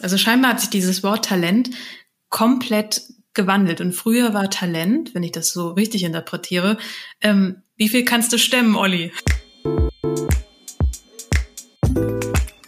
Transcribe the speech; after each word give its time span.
Also 0.00 0.16
scheinbar 0.16 0.52
hat 0.52 0.60
sich 0.60 0.70
dieses 0.70 1.02
Wort 1.02 1.24
Talent 1.24 1.70
komplett 2.28 3.02
gewandelt. 3.34 3.80
Und 3.80 3.92
früher 3.92 4.32
war 4.32 4.48
Talent, 4.48 5.12
wenn 5.14 5.24
ich 5.24 5.32
das 5.32 5.50
so 5.50 5.70
richtig 5.70 6.04
interpretiere, 6.04 6.78
ähm, 7.20 7.62
wie 7.76 7.88
viel 7.88 8.04
kannst 8.04 8.32
du 8.32 8.38
stemmen, 8.38 8.76
Olli? 8.76 9.12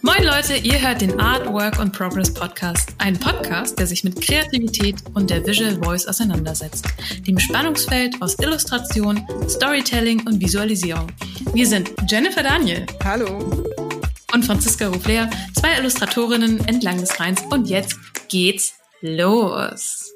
Moin 0.01 0.23
Leute, 0.23 0.55
ihr 0.61 0.81
hört 0.81 0.99
den 0.99 1.21
Art, 1.21 1.47
Work 1.47 1.79
und 1.79 1.93
Progress 1.93 2.33
Podcast. 2.33 2.95
Ein 2.97 3.17
Podcast, 3.17 3.79
der 3.79 3.87
sich 3.87 4.03
mit 4.03 4.19
Kreativität 4.19 4.97
und 5.13 5.29
der 5.29 5.45
Visual 5.45 5.81
Voice 5.81 6.07
auseinandersetzt. 6.07 6.85
Dem 7.25 7.39
Spannungsfeld 7.39 8.21
aus 8.21 8.37
Illustration, 8.39 9.25
Storytelling 9.47 10.27
und 10.27 10.41
Visualisierung. 10.41 11.07
Wir 11.53 11.67
sind 11.67 11.91
Jennifer 12.09 12.43
Daniel. 12.43 12.85
Hallo 13.03 13.63
und 14.33 14.45
Franziska 14.45 14.87
Ruffler, 14.87 15.29
zwei 15.53 15.77
Illustratorinnen 15.77 16.65
entlang 16.67 16.99
des 16.99 17.19
Rheins. 17.19 17.41
Und 17.49 17.67
jetzt 17.67 17.97
geht's 18.29 18.75
los. 19.01 20.13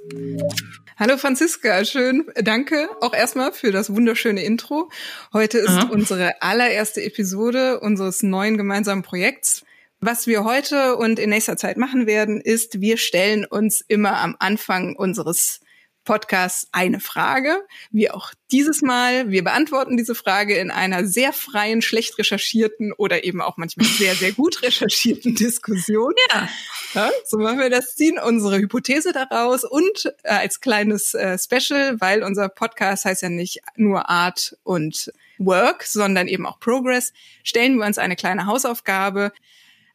Hallo 0.98 1.18
Franziska, 1.18 1.84
schön, 1.84 2.26
danke 2.36 2.88
auch 3.02 3.14
erstmal 3.14 3.52
für 3.52 3.72
das 3.72 3.94
wunderschöne 3.94 4.44
Intro. 4.44 4.90
Heute 5.34 5.58
ist 5.58 5.70
Aha. 5.70 5.90
unsere 5.91 6.41
allererste 6.41 7.04
Episode 7.04 7.82
unseres 7.82 8.24
neuen 8.24 8.58
gemeinsamen 8.58 9.04
Projekts. 9.04 9.66
Was 10.00 10.27
wir 10.27 10.46
heute 10.46 10.96
und 10.96 11.20
in 11.20 11.32
nächster 11.32 11.58
Zeit 11.58 11.77
machen 11.77 12.08
werden, 12.08 12.40
ist, 12.40 12.80
wir 12.80 12.98
stellen 12.98 13.44
uns 13.44 13.82
immer 13.82 14.18
am 14.20 14.36
Anfang 14.40 14.96
unseres 14.96 15.60
Podcast 16.05 16.70
eine 16.72 17.00
Frage, 17.00 17.66
wie 17.91 18.09
auch 18.09 18.32
dieses 18.52 18.82
Mal. 18.82 19.30
Wir 19.32 19.44
beantworten 19.44 19.98
diese 19.98 20.16
Frage 20.16 20.55
in 20.55 20.72
einer 20.72 21.05
sehr 21.05 21.34
freien, 21.34 21.82
schlecht 21.82 22.18
recherchierten 22.18 22.94
oder 22.94 23.23
eben 23.23 23.41
auch 23.41 23.58
manchmal 23.58 23.88
sehr, 23.88 24.16
sehr 24.16 24.32
gut 24.34 24.62
recherchierten 24.62 25.36
Diskussion. 25.36 26.13
Ja. 26.32 26.48
ja 26.94 27.12
so 27.26 27.38
machen 27.38 27.60
wir 27.60 27.70
das, 27.70 27.96
ziehen 27.96 28.20
unsere 28.20 28.60
Hypothese 28.60 29.12
daraus 29.12 29.63
und 29.63 30.13
äh, 30.23 30.30
als 30.30 30.62
kleines 30.62 31.13
äh, 31.15 31.38
Special, 31.38 31.99
weil 31.99 32.24
unser 32.24 32.48
Podcast 32.48 33.05
heißt 33.05 33.24
ja 33.24 33.30
nicht 33.30 33.60
nur 33.76 34.10
Art 34.10 34.55
und 34.63 35.12
Work, 35.37 35.84
sondern 35.84 36.27
eben 36.27 36.46
auch 36.46 36.60
Progress, 36.60 37.12
stellen 37.43 37.77
wir 37.77 37.85
uns 37.85 37.98
eine 37.98 38.15
kleine 38.15 38.46
Hausaufgabe. 38.46 39.32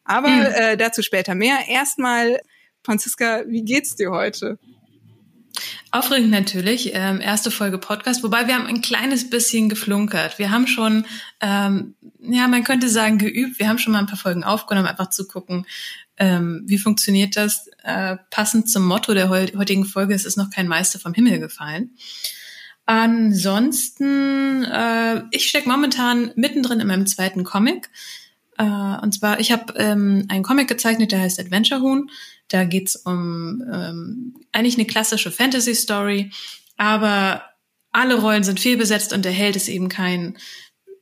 Aber 0.05 0.29
mhm. 0.29 0.43
äh, 0.43 0.77
dazu 0.77 1.03
später 1.03 1.35
mehr. 1.35 1.69
Erstmal, 1.69 2.41
Franziska, 2.83 3.45
wie 3.47 3.63
geht's 3.63 3.95
dir 3.95 4.11
heute? 4.11 4.59
Aufregend 5.91 6.31
natürlich, 6.31 6.93
ähm, 6.95 7.21
erste 7.21 7.51
Folge 7.51 7.79
Podcast, 7.79 8.23
wobei 8.23 8.47
wir 8.47 8.55
haben 8.55 8.67
ein 8.67 8.81
kleines 8.81 9.29
bisschen 9.29 9.69
geflunkert. 9.69 10.39
Wir 10.39 10.51
haben 10.51 10.67
schon, 10.67 11.07
ähm, 11.41 11.95
ja, 12.21 12.49
man 12.49 12.65
könnte 12.65 12.89
sagen, 12.89 13.19
geübt. 13.19 13.59
Wir 13.59 13.69
haben 13.69 13.79
schon 13.79 13.93
mal 13.93 14.01
ein 14.01 14.07
paar 14.07 14.17
Folgen 14.17 14.45
aufgenommen, 14.45 14.89
einfach 14.89 15.11
zu 15.11 15.27
gucken, 15.27 15.67
ähm, 16.17 16.63
wie 16.67 16.79
funktioniert 16.79 17.37
das. 17.37 17.69
Äh, 17.83 18.17
passend 18.31 18.71
zum 18.71 18.87
Motto 18.87 19.15
der 19.15 19.31
heutigen 19.31 19.85
Folge, 19.85 20.15
es 20.15 20.25
ist 20.25 20.37
noch 20.37 20.51
kein 20.51 20.69
Meister 20.69 20.99
vom 20.99 21.15
Himmel 21.15 21.41
gefallen. 21.41 21.97
Ansonsten, 22.87 24.65
äh, 24.65 25.23
ich 25.31 25.49
stecke 25.49 25.69
momentan 25.69 26.33
mittendrin 26.35 26.81
in 26.81 26.89
meinem 26.89 27.07
zweiten 27.07 27.45
Comic. 27.45 27.89
Äh, 28.61 29.03
und 29.03 29.15
zwar, 29.15 29.41
ich 29.41 29.53
habe 29.53 29.73
ähm, 29.77 30.27
einen 30.29 30.43
Comic 30.43 30.69
gezeichnet, 30.69 31.13
der 31.13 31.21
heißt 31.21 31.41
Adventure 31.41 31.81
Huhn. 31.81 32.11
Da 32.49 32.65
geht's 32.65 32.95
um 32.95 33.63
ähm, 33.73 34.35
eigentlich 34.53 34.77
eine 34.77 34.87
klassische 34.87 35.31
Fantasy-Story, 35.31 36.31
aber 36.77 37.43
alle 37.91 38.21
Rollen 38.21 38.45
sind 38.45 38.61
fehlbesetzt 38.61 39.13
und 39.15 39.25
der 39.25 39.33
Held 39.33 39.57
ist 39.57 39.69
eben 39.69 39.89
kein 39.89 40.37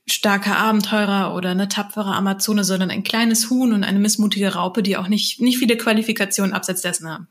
starker 0.07 0.57
Abenteurer 0.57 1.35
oder 1.35 1.49
eine 1.49 1.67
tapfere 1.67 2.15
Amazone, 2.15 2.63
sondern 2.63 2.91
ein 2.91 3.03
kleines 3.03 3.49
Huhn 3.49 3.73
und 3.73 3.83
eine 3.83 3.99
missmutige 3.99 4.53
Raupe, 4.53 4.81
die 4.81 4.97
auch 4.97 5.07
nicht, 5.07 5.41
nicht 5.41 5.59
viele 5.59 5.77
Qualifikationen 5.77 6.53
abseits 6.53 6.81
dessen 6.81 7.09
haben. 7.09 7.27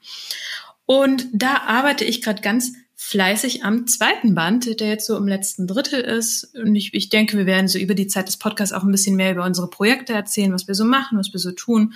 Und 0.84 1.26
da 1.32 1.62
arbeite 1.66 2.04
ich 2.04 2.22
gerade 2.22 2.42
ganz 2.42 2.72
fleißig 3.00 3.64
am 3.64 3.86
zweiten 3.86 4.34
Band, 4.34 4.80
der 4.80 4.88
jetzt 4.88 5.06
so 5.06 5.16
im 5.16 5.28
letzten 5.28 5.68
Drittel 5.68 6.00
ist. 6.00 6.52
Und 6.56 6.74
ich, 6.74 6.92
ich 6.94 7.08
denke, 7.08 7.38
wir 7.38 7.46
werden 7.46 7.68
so 7.68 7.78
über 7.78 7.94
die 7.94 8.08
Zeit 8.08 8.26
des 8.26 8.36
Podcasts 8.36 8.74
auch 8.74 8.82
ein 8.82 8.90
bisschen 8.90 9.14
mehr 9.14 9.30
über 9.30 9.44
unsere 9.44 9.70
Projekte 9.70 10.12
erzählen, 10.12 10.52
was 10.52 10.66
wir 10.66 10.74
so 10.74 10.84
machen, 10.84 11.16
was 11.16 11.32
wir 11.32 11.38
so 11.38 11.52
tun. 11.52 11.94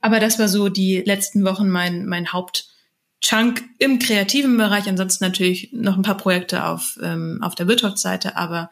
Aber 0.00 0.20
das 0.20 0.38
war 0.38 0.46
so 0.46 0.68
die 0.68 1.02
letzten 1.04 1.44
Wochen 1.44 1.68
mein, 1.68 2.06
mein 2.06 2.32
Hauptchunk 2.32 3.64
im 3.80 3.98
kreativen 3.98 4.56
Bereich. 4.56 4.88
Ansonsten 4.88 5.24
natürlich 5.24 5.70
noch 5.72 5.96
ein 5.96 6.02
paar 6.02 6.16
Projekte 6.16 6.66
auf, 6.66 6.96
ähm, 7.02 7.40
auf 7.42 7.56
der 7.56 7.66
Wirtschaftsseite, 7.66 8.36
aber. 8.36 8.70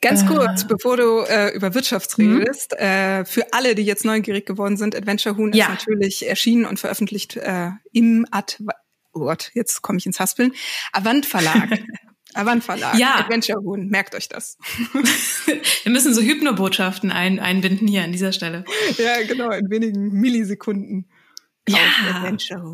Ganz 0.00 0.22
äh, 0.22 0.26
kurz, 0.26 0.66
bevor 0.66 0.96
du 0.96 1.20
äh, 1.28 1.54
über 1.54 1.74
Wirtschaft 1.74 2.16
mhm. 2.16 2.38
redest, 2.38 2.72
äh, 2.72 3.26
für 3.26 3.52
alle, 3.52 3.74
die 3.74 3.82
jetzt 3.82 4.06
neugierig 4.06 4.46
geworden 4.46 4.78
sind, 4.78 4.96
Adventure 4.96 5.36
Huhn 5.36 5.52
ja. 5.52 5.66
ist 5.66 5.72
natürlich 5.72 6.26
erschienen 6.26 6.64
und 6.64 6.80
veröffentlicht 6.80 7.36
äh, 7.36 7.72
im 7.92 8.26
Ad 8.30 8.56
oh 9.16 9.20
Gott, 9.20 9.50
jetzt 9.54 9.82
komme 9.82 9.98
ich 9.98 10.06
ins 10.06 10.20
Haspeln, 10.20 10.52
Avant 10.92 11.26
Verlag. 11.26 11.82
Avant 12.34 12.62
Verlag, 12.62 12.98
ja. 12.98 13.16
Adventure 13.16 13.60
Huhn, 13.62 13.88
merkt 13.88 14.14
euch 14.14 14.28
das. 14.28 14.58
Wir 15.84 15.92
müssen 15.92 16.12
so 16.12 16.20
Hypnobotschaften 16.20 17.10
ein, 17.10 17.40
einbinden 17.40 17.88
hier 17.88 18.04
an 18.04 18.12
dieser 18.12 18.32
Stelle. 18.32 18.64
Ja, 18.98 19.22
genau, 19.26 19.50
in 19.50 19.70
wenigen 19.70 20.12
Millisekunden. 20.12 21.08
Ja, 21.68 21.78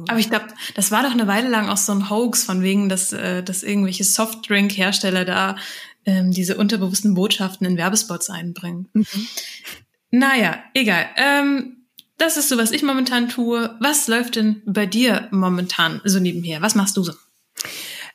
aber 0.08 0.18
ich 0.18 0.28
glaube, 0.28 0.48
das 0.74 0.90
war 0.90 1.02
doch 1.02 1.12
eine 1.12 1.26
Weile 1.26 1.48
lang 1.48 1.70
auch 1.70 1.78
so 1.78 1.92
ein 1.92 2.10
Hoax 2.10 2.44
von 2.44 2.60
wegen, 2.62 2.90
dass, 2.90 3.12
äh, 3.12 3.42
dass 3.42 3.62
irgendwelche 3.62 4.04
Softdrink-Hersteller 4.04 5.24
da 5.24 5.56
ähm, 6.04 6.30
diese 6.30 6.58
unterbewussten 6.58 7.14
Botschaften 7.14 7.66
in 7.66 7.78
Werbespots 7.78 8.28
einbringen. 8.28 8.88
Mhm. 8.92 9.28
Naja, 10.10 10.62
egal. 10.74 11.06
Ähm, 11.16 11.81
das 12.22 12.36
ist 12.36 12.48
so, 12.48 12.56
was 12.56 12.70
ich 12.70 12.84
momentan 12.84 13.28
tue. 13.28 13.74
Was 13.80 14.06
läuft 14.06 14.36
denn 14.36 14.62
bei 14.64 14.86
dir 14.86 15.28
momentan 15.32 16.00
so 16.04 16.20
nebenher? 16.20 16.62
Was 16.62 16.76
machst 16.76 16.96
du 16.96 17.02
so? 17.02 17.12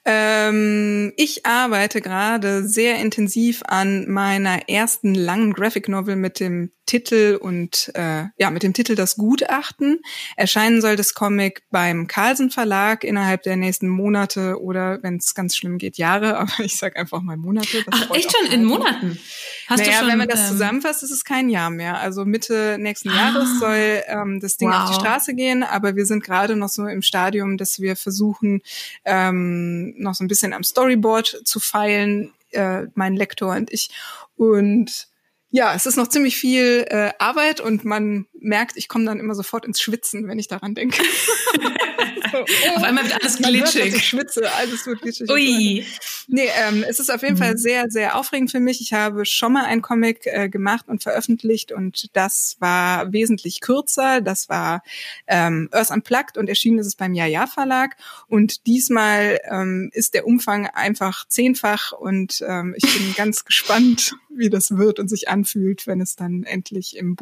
Ähm, 0.05 1.11
ich 1.17 1.45
arbeite 1.45 1.99
gerade 1.99 2.65
sehr 2.65 2.99
intensiv 2.99 3.63
an 3.67 4.09
meiner 4.09 4.69
ersten 4.69 5.13
langen 5.13 5.51
Graphic 5.51 5.89
Novel 5.89 6.15
mit 6.15 6.39
dem 6.39 6.71
Titel 6.87 7.37
und 7.39 7.91
äh, 7.93 8.23
ja 8.39 8.49
mit 8.49 8.63
dem 8.63 8.73
Titel 8.73 8.95
Das 8.95 9.15
Gutachten. 9.15 10.01
Erscheinen 10.35 10.81
soll 10.81 10.95
das 10.95 11.13
Comic 11.13 11.61
beim 11.69 12.07
Carlsen 12.07 12.49
Verlag 12.49 13.03
innerhalb 13.03 13.43
der 13.43 13.57
nächsten 13.57 13.87
Monate 13.87 14.59
oder 14.59 15.03
wenn 15.03 15.17
es 15.17 15.35
ganz 15.35 15.55
schlimm 15.55 15.77
geht 15.77 15.97
Jahre, 15.97 16.37
aber 16.39 16.59
ich 16.59 16.77
sag 16.77 16.97
einfach 16.97 17.21
mal 17.21 17.37
Monate. 17.37 17.85
Ach 17.91 18.09
echt 18.15 18.35
schon 18.35 18.51
in 18.51 18.65
Monaten? 18.65 19.19
Hast 19.67 19.79
naja, 19.79 19.91
du 19.91 19.97
schon, 19.99 20.07
wenn 20.07 20.17
man 20.17 20.27
das 20.27 20.39
ähm, 20.39 20.47
zusammenfasst, 20.47 21.03
ist 21.03 21.11
es 21.11 21.23
kein 21.23 21.49
Jahr 21.49 21.69
mehr. 21.69 21.99
Also 21.99 22.25
Mitte 22.25 22.77
nächsten 22.79 23.09
ah, 23.09 23.15
Jahres 23.15 23.59
soll 23.59 24.03
ähm, 24.07 24.39
das 24.39 24.57
Ding 24.57 24.69
wow. 24.69 24.83
auf 24.83 24.89
die 24.89 24.95
Straße 24.95 25.35
gehen, 25.35 25.61
aber 25.61 25.95
wir 25.95 26.05
sind 26.05 26.23
gerade 26.23 26.55
noch 26.55 26.69
so 26.69 26.87
im 26.87 27.03
Stadium, 27.03 27.57
dass 27.57 27.79
wir 27.79 27.95
versuchen 27.95 28.61
ähm, 29.05 29.93
noch 29.97 30.15
so 30.15 30.23
ein 30.23 30.27
bisschen 30.27 30.53
am 30.53 30.63
Storyboard 30.63 31.41
zu 31.43 31.59
feilen, 31.59 32.31
äh, 32.51 32.83
mein 32.95 33.15
Lektor 33.15 33.55
und 33.55 33.71
ich 33.71 33.89
und 34.37 35.09
ja, 35.57 35.73
es 35.73 35.87
ist 35.87 35.95
noch 35.95 36.07
ziemlich 36.07 36.37
viel 36.37 36.85
äh, 36.87 37.09
Arbeit 37.17 37.61
und 37.61 37.83
man 37.83 38.27
merkt, 38.39 38.77
ich 38.77 38.87
komme 38.87 39.05
dann 39.05 39.19
immer 39.19 39.33
sofort 39.33 39.65
ins 39.65 39.81
Schwitzen, 39.81 40.27
wenn 40.27 40.37
ich 40.37 40.47
daran 40.47 40.75
denke. 40.75 41.01
so, 42.31 42.37
oh, 42.39 42.75
auf 42.75 42.83
einmal 42.83 43.03
wird 43.03 43.21
alles 43.21 43.37
glitschig. 43.37 43.83
Hört, 43.83 43.93
ich 43.95 44.07
schwitze, 44.07 44.51
alles 44.53 44.85
wird 44.85 45.01
glitschig. 45.01 45.29
Ui. 45.29 45.85
Nee, 46.27 46.49
ähm, 46.67 46.83
es 46.87 46.99
ist 46.99 47.09
auf 47.09 47.21
jeden 47.21 47.35
mhm. 47.35 47.39
Fall 47.39 47.57
sehr, 47.57 47.89
sehr 47.89 48.17
aufregend 48.17 48.51
für 48.51 48.59
mich. 48.59 48.81
Ich 48.81 48.93
habe 48.93 49.25
schon 49.25 49.53
mal 49.53 49.65
ein 49.65 49.81
Comic 49.81 50.25
äh, 50.25 50.49
gemacht 50.49 50.87
und 50.87 51.03
veröffentlicht 51.03 51.71
und 51.71 52.15
das 52.15 52.57
war 52.59 53.11
wesentlich 53.13 53.61
kürzer. 53.61 54.21
Das 54.21 54.49
war 54.49 54.83
ähm, 55.27 55.69
Earth 55.71 55.91
Unplugged 55.91 56.37
und 56.37 56.49
erschienen 56.49 56.79
ist 56.79 56.87
es 56.87 56.95
beim 56.95 57.13
Ja-Ja 57.13 57.47
Verlag. 57.47 57.95
Und 58.27 58.67
diesmal 58.67 59.39
ähm, 59.49 59.89
ist 59.93 60.13
der 60.13 60.27
Umfang 60.27 60.67
einfach 60.67 61.27
zehnfach 61.27 61.91
und 61.91 62.43
ähm, 62.47 62.75
ich 62.77 62.83
bin 62.83 63.13
ganz 63.15 63.45
gespannt, 63.45 64.15
wie 64.29 64.49
das 64.49 64.77
wird 64.77 64.99
und 64.99 65.09
sich 65.09 65.29
anfühlt, 65.29 65.87
wenn 65.87 66.01
es 66.01 66.15
dann 66.15 66.43
endlich 66.43 66.97
im 66.97 67.15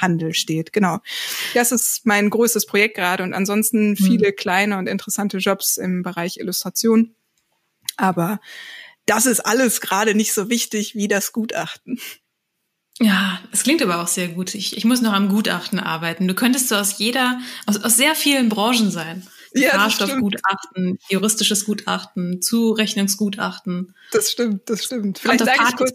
Buchhandel 0.00 0.34
steht. 0.34 0.72
Genau. 0.72 0.98
Das 1.54 1.72
ist 1.72 2.06
mein 2.06 2.30
größtes 2.30 2.66
Projekt 2.66 2.96
gerade 2.96 3.22
und 3.22 3.34
ansonsten 3.34 3.90
mhm. 3.90 3.96
viele 3.96 4.32
kleine 4.32 4.78
und 4.78 4.86
interessante 4.86 5.38
Jobs 5.38 5.76
im 5.76 6.02
Bereich 6.02 6.38
Illustration. 6.38 7.14
Aber 7.96 8.40
das 9.06 9.26
ist 9.26 9.40
alles 9.40 9.80
gerade 9.80 10.14
nicht 10.14 10.32
so 10.32 10.48
wichtig 10.48 10.94
wie 10.94 11.08
das 11.08 11.32
Gutachten. 11.32 12.00
Ja, 12.98 13.40
es 13.50 13.62
klingt 13.62 13.82
aber 13.82 14.02
auch 14.02 14.08
sehr 14.08 14.28
gut. 14.28 14.54
Ich, 14.54 14.76
ich 14.76 14.84
muss 14.84 15.00
noch 15.00 15.14
am 15.14 15.30
Gutachten 15.30 15.80
arbeiten. 15.80 16.28
Du 16.28 16.34
könntest 16.34 16.68
so 16.68 16.76
aus 16.76 16.98
jeder, 16.98 17.40
aus, 17.66 17.82
aus 17.82 17.96
sehr 17.96 18.14
vielen 18.14 18.48
Branchen 18.48 18.90
sein 18.90 19.26
ja, 19.54 19.70
Fahrstoffgutachten, 19.70 20.98
juristisches 21.08 21.64
Gutachten, 21.64 22.40
Zurechnungsgutachten. 22.42 23.94
Das 24.12 24.30
stimmt, 24.30 24.68
das 24.68 24.84
stimmt. 24.84 25.18
Vielleicht 25.18 25.44
sage 25.44 25.58
ich 25.68 25.76
kurz. 25.76 25.92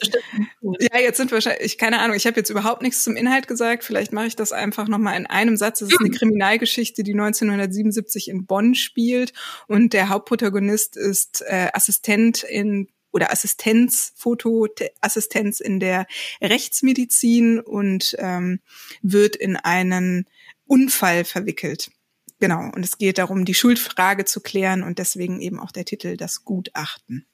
Ja, 0.80 1.00
jetzt 1.00 1.18
sind 1.18 1.31
wahrscheinlich, 1.31 1.78
keine 1.78 2.00
Ahnung, 2.00 2.16
ich 2.16 2.28
habe 2.28 2.38
jetzt 2.38 2.50
überhaupt 2.50 2.81
nichts 2.81 3.04
zum 3.04 3.16
Inhalt 3.16 3.48
gesagt. 3.48 3.84
Vielleicht 3.84 4.13
mache 4.13 4.28
ich 4.28 4.36
das 4.36 4.52
einfach 4.52 4.88
nochmal 4.88 5.18
in 5.18 5.25
einem 5.25 5.57
Satz. 5.57 5.80
Das 5.80 5.90
ist 5.90 6.00
eine 6.00 6.10
Kriminalgeschichte, 6.18 7.04
die 7.04 7.13
1977 7.13 8.30
in 8.30 8.46
Bonn 8.46 8.75
spielt 8.75 9.34
und 9.68 9.94
der 9.94 10.10
Hauptprotagonist 10.10 10.98
ist 10.98 11.44
äh, 11.48 11.69
Assistent 11.74 12.44
in 12.44 12.90
oder 13.16 13.31
Assistenz, 13.31 14.12
Fotoassistenz 14.18 15.62
in 15.62 15.80
der 15.80 16.06
Rechtsmedizin 16.42 17.62
und 17.62 18.13
ähm, 18.19 18.60
wird 19.01 19.38
in 19.38 19.56
einen 19.56 20.25
Unfall 20.68 21.24
verwickelt. 21.24 21.92
Genau, 22.40 22.72
und 22.74 22.84
es 22.84 22.98
geht 22.98 23.18
darum, 23.18 23.46
die 23.46 23.54
Schuldfrage 23.54 24.26
zu 24.26 24.42
klären 24.42 24.84
und 24.84 25.00
deswegen 25.00 25.42
eben 25.42 25.60
auch 25.60 25.72
der 25.72 25.86
Titel 25.86 26.18
Das 26.18 26.44
Gutachten. 26.44 27.26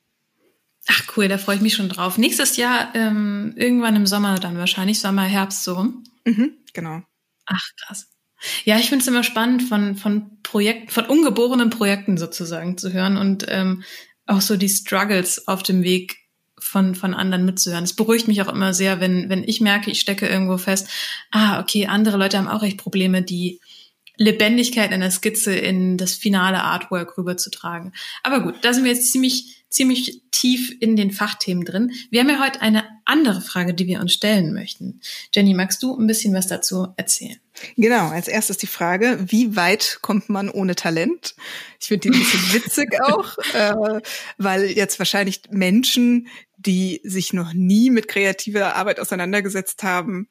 Ach 0.88 1.03
cool, 1.15 1.27
da 1.27 1.38
freue 1.38 1.57
ich 1.57 1.62
mich 1.62 1.75
schon 1.75 1.89
drauf. 1.89 2.18
Nächstes 2.18 2.57
Jahr 2.57 2.94
ähm, 2.95 3.53
irgendwann 3.56 3.95
im 3.95 4.07
Sommer 4.07 4.39
dann 4.39 4.57
wahrscheinlich, 4.57 5.00
Sommer, 5.00 5.24
Herbst 5.24 5.63
so 5.63 5.75
rum. 5.75 6.03
Mhm, 6.25 6.53
genau. 6.74 7.03
Ach 7.45 7.69
krass. 7.77 8.07
Ja, 8.65 8.80
ich 8.80 8.89
finde 8.89 9.03
es 9.03 9.07
immer 9.07 9.24
spannend, 9.24 9.63
von, 9.63 9.95
von 9.95 10.42
Projekten, 10.42 10.89
von 10.89 11.06
ungeborenen 11.06 11.69
Projekten 11.69 12.18
sozusagen 12.18 12.77
zu 12.77 12.92
hören 12.92 13.18
und 13.18 13.45
ähm, 13.50 13.83
auch 14.25 14.42
so 14.42 14.57
die 14.57 14.69
Struggles 14.69 15.48
auf 15.48 15.62
dem 15.62 15.83
Weg 15.83 16.18
von, 16.57 16.95
von 16.95 17.13
anderen 17.13 17.45
mitzuhören. 17.45 17.83
Es 17.83 17.95
beruhigt 17.95 18.27
mich 18.27 18.42
auch 18.42 18.51
immer 18.51 18.74
sehr, 18.74 19.00
wenn, 19.00 19.30
wenn 19.30 19.44
ich 19.44 19.62
merke, 19.62 19.92
ich 19.92 20.00
stecke 20.00 20.27
irgendwo 20.27 20.57
fest, 20.57 20.88
ah, 21.31 21.59
okay, 21.59 21.88
andere 21.88 22.18
Leute 22.18 22.38
haben 22.38 22.48
auch 22.48 22.63
echt 22.63 22.77
Probleme, 22.77 23.21
die 23.21 23.59
Lebendigkeit 24.17 24.91
in 24.91 25.01
der 25.01 25.11
Skizze 25.11 25.55
in 25.55 25.97
das 25.97 26.13
finale 26.13 26.61
Artwork 26.61 27.17
rüberzutragen. 27.17 27.93
Aber 28.23 28.41
gut, 28.41 28.55
da 28.61 28.73
sind 28.73 28.83
wir 28.83 28.91
jetzt 28.91 29.11
ziemlich 29.11 29.61
ziemlich 29.71 30.21
tief 30.31 30.75
in 30.81 30.95
den 30.95 31.11
Fachthemen 31.11 31.63
drin. 31.65 31.91
Wir 32.11 32.19
haben 32.19 32.29
ja 32.29 32.43
heute 32.43 32.61
eine 32.61 32.83
andere 33.05 33.41
Frage, 33.41 33.73
die 33.73 33.87
wir 33.87 34.01
uns 34.01 34.13
stellen 34.13 34.53
möchten. 34.53 34.99
Jenny, 35.33 35.53
magst 35.53 35.81
du 35.81 35.97
ein 35.97 36.07
bisschen 36.07 36.33
was 36.33 36.47
dazu 36.47 36.89
erzählen? 36.97 37.37
Genau, 37.77 38.09
als 38.09 38.27
erstes 38.27 38.57
die 38.57 38.67
Frage, 38.67 39.17
wie 39.27 39.55
weit 39.55 39.99
kommt 40.01 40.29
man 40.29 40.49
ohne 40.49 40.75
Talent? 40.75 41.35
Ich 41.79 41.87
finde 41.87 42.09
die 42.09 42.15
ein 42.15 42.19
bisschen 42.19 42.53
witzig 42.53 43.01
auch, 43.01 43.37
äh, 43.53 44.01
weil 44.37 44.65
jetzt 44.65 44.99
wahrscheinlich 44.99 45.41
Menschen, 45.49 46.27
die 46.57 46.99
sich 47.03 47.31
noch 47.33 47.53
nie 47.53 47.89
mit 47.89 48.07
kreativer 48.09 48.75
Arbeit 48.75 48.99
auseinandergesetzt 48.99 49.83
haben, 49.83 50.27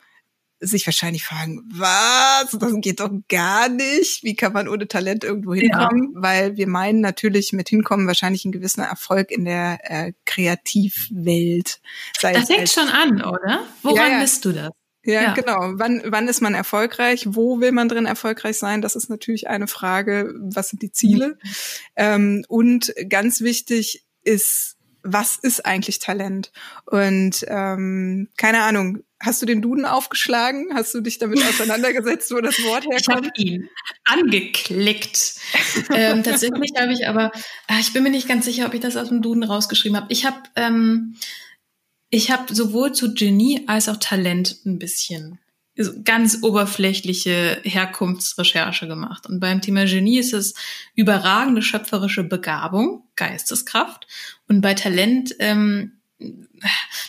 sich 0.61 0.87
wahrscheinlich 0.87 1.25
fragen, 1.25 1.62
was? 1.73 2.51
Das 2.53 2.73
geht 2.81 3.01
doch 3.01 3.11
gar 3.29 3.69
nicht. 3.69 4.23
Wie 4.23 4.37
kann 4.37 4.53
man 4.53 4.69
ohne 4.69 4.87
Talent 4.87 5.25
irgendwo 5.25 5.55
hinkommen? 5.55 6.12
Ja. 6.15 6.23
Weil 6.23 6.57
wir 6.57 6.69
meinen 6.69 7.01
natürlich 7.01 7.53
mit 7.53 7.69
hinkommen 7.69 8.07
wahrscheinlich 8.07 8.45
einen 8.45 8.53
gewissen 8.53 8.83
Erfolg 8.83 9.31
in 9.31 9.45
der 9.47 9.79
äh, 9.83 10.12
Kreativwelt. 10.27 11.81
Sei 12.19 12.33
das 12.33 12.47
fängt 12.47 12.69
schon 12.69 12.89
an, 12.89 13.23
oder? 13.23 13.67
Woran 13.83 13.97
ja, 13.97 14.09
ja. 14.09 14.19
misst 14.19 14.45
du 14.45 14.53
das? 14.53 14.71
Ja, 15.03 15.23
ja, 15.23 15.33
genau. 15.33 15.59
Wann, 15.79 16.03
wann 16.05 16.29
ist 16.29 16.43
man 16.43 16.55
erfolgreich? 16.55 17.25
Wo 17.31 17.61
will 17.61 17.73
man 17.73 17.89
drin 17.89 18.05
erfolgreich 18.05 18.59
sein? 18.59 18.83
Das 18.83 18.97
ist 18.97 19.09
natürlich 19.09 19.49
eine 19.49 19.67
Frage. 19.67 20.35
Was 20.39 20.69
sind 20.69 20.83
die 20.83 20.93
Ziele? 20.93 21.29
Mhm. 21.29 21.51
Ähm, 21.97 22.45
und 22.49 22.93
ganz 23.09 23.41
wichtig 23.41 24.05
ist, 24.23 24.77
was 25.03 25.37
ist 25.37 25.65
eigentlich 25.65 26.01
Talent? 26.01 26.53
Und 26.85 27.47
ähm, 27.49 28.29
keine 28.37 28.62
Ahnung, 28.62 29.03
Hast 29.23 29.43
du 29.43 29.47
den 29.47 29.61
Duden 29.61 29.85
aufgeschlagen? 29.85 30.69
Hast 30.75 30.95
du 30.95 31.01
dich 31.01 31.19
damit 31.19 31.43
auseinandergesetzt, 31.47 32.31
wo 32.33 32.41
das 32.41 32.57
Wort 32.65 32.85
herkommt? 32.85 33.31
Ich 33.37 33.45
habe 33.45 33.51
ihn 33.51 33.69
angeklickt. 34.05 35.35
ähm, 35.95 36.23
tatsächlich 36.23 36.73
habe 36.79 36.93
ich 36.93 37.07
aber, 37.07 37.31
ah, 37.69 37.79
ich 37.81 37.93
bin 37.93 38.03
mir 38.03 38.11
nicht 38.11 38.29
ganz 38.29 38.47
sicher, 38.47 38.67
ob 38.67 38.75
ich 38.75 38.81
das 38.81 38.97
aus 38.97 39.09
dem 39.09 39.21
Duden 39.21 39.45
rausgeschrieben 39.45 39.97
habe. 39.97 40.07
Ich 40.11 40.25
habe 40.25 40.39
ähm, 40.57 41.17
ich 42.11 42.31
habe 42.31 42.53
sowohl 42.53 42.93
zu 42.93 43.15
Genie 43.15 43.65
als 43.69 43.89
auch 43.89 43.97
Talent 43.97 44.59
ein 44.67 44.79
bisschen 44.79 45.39
ganz 46.05 46.43
oberflächliche 46.43 47.61
Herkunftsrecherche 47.63 48.87
gemacht. 48.87 49.27
Und 49.27 49.41
beim 49.41 49.63
Thema 49.63 49.87
Genie 49.87 50.19
ist 50.19 50.35
es 50.35 50.55
überragende 50.95 51.63
schöpferische 51.63 52.25
Begabung, 52.25 53.05
Geisteskraft. 53.17 54.07
Und 54.49 54.61
bei 54.61 54.75
Talent 54.75 55.35
ähm, 55.39 56.00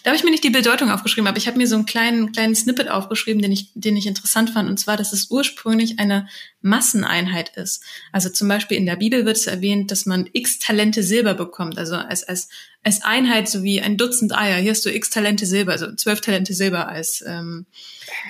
da 0.04 0.10
habe 0.10 0.16
ich 0.16 0.24
mir 0.24 0.32
nicht 0.32 0.44
die 0.44 0.50
Bedeutung 0.50 0.90
aufgeschrieben, 0.90 1.28
aber 1.28 1.38
ich 1.38 1.48
habe 1.48 1.58
mir 1.58 1.68
so 1.68 1.76
einen 1.76 1.86
kleinen, 1.86 2.32
kleinen 2.32 2.56
Snippet 2.56 2.90
aufgeschrieben, 2.90 3.42
den 3.42 3.52
ich, 3.52 3.72
den 3.76 3.98
ich 3.98 4.08
interessant 4.08 4.52
fand, 4.52 4.70
und 4.70 4.80
zwar, 4.80 4.96
dass 4.96 5.12
es 5.12 5.30
ursprünglich 5.30 6.00
eine 6.00 6.28
Masseneinheit 6.62 7.56
ist. 7.58 7.84
Also 8.12 8.30
zum 8.30 8.48
Beispiel 8.48 8.78
in 8.78 8.86
der 8.86 8.96
Bibel 8.96 9.26
wird 9.26 9.36
es 9.36 9.48
erwähnt, 9.48 9.92
dass 9.92 10.06
man 10.06 10.30
x 10.32 10.60
Talente 10.60 11.04
Silber 11.04 11.34
bekommt, 11.34 11.78
also 11.78 11.96
als, 11.96 12.24
als, 12.24 12.48
als 12.84 13.04
Einheit, 13.04 13.50
so 13.50 13.64
wie 13.64 13.82
ein 13.82 13.98
Dutzend 13.98 14.36
Eier. 14.36 14.58
Hier 14.58 14.72
hast 14.72 14.86
du 14.86 14.94
x 14.94 15.10
Talente 15.10 15.46
Silber, 15.46 15.74
also 15.74 15.94
zwölf 15.96 16.22
Talente 16.22 16.54
Silber 16.54 16.88
als, 16.88 17.24
ähm, 17.28 17.66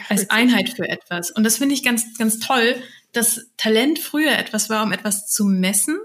als 0.09 0.29
Einheit 0.31 0.69
für 0.69 0.89
etwas. 0.89 1.29
Und 1.29 1.43
das 1.43 1.57
finde 1.57 1.75
ich 1.75 1.83
ganz, 1.83 2.17
ganz 2.17 2.39
toll, 2.39 2.75
dass 3.13 3.45
Talent 3.57 3.99
früher 3.99 4.37
etwas 4.37 4.69
war, 4.69 4.83
um 4.83 4.91
etwas 4.91 5.27
zu 5.27 5.45
messen 5.45 5.99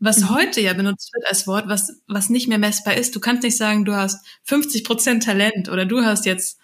was 0.00 0.20
mhm. 0.20 0.30
heute 0.30 0.60
ja 0.60 0.72
benutzt 0.72 1.12
wird 1.12 1.26
als 1.28 1.46
Wort, 1.46 1.68
was, 1.68 2.00
was 2.08 2.30
nicht 2.30 2.48
mehr 2.48 2.58
messbar 2.58 2.96
ist. 2.96 3.14
Du 3.14 3.20
kannst 3.20 3.42
nicht 3.42 3.56
sagen, 3.56 3.84
du 3.84 3.94
hast 3.94 4.26
50 4.44 4.82
Prozent 4.82 5.22
Talent 5.24 5.68
oder 5.68 5.84
du 5.84 6.02
hast 6.02 6.24
jetzt 6.26 6.58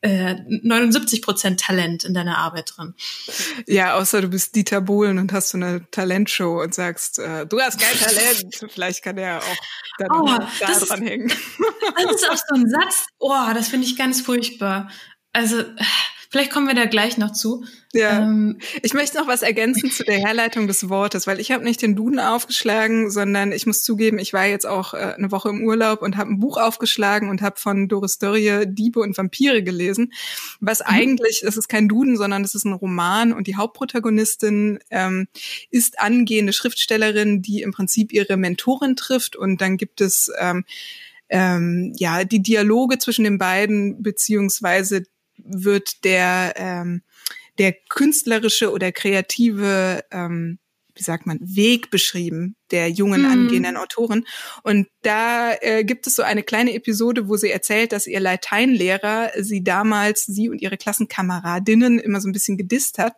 äh, 0.00 0.36
79 0.62 1.22
Prozent 1.22 1.60
Talent 1.60 2.04
in 2.04 2.14
deiner 2.14 2.38
Arbeit 2.38 2.72
drin. 2.76 2.94
Ja, 3.66 3.94
außer 3.94 4.22
du 4.22 4.28
bist 4.28 4.54
Dieter 4.54 4.80
Bohlen 4.80 5.18
und 5.18 5.32
hast 5.32 5.50
so 5.50 5.58
eine 5.58 5.88
Talentshow 5.90 6.62
und 6.62 6.74
sagst, 6.74 7.18
äh, 7.18 7.46
du 7.46 7.60
hast 7.60 7.80
kein 7.80 7.98
Talent. 7.98 8.66
Vielleicht 8.72 9.02
kann 9.02 9.18
er 9.18 9.38
auch 9.38 9.56
dann 9.98 10.08
oh, 10.12 10.38
da 10.60 10.78
dran 10.78 11.02
hängen. 11.02 11.32
Das 11.96 12.14
ist 12.14 12.30
auch 12.30 12.36
so 12.36 12.54
ein 12.54 12.68
Satz, 12.68 13.06
oh, 13.18 13.52
das 13.52 13.68
finde 13.68 13.86
ich 13.86 13.96
ganz 13.96 14.20
furchtbar. 14.20 14.88
Also 15.32 15.64
Vielleicht 16.30 16.52
kommen 16.52 16.66
wir 16.66 16.74
da 16.74 16.84
gleich 16.84 17.16
noch 17.16 17.32
zu. 17.32 17.64
Ja. 17.94 18.18
Ähm, 18.18 18.58
ich 18.82 18.92
möchte 18.92 19.16
noch 19.16 19.26
was 19.26 19.40
ergänzen 19.40 19.90
zu 19.90 20.04
der 20.04 20.18
Herleitung 20.26 20.66
des 20.66 20.90
Wortes, 20.90 21.26
weil 21.26 21.40
ich 21.40 21.50
habe 21.52 21.64
nicht 21.64 21.80
den 21.80 21.96
Duden 21.96 22.20
aufgeschlagen, 22.20 23.10
sondern 23.10 23.50
ich 23.50 23.66
muss 23.66 23.82
zugeben, 23.82 24.18
ich 24.18 24.34
war 24.34 24.44
jetzt 24.44 24.66
auch 24.66 24.92
äh, 24.92 25.14
eine 25.16 25.32
Woche 25.32 25.48
im 25.48 25.64
Urlaub 25.64 26.02
und 26.02 26.18
habe 26.18 26.30
ein 26.30 26.38
Buch 26.38 26.58
aufgeschlagen 26.58 27.30
und 27.30 27.40
habe 27.40 27.58
von 27.58 27.88
Doris 27.88 28.18
Dörrie 28.18 28.66
Diebe 28.66 29.00
und 29.00 29.16
Vampire 29.16 29.62
gelesen, 29.62 30.12
was 30.60 30.80
mhm. 30.80 30.86
eigentlich, 30.88 31.40
das 31.42 31.56
ist 31.56 31.68
kein 31.68 31.88
Duden, 31.88 32.18
sondern 32.18 32.42
das 32.42 32.54
ist 32.54 32.64
ein 32.64 32.74
Roman 32.74 33.32
und 33.32 33.46
die 33.46 33.56
Hauptprotagonistin 33.56 34.80
ähm, 34.90 35.28
ist 35.70 35.98
angehende 35.98 36.52
Schriftstellerin, 36.52 37.40
die 37.40 37.62
im 37.62 37.72
Prinzip 37.72 38.12
ihre 38.12 38.36
Mentorin 38.36 38.96
trifft 38.96 39.34
und 39.34 39.62
dann 39.62 39.78
gibt 39.78 40.02
es 40.02 40.30
ähm, 40.38 40.66
ähm, 41.30 41.94
ja 41.96 42.24
die 42.24 42.42
Dialoge 42.42 42.98
zwischen 42.98 43.24
den 43.24 43.38
beiden 43.38 44.02
beziehungsweise 44.02 45.04
wird 45.38 46.04
der, 46.04 46.54
ähm, 46.56 47.02
der 47.58 47.72
künstlerische 47.88 48.70
oder 48.70 48.92
kreative 48.92 50.04
ähm, 50.10 50.58
wie 50.98 51.02
sagt 51.04 51.26
man, 51.26 51.38
Weg 51.40 51.90
beschrieben 51.90 52.56
der 52.70 52.90
jungen 52.90 53.24
hm. 53.24 53.30
angehenden 53.30 53.76
Autorin. 53.76 54.26
Und 54.62 54.88
da 55.02 55.54
äh, 55.60 55.84
gibt 55.84 56.06
es 56.06 56.16
so 56.16 56.22
eine 56.22 56.42
kleine 56.42 56.74
Episode, 56.74 57.28
wo 57.28 57.36
sie 57.36 57.50
erzählt, 57.50 57.92
dass 57.92 58.06
ihr 58.06 58.20
Lateinlehrer 58.20 59.30
sie 59.38 59.62
damals, 59.62 60.26
sie 60.26 60.50
und 60.50 60.60
ihre 60.60 60.76
Klassenkameradinnen 60.76 61.98
immer 61.98 62.20
so 62.20 62.28
ein 62.28 62.32
bisschen 62.32 62.58
gedisst 62.58 62.98
hat. 62.98 63.14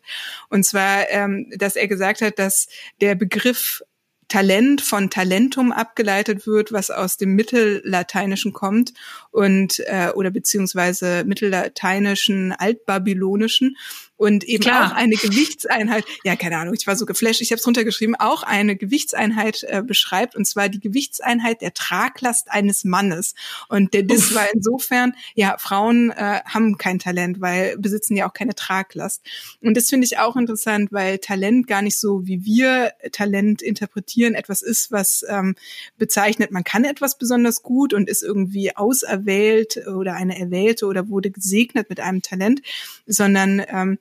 Und 0.50 0.64
zwar, 0.64 1.10
ähm, 1.10 1.50
dass 1.56 1.74
er 1.74 1.88
gesagt 1.88 2.20
hat, 2.20 2.38
dass 2.38 2.68
der 3.00 3.14
Begriff 3.14 3.82
Talent 4.30 4.80
von 4.80 5.10
Talentum 5.10 5.72
abgeleitet 5.72 6.46
wird, 6.46 6.72
was 6.72 6.90
aus 6.90 7.16
dem 7.16 7.34
Mittellateinischen 7.34 8.52
kommt 8.52 8.94
und 9.32 9.80
äh, 9.80 10.10
oder 10.14 10.30
beziehungsweise 10.30 11.24
Mittellateinischen, 11.26 12.52
Altbabylonischen 12.52 13.76
und 14.20 14.44
eben 14.44 14.64
Klar. 14.64 14.92
auch 14.92 14.96
eine 14.96 15.16
Gewichtseinheit, 15.16 16.04
ja, 16.24 16.36
keine 16.36 16.58
Ahnung, 16.58 16.74
ich 16.74 16.86
war 16.86 16.94
so 16.94 17.06
geflasht, 17.06 17.40
ich 17.40 17.52
habe 17.52 17.58
es 17.58 17.66
runtergeschrieben, 17.66 18.16
auch 18.16 18.42
eine 18.42 18.76
Gewichtseinheit 18.76 19.64
äh, 19.66 19.82
beschreibt, 19.82 20.36
und 20.36 20.44
zwar 20.44 20.68
die 20.68 20.78
Gewichtseinheit 20.78 21.62
der 21.62 21.72
Traglast 21.72 22.50
eines 22.50 22.84
Mannes. 22.84 23.34
Und 23.70 23.94
der 23.94 24.02
Diss 24.02 24.34
war 24.34 24.44
insofern, 24.52 25.14
ja, 25.34 25.56
Frauen 25.58 26.10
äh, 26.10 26.40
haben 26.44 26.76
kein 26.76 26.98
Talent, 26.98 27.40
weil 27.40 27.78
besitzen 27.78 28.14
ja 28.14 28.28
auch 28.28 28.34
keine 28.34 28.54
Traglast. 28.54 29.22
Und 29.62 29.74
das 29.74 29.88
finde 29.88 30.04
ich 30.04 30.18
auch 30.18 30.36
interessant, 30.36 30.92
weil 30.92 31.16
Talent 31.16 31.66
gar 31.66 31.80
nicht 31.80 31.98
so, 31.98 32.26
wie 32.26 32.44
wir 32.44 32.92
Talent 33.12 33.62
interpretieren, 33.62 34.34
etwas 34.34 34.60
ist, 34.60 34.92
was 34.92 35.24
ähm, 35.30 35.54
bezeichnet, 35.96 36.50
man 36.50 36.64
kann 36.64 36.84
etwas 36.84 37.16
besonders 37.16 37.62
gut 37.62 37.94
und 37.94 38.06
ist 38.06 38.22
irgendwie 38.22 38.76
auserwählt 38.76 39.86
oder 39.86 40.12
eine 40.12 40.38
Erwählte 40.38 40.84
oder 40.84 41.08
wurde 41.08 41.30
gesegnet 41.30 41.88
mit 41.88 42.00
einem 42.00 42.20
Talent, 42.20 42.60
sondern 43.06 43.62
ähm, 43.66 43.98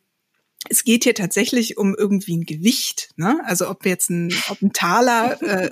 es 0.67 0.83
geht 0.83 1.05
hier 1.05 1.15
tatsächlich 1.15 1.77
um 1.77 1.95
irgendwie 1.95 2.37
ein 2.37 2.45
Gewicht, 2.45 3.09
ne? 3.15 3.39
Also 3.45 3.69
ob 3.69 3.85
jetzt 3.85 4.09
ein, 4.09 4.33
ob 4.49 4.61
ein 4.61 4.73
Taler 4.73 5.41
äh, 5.41 5.71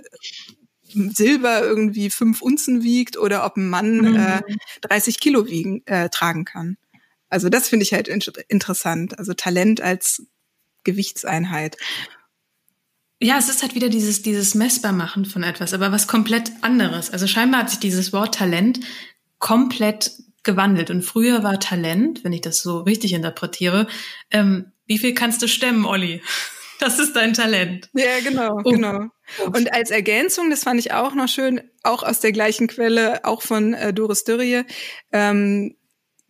Silber 0.93 1.61
irgendwie 1.61 2.09
fünf 2.09 2.41
Unzen 2.41 2.83
wiegt 2.83 3.17
oder 3.17 3.45
ob 3.45 3.57
ein 3.57 3.69
Mann 3.69 3.97
mhm. 3.97 4.15
äh, 4.15 4.41
30 4.81 5.19
Kilo 5.19 5.47
wiegen, 5.47 5.85
äh, 5.85 6.09
tragen 6.09 6.45
kann. 6.45 6.77
Also 7.29 7.49
das 7.49 7.67
finde 7.67 7.83
ich 7.83 7.93
halt 7.93 8.07
in 8.07 8.21
interessant. 8.47 9.19
Also 9.19 9.33
Talent 9.33 9.81
als 9.81 10.23
Gewichtseinheit. 10.83 11.75
Ja, 13.19 13.37
es 13.37 13.49
ist 13.49 13.63
halt 13.63 13.75
wieder 13.75 13.89
dieses, 13.89 14.21
dieses 14.21 14.55
Messbarmachen 14.55 15.25
von 15.25 15.43
etwas, 15.43 15.73
aber 15.73 15.91
was 15.91 16.07
komplett 16.07 16.51
anderes. 16.61 17.09
Also 17.09 17.27
scheinbar 17.27 17.61
hat 17.61 17.69
sich 17.69 17.79
dieses 17.79 18.13
Wort 18.13 18.35
Talent 18.35 18.79
komplett 19.39 20.11
gewandelt. 20.43 20.89
Und 20.89 21.03
früher 21.03 21.43
war 21.43 21.59
Talent, 21.59 22.23
wenn 22.23 22.33
ich 22.33 22.41
das 22.41 22.61
so 22.61 22.79
richtig 22.79 23.13
interpretiere, 23.13 23.87
ähm, 24.31 24.71
wie 24.87 24.97
viel 24.97 25.13
kannst 25.13 25.41
du 25.41 25.47
stemmen, 25.47 25.85
Olli? 25.85 26.21
Das 26.79 26.99
ist 26.99 27.15
dein 27.15 27.33
Talent. 27.33 27.89
Ja, 27.93 28.19
genau, 28.23 28.61
oh. 28.63 28.69
genau. 28.69 29.07
Und 29.51 29.73
als 29.73 29.89
Ergänzung, 29.89 30.49
das 30.49 30.63
fand 30.63 30.79
ich 30.79 30.93
auch 30.93 31.15
noch 31.15 31.27
schön, 31.27 31.61
auch 31.83 32.03
aus 32.03 32.19
der 32.19 32.31
gleichen 32.31 32.67
Quelle, 32.67 33.25
auch 33.25 33.41
von 33.41 33.73
äh, 33.73 33.93
Doris 33.93 34.23
Dörrie, 34.23 34.63
ähm, 35.11 35.75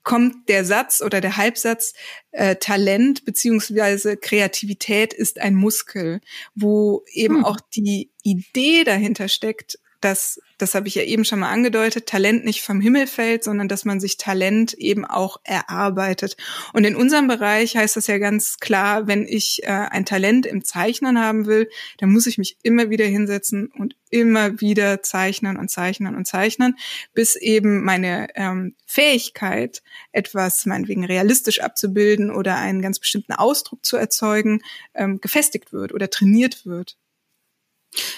kommt 0.04 0.48
der 0.48 0.64
Satz 0.64 1.02
oder 1.02 1.20
der 1.20 1.36
Halbsatz 1.36 1.94
äh, 2.32 2.56
Talent 2.56 3.26
beziehungsweise 3.26 4.16
Kreativität 4.16 5.14
ist 5.14 5.38
ein 5.40 5.54
Muskel, 5.54 6.22
wo 6.56 7.04
eben 7.12 7.40
hm. 7.40 7.46
auch 7.46 7.60
die 7.76 8.10
Idee 8.24 8.86
dahinter 8.86 9.28
steckt, 9.28 9.80
dass, 10.02 10.40
das 10.58 10.76
habe 10.76 10.88
ich 10.88 10.96
ja 10.96 11.04
eben 11.04 11.26
schon 11.26 11.40
mal 11.40 11.50
angedeutet, 11.52 12.08
Talent 12.08 12.46
nicht 12.46 12.62
vom 12.62 12.82
Himmel 12.82 13.08
fällt, 13.08 13.44
sondern 13.44 13.68
dass 13.68 13.86
man 13.86 14.00
sich 14.00 14.18
Talent 14.18 14.74
eben 14.74 15.06
auch 15.06 15.38
erarbeitet. 15.44 16.38
Und 16.74 16.86
in 16.86 16.96
unserem 16.96 17.28
Bereich 17.28 17.76
heißt 17.76 17.96
das 17.96 18.08
ja 18.08 18.18
ganz 18.18 18.58
klar, 18.58 19.08
wenn 19.08 19.26
ich 19.28 19.64
äh, 19.64 19.68
ein 19.68 20.06
Talent 20.06 20.46
im 20.46 20.64
Zeichnen 20.64 21.20
haben 21.20 21.46
will, 21.46 21.70
dann 21.98 22.12
muss 22.12 22.28
ich 22.28 22.38
mich 22.38 22.58
immer 22.64 22.90
wieder 22.90 23.06
hinsetzen 23.06 23.72
und 23.78 23.96
immer 24.10 24.62
wieder 24.62 25.04
zeichnen 25.04 25.58
und 25.58 25.70
zeichnen 25.70 26.16
und 26.16 26.26
zeichnen, 26.26 26.78
bis 27.14 27.36
eben 27.36 27.84
meine 27.84 28.28
ähm, 28.36 28.76
Fähigkeit, 28.86 29.82
etwas 30.12 30.66
meinetwegen 30.66 31.06
realistisch 31.06 31.62
abzubilden 31.62 32.32
oder 32.32 32.56
einen 32.56 32.82
ganz 32.82 33.00
bestimmten 33.00 33.34
Ausdruck 33.34 33.86
zu 33.86 33.98
erzeugen, 33.98 34.62
ähm, 34.94 35.20
gefestigt 35.20 35.74
wird 35.74 35.94
oder 35.94 36.10
trainiert 36.10 36.66
wird. 36.66 36.98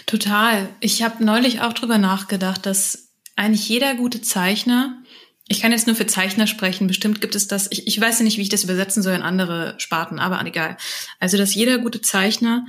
Total. 0.06 0.70
Ich 0.80 1.04
habe 1.04 1.24
neulich 1.24 1.62
auch 1.62 1.74
drüber 1.74 1.98
nachgedacht, 1.98 2.66
dass 2.66 3.10
eigentlich 3.36 3.68
jeder 3.70 3.96
gute 3.96 4.22
Zeichner, 4.22 5.02
ich 5.48 5.62
kann 5.62 5.72
jetzt 5.72 5.88
nur 5.88 5.96
für 5.96 6.08
Zeichner 6.08 6.48
sprechen, 6.48 6.88
bestimmt 6.88 7.22
gibt 7.22 7.36
es 7.36 7.48
das, 7.48 7.68
ich, 7.72 7.88
ich 7.88 8.00
weiß 8.00 8.20
ja 8.20 8.26
nicht, 8.26 8.38
wie 8.38 8.42
ich 8.42 8.50
das 8.50 8.64
übersetzen 8.64 9.02
soll 9.02 9.14
in 9.14 9.22
andere 9.22 9.76
Sparten, 9.78 10.20
aber 10.20 10.44
egal. 10.46 10.78
Also, 11.20 11.38
dass 11.38 11.56
jeder 11.56 11.78
gute 11.80 12.02
Zeichner 12.02 12.66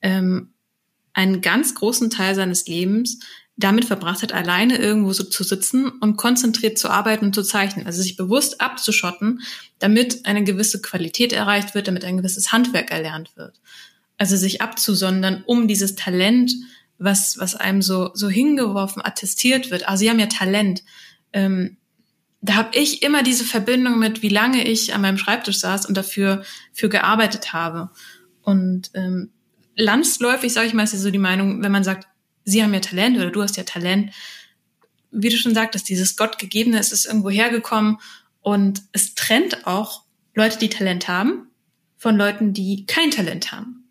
ähm, 0.00 0.54
einen 1.12 1.40
ganz 1.40 1.74
großen 1.74 2.10
Teil 2.10 2.34
seines 2.34 2.66
Lebens 2.66 3.20
damit 3.56 3.84
verbracht 3.84 4.22
hat, 4.22 4.32
alleine 4.32 4.78
irgendwo 4.78 5.12
so 5.12 5.22
zu 5.22 5.44
sitzen 5.44 5.88
und 5.88 6.16
konzentriert 6.16 6.76
zu 6.76 6.90
arbeiten 6.90 7.26
und 7.26 7.34
zu 7.36 7.44
zeichnen. 7.44 7.86
Also 7.86 8.02
sich 8.02 8.16
bewusst 8.16 8.60
abzuschotten, 8.60 9.42
damit 9.78 10.26
eine 10.26 10.42
gewisse 10.42 10.82
Qualität 10.82 11.32
erreicht 11.32 11.74
wird, 11.76 11.86
damit 11.86 12.04
ein 12.04 12.16
gewisses 12.16 12.50
Handwerk 12.50 12.90
erlernt 12.90 13.36
wird 13.36 13.60
also 14.18 14.36
sich 14.36 14.62
abzusondern, 14.62 15.42
um 15.46 15.68
dieses 15.68 15.94
Talent, 15.94 16.52
was, 16.98 17.38
was 17.38 17.54
einem 17.54 17.82
so, 17.82 18.10
so 18.14 18.28
hingeworfen, 18.28 19.04
attestiert 19.04 19.70
wird. 19.70 19.88
Also 19.88 20.00
sie 20.00 20.10
haben 20.10 20.20
ja 20.20 20.26
Talent. 20.26 20.82
Ähm, 21.32 21.76
da 22.40 22.54
habe 22.54 22.76
ich 22.76 23.02
immer 23.02 23.22
diese 23.22 23.44
Verbindung 23.44 23.98
mit, 23.98 24.22
wie 24.22 24.28
lange 24.28 24.68
ich 24.68 24.94
an 24.94 25.00
meinem 25.00 25.18
Schreibtisch 25.18 25.58
saß 25.58 25.86
und 25.86 25.96
dafür 25.96 26.44
für 26.72 26.88
gearbeitet 26.88 27.52
habe. 27.52 27.90
Und 28.42 28.90
ähm, 28.94 29.30
landsläufig, 29.76 30.52
sage 30.52 30.66
ich 30.66 30.74
mal, 30.74 30.84
ist 30.84 30.92
ja 30.92 30.98
so 30.98 31.10
die 31.10 31.18
Meinung, 31.18 31.62
wenn 31.62 31.72
man 31.72 31.84
sagt, 31.84 32.06
sie 32.44 32.62
haben 32.62 32.74
ja 32.74 32.80
Talent 32.80 33.16
oder 33.16 33.30
du 33.30 33.42
hast 33.42 33.56
ja 33.56 33.64
Talent, 33.64 34.12
wie 35.10 35.30
du 35.30 35.36
schon 35.36 35.54
sagtest, 35.54 35.88
dieses 35.88 36.16
Gottgegebene, 36.16 36.78
es 36.78 36.92
ist 36.92 37.06
irgendwo 37.06 37.30
hergekommen 37.30 37.98
und 38.42 38.82
es 38.92 39.14
trennt 39.14 39.66
auch 39.66 40.02
Leute, 40.34 40.58
die 40.58 40.68
Talent 40.68 41.08
haben, 41.08 41.48
von 41.96 42.16
Leuten, 42.16 42.52
die 42.52 42.84
kein 42.86 43.10
Talent 43.10 43.52
haben. 43.52 43.83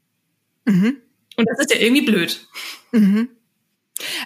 Mhm. 0.65 0.97
Und 1.35 1.49
das 1.49 1.59
ist 1.59 1.73
ja 1.73 1.79
irgendwie 1.79 2.05
blöd. 2.05 2.47
Mhm. 2.91 3.29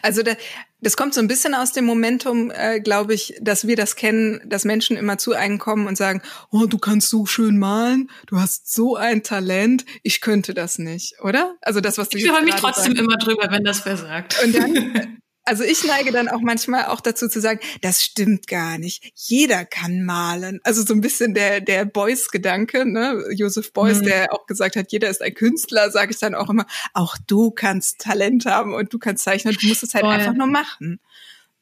Also 0.01 0.23
da, 0.23 0.33
das 0.81 0.95
kommt 0.95 1.13
so 1.13 1.21
ein 1.21 1.27
bisschen 1.27 1.53
aus 1.53 1.71
dem 1.71 1.85
Momentum, 1.85 2.51
äh, 2.51 2.79
glaube 2.79 3.13
ich, 3.13 3.35
dass 3.41 3.67
wir 3.67 3.75
das 3.75 3.95
kennen, 3.95 4.41
dass 4.45 4.65
Menschen 4.65 4.95
immer 4.97 5.17
zu 5.17 5.33
einem 5.33 5.57
kommen 5.57 5.87
und 5.87 5.97
sagen, 5.97 6.21
oh, 6.51 6.65
du 6.65 6.77
kannst 6.77 7.09
so 7.09 7.25
schön 7.25 7.57
malen, 7.57 8.09
du 8.27 8.39
hast 8.39 8.73
so 8.73 8.95
ein 8.95 9.23
Talent, 9.23 9.85
ich 10.03 10.21
könnte 10.21 10.53
das 10.53 10.79
nicht, 10.79 11.15
oder? 11.21 11.55
Also 11.61 11.81
das, 11.81 11.97
was 11.97 12.09
du 12.09 12.17
Ich 12.17 12.27
freue 12.27 12.43
mich 12.43 12.55
trotzdem 12.55 12.95
sagst. 12.95 12.99
immer 12.99 13.17
drüber, 13.17 13.47
wenn 13.51 13.63
das 13.63 13.81
versagt. 13.81 14.41
Und 14.43 14.55
dann 14.55 15.17
also 15.47 15.63
ich 15.63 15.83
neige 15.83 16.11
dann 16.11 16.27
auch 16.27 16.41
manchmal 16.41 16.85
auch 16.85 17.01
dazu 17.01 17.27
zu 17.27 17.39
sagen, 17.39 17.59
das 17.81 18.03
stimmt 18.03 18.47
gar 18.47 18.77
nicht. 18.77 19.11
Jeder 19.15 19.65
kann 19.65 20.03
malen. 20.03 20.59
Also 20.63 20.83
so 20.83 20.93
ein 20.93 21.01
bisschen 21.01 21.33
der 21.33 21.61
der 21.61 21.85
Beuys-Gedanke, 21.85 22.85
ne? 22.85 23.23
Joseph 23.33 23.73
Beuys, 23.73 23.99
mhm. 23.99 24.05
der 24.05 24.33
auch 24.33 24.45
gesagt 24.45 24.75
hat, 24.75 24.91
jeder 24.91 25.09
ist 25.09 25.21
ein 25.21 25.33
Künstler, 25.33 25.89
sage 25.89 26.11
ich 26.11 26.19
dann 26.19 26.35
auch 26.35 26.49
immer. 26.49 26.65
Auch 26.93 27.17
du 27.27 27.51
kannst 27.51 27.99
Talent 27.99 28.45
haben 28.45 28.73
und 28.73 28.93
du 28.93 28.99
kannst 28.99 29.23
zeichnen. 29.23 29.55
Du 29.59 29.67
musst 29.67 29.83
es 29.83 29.93
halt 29.93 30.05
Voll. 30.05 30.13
einfach 30.13 30.33
nur 30.33 30.47
machen. 30.47 30.99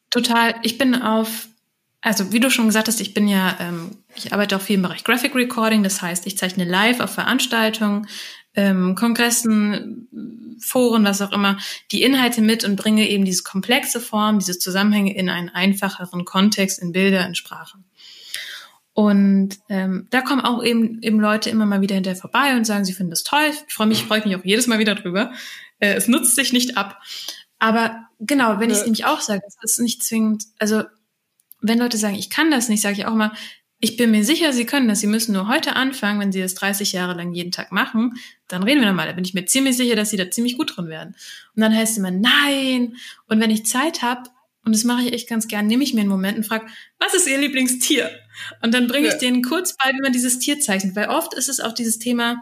Total. 0.10 0.56
Ich 0.63 0.77
bin 0.77 0.96
auf 0.96 1.48
also 2.06 2.32
wie 2.32 2.39
du 2.39 2.51
schon 2.51 2.68
gesagt 2.68 2.88
hast, 2.88 3.01
ich 3.01 3.15
bin 3.15 3.27
ja, 3.27 3.58
ähm, 3.60 3.98
ich 4.13 4.32
arbeite 4.32 4.56
auch 4.56 4.62
viel 4.62 4.75
im 4.75 4.84
Bereich 4.84 5.04
Graphic 5.04 5.34
Recording, 5.34 5.82
das 5.82 6.04
heißt, 6.04 6.27
ich 6.27 6.38
zeichne 6.38 6.63
live 6.63 7.00
auf 7.00 7.12
Veranstaltungen, 7.12 8.08
ähm, 8.55 8.95
Kongressen, 8.95 10.07
Foren, 10.59 11.03
was 11.03 11.21
auch 11.21 11.31
immer, 11.31 11.57
die 11.91 12.01
Inhalte 12.01 12.41
mit 12.41 12.63
und 12.63 12.75
bringe 12.75 13.09
eben 13.09 13.25
diese 13.25 13.43
komplexe 13.43 14.00
Form, 14.00 14.39
diese 14.39 14.57
Zusammenhänge 14.57 15.15
in 15.15 15.29
einen 15.29 15.50
einfacheren 15.50 16.25
Kontext, 16.25 16.79
in 16.79 16.91
Bilder, 16.91 17.25
in 17.25 17.35
Sprache. 17.35 17.77
Und 18.93 19.59
ähm, 19.67 20.07
da 20.09 20.21
kommen 20.21 20.41
auch 20.41 20.63
eben, 20.63 21.01
eben 21.01 21.19
Leute 21.19 21.50
immer 21.50 21.65
mal 21.65 21.81
wieder 21.81 21.95
hinterher 21.95 22.19
vorbei 22.19 22.55
und 22.55 22.65
sagen, 22.65 22.85
sie 22.85 22.93
finden 22.93 23.09
das 23.09 23.24
toll. 23.24 23.51
Ich 23.67 23.74
freue 23.74 23.88
mich, 23.88 24.03
freue 24.03 24.25
mich 24.25 24.35
auch 24.38 24.45
jedes 24.45 24.67
Mal 24.67 24.79
wieder 24.79 24.95
drüber. 24.95 25.33
Äh, 25.79 25.95
es 25.95 26.07
nutzt 26.07 26.35
sich 26.35 26.53
nicht 26.53 26.77
ab. 26.77 27.01
Aber 27.59 28.07
genau, 28.21 28.59
wenn 28.59 28.69
ich 28.69 28.77
es 28.77 28.83
nämlich 28.83 29.05
auch 29.05 29.19
sage, 29.19 29.41
es 29.47 29.57
ist 29.62 29.79
nicht 29.81 30.01
zwingend, 30.01 30.45
also 30.59 30.83
wenn 31.62 31.79
Leute 31.79 31.97
sagen, 31.97 32.15
ich 32.15 32.29
kann 32.29 32.51
das 32.51 32.69
nicht, 32.69 32.81
sage 32.81 32.95
ich 32.95 33.05
auch 33.05 33.13
immer, 33.13 33.33
ich 33.86 33.98
bin 33.98 34.10
mir 34.10 34.25
sicher, 34.25 34.51
Sie 34.51 34.65
können 34.65 34.88
das. 34.88 35.00
Sie 35.00 35.06
müssen 35.06 35.34
nur 35.34 35.48
heute 35.48 35.75
anfangen, 35.75 36.20
wenn 36.20 36.32
Sie 36.32 36.42
das 36.42 36.56
30 36.56 36.92
Jahre 36.92 37.13
lang 37.13 37.34
jeden 37.34 37.51
Tag 37.51 37.72
machen. 37.72 38.15
Dann 38.48 38.63
reden 38.63 38.82
wir 38.82 38.88
nochmal. 38.88 39.06
Da 39.06 39.13
bin 39.13 39.24
ich 39.24 39.36
mir 39.36 39.46
ziemlich 39.46 39.77
sicher, 39.77 39.96
dass 39.96 40.10
Sie 40.10 40.18
da 40.18 40.32
ziemlich 40.32 40.58
gut 40.58 40.75
drin 40.75 40.88
werden. 40.88 41.15
Und 41.56 41.62
dann 41.62 41.72
heißt 41.72 41.92
es 41.92 41.98
immer, 42.00 42.10
nein. 42.10 42.96
Und 43.27 43.39
wenn 43.39 43.51
ich 43.51 43.68
Zeit 43.68 44.01
habe, 44.01 44.24
und 44.65 44.74
das 44.74 44.86
mache 44.86 45.04
ich 45.04 45.13
echt 45.13 45.30
ganz 45.30 45.48
gern, 45.48 45.68
nehme 45.68 45.84
ich 45.84 45.94
mir 45.94 46.01
einen 46.01 46.10
Moment 46.10 46.36
und 46.36 46.46
frage, 46.46 46.65
was 46.98 47.13
ist 47.13 47.27
Ihr 47.27 47.38
Lieblingstier? 47.38 48.10
Und 48.63 48.74
dann 48.74 48.88
bringe 48.88 49.06
ich 49.06 49.13
ja. 49.13 49.20
denen 49.20 49.44
kurz 49.44 49.77
bei, 49.77 49.92
wie 49.92 50.01
man 50.01 50.13
dieses 50.13 50.39
Tier 50.39 50.60
zeichnet. 50.60 50.96
Weil 50.96 51.10
oft 51.10 51.36
ist 51.36 51.48
es 51.48 51.60
auch 51.60 51.74
dieses 51.74 52.00
Thema, 52.00 52.42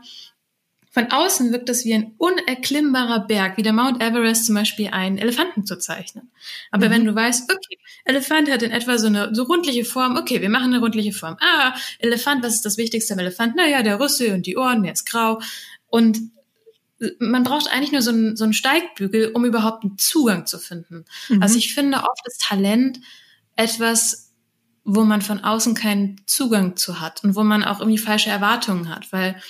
von 0.94 1.12
außen 1.12 1.52
wirkt 1.52 1.70
es 1.70 1.86
wie 1.86 1.94
ein 1.96 2.14
unerklimmbarer 2.20 3.26
Berg, 3.26 3.58
wie 3.58 3.64
der 3.64 3.74
Mount 3.74 4.00
Everest 4.00 4.46
zum 4.46 4.54
Beispiel 4.54 4.90
einen 4.90 5.18
Elefanten 5.18 5.66
zu 5.66 5.80
zeichnen. 5.80 6.30
Aber 6.70 6.88
mhm. 6.88 6.92
wenn 6.92 7.06
du 7.06 7.16
weißt, 7.16 7.52
okay, 7.52 7.80
Elefant 8.06 8.48
hat 8.52 8.62
in 8.62 8.70
etwa 8.70 9.00
so 9.00 9.08
eine 9.08 9.34
so 9.34 9.42
rundliche 9.44 9.86
Form, 9.86 10.18
okay, 10.18 10.40
wir 10.40 10.52
machen 10.52 10.72
eine 10.72 10.80
rundliche 10.80 11.12
Form. 11.12 11.36
Ah, 11.40 11.74
Elefant, 11.98 12.44
was 12.44 12.54
ist 12.54 12.66
das 12.66 12.78
Wichtigste 12.78 13.16
am 13.16 13.20
Elefant? 13.20 13.56
Naja, 13.56 13.82
der 13.82 14.00
Rüssel 14.00 14.34
und 14.34 14.46
die 14.46 14.56
Ohren, 14.56 14.84
der 14.84 14.94
ist 14.94 15.10
grau. 15.10 15.42
Und 15.90 16.20
man 17.18 17.42
braucht 17.42 17.72
eigentlich 17.72 17.92
nur 17.92 18.04
so 18.04 18.12
einen, 18.12 18.36
so 18.36 18.44
einen 18.44 18.54
Steigbügel, 18.54 19.32
um 19.34 19.46
überhaupt 19.46 19.84
einen 19.84 19.98
Zugang 19.98 20.46
zu 20.46 20.60
finden. 20.60 21.06
Mhm. 21.28 21.42
Also 21.42 21.58
ich 21.58 21.74
finde 21.74 21.98
oft 21.98 22.28
ist 22.28 22.40
Talent 22.40 23.00
etwas, 23.56 24.32
wo 24.84 25.04
man 25.06 25.24
von 25.24 25.44
außen 25.44 25.74
keinen 25.74 26.22
Zugang 26.28 26.76
zu 26.76 27.02
hat 27.02 27.24
und 27.24 27.36
wo 27.36 27.44
man 27.44 27.64
auch 27.64 27.80
irgendwie 27.80 27.98
falsche 27.98 28.30
Erwartungen 28.30 28.90
hat, 28.90 29.12
weil 29.12 29.42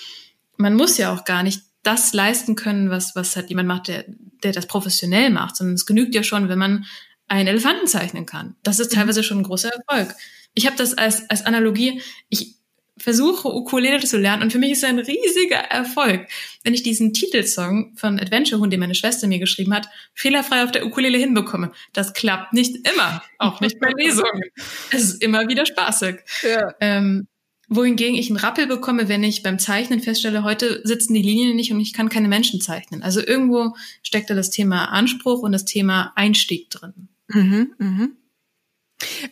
man 0.58 0.76
muss 0.76 0.98
ja 0.98 1.14
auch 1.14 1.26
gar 1.26 1.44
nicht 1.44 1.62
das 1.84 2.14
leisten 2.14 2.56
können, 2.56 2.90
was, 2.90 3.16
was 3.16 3.36
halt 3.36 3.50
jemand 3.50 3.68
macht, 3.68 3.88
der, 3.88 4.06
der 4.44 4.54
das 4.54 4.68
professionell 4.68 5.30
macht, 5.30 5.58
sondern 5.58 5.76
es 5.76 5.86
genügt 5.86 6.16
ja 6.16 6.24
schon, 6.24 6.50
wenn 6.50 6.60
man 6.60 6.86
einen 7.28 7.48
Elefanten 7.48 7.88
zeichnen 7.88 8.26
kann. 8.26 8.56
Das 8.64 8.80
ist 8.80 8.92
mhm. 8.92 8.98
teilweise 8.98 9.24
schon 9.24 9.40
ein 9.40 9.44
großer 9.44 9.70
Erfolg. 9.70 10.16
Ich 10.54 10.66
habe 10.66 10.78
das 10.78 10.94
als, 10.94 11.30
als 11.30 11.46
Analogie, 11.46 12.02
ich 12.30 12.56
versuche 12.96 13.48
Ukulele 13.48 14.00
zu 14.00 14.18
lernen 14.18 14.44
und 14.44 14.52
für 14.52 14.60
mich 14.60 14.72
ist 14.72 14.84
es 14.84 14.84
ein 14.90 15.00
riesiger 15.00 15.58
Erfolg, 15.58 16.28
wenn 16.64 16.74
ich 16.74 16.84
diesen 16.84 17.14
Titelsong 17.14 17.96
von 17.98 18.20
Adventure 18.20 18.62
Hund, 18.62 18.72
den 18.72 18.80
meine 18.80 18.96
Schwester 18.96 19.28
mir 19.28 19.40
geschrieben 19.40 19.74
hat, 19.74 19.90
fehlerfrei 20.14 20.64
auf 20.64 20.72
der 20.72 20.86
Ukulele 20.86 21.18
hinbekomme. 21.18 21.72
Das 21.92 22.14
klappt 22.14 22.54
nicht 22.54 22.88
immer, 22.88 23.24
auch 23.40 23.62
nicht 23.62 23.80
bei 23.80 23.92
Lesungen. 23.98 24.44
Es 24.92 25.04
ist 25.04 25.24
immer 25.24 25.48
wieder 25.48 25.66
spaßig. 25.66 26.20
Ja. 26.44 26.76
Ähm, 26.80 27.28
wohingegen 27.75 28.15
ich 28.15 28.30
einen 28.30 28.38
Rappel 28.38 28.68
bekomme, 28.68 29.08
wenn 29.08 29.24
ich 29.24 29.44
beim 29.44 29.60
Zeichnen 29.60 30.01
feststelle, 30.01 30.44
heute 30.44 30.82
sitzen 30.84 31.13
die 31.13 31.22
Linien 31.22 31.56
nicht 31.56 31.72
und 31.72 31.80
ich 31.80 31.94
kann 31.94 32.10
keine 32.10 32.27
Menschen 32.27 32.62
zeichnen. 32.62 33.03
Also 33.03 33.25
irgendwo 33.25 33.75
steckt 34.01 34.30
da 34.30 34.36
das 34.36 34.50
Thema 34.50 34.86
Anspruch 34.86 35.42
und 35.42 35.51
das 35.51 35.65
Thema 35.65 36.13
Einstieg 36.15 36.70
drin. 36.70 37.10
Mhm, 37.27 37.74
mhm. 37.77 38.18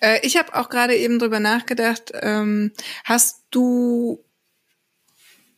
Äh, 0.02 0.26
ich 0.26 0.38
habe 0.38 0.56
auch 0.56 0.70
gerade 0.70 0.96
eben 0.96 1.20
drüber 1.20 1.40
nachgedacht, 1.40 2.12
ähm, 2.22 2.72
hast 3.04 3.44
du 3.52 4.24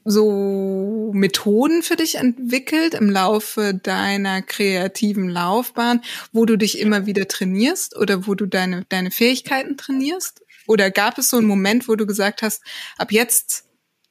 so 0.05 1.11
Methoden 1.13 1.81
für 1.81 1.95
dich 1.95 2.15
entwickelt 2.15 2.93
im 2.93 3.09
Laufe 3.09 3.73
deiner 3.73 4.41
kreativen 4.41 5.29
Laufbahn, 5.29 6.01
wo 6.31 6.45
du 6.45 6.57
dich 6.57 6.79
immer 6.79 7.05
wieder 7.05 7.27
trainierst 7.27 7.95
oder 7.95 8.27
wo 8.27 8.35
du 8.35 8.45
deine, 8.45 8.85
deine 8.89 9.11
Fähigkeiten 9.11 9.77
trainierst? 9.77 10.42
Oder 10.67 10.91
gab 10.91 11.17
es 11.17 11.29
so 11.29 11.38
einen 11.38 11.48
Moment, 11.48 11.88
wo 11.88 11.96
du 11.96 12.05
gesagt 12.05 12.41
hast, 12.41 12.62
ab 12.98 13.12
jetzt 13.12 13.65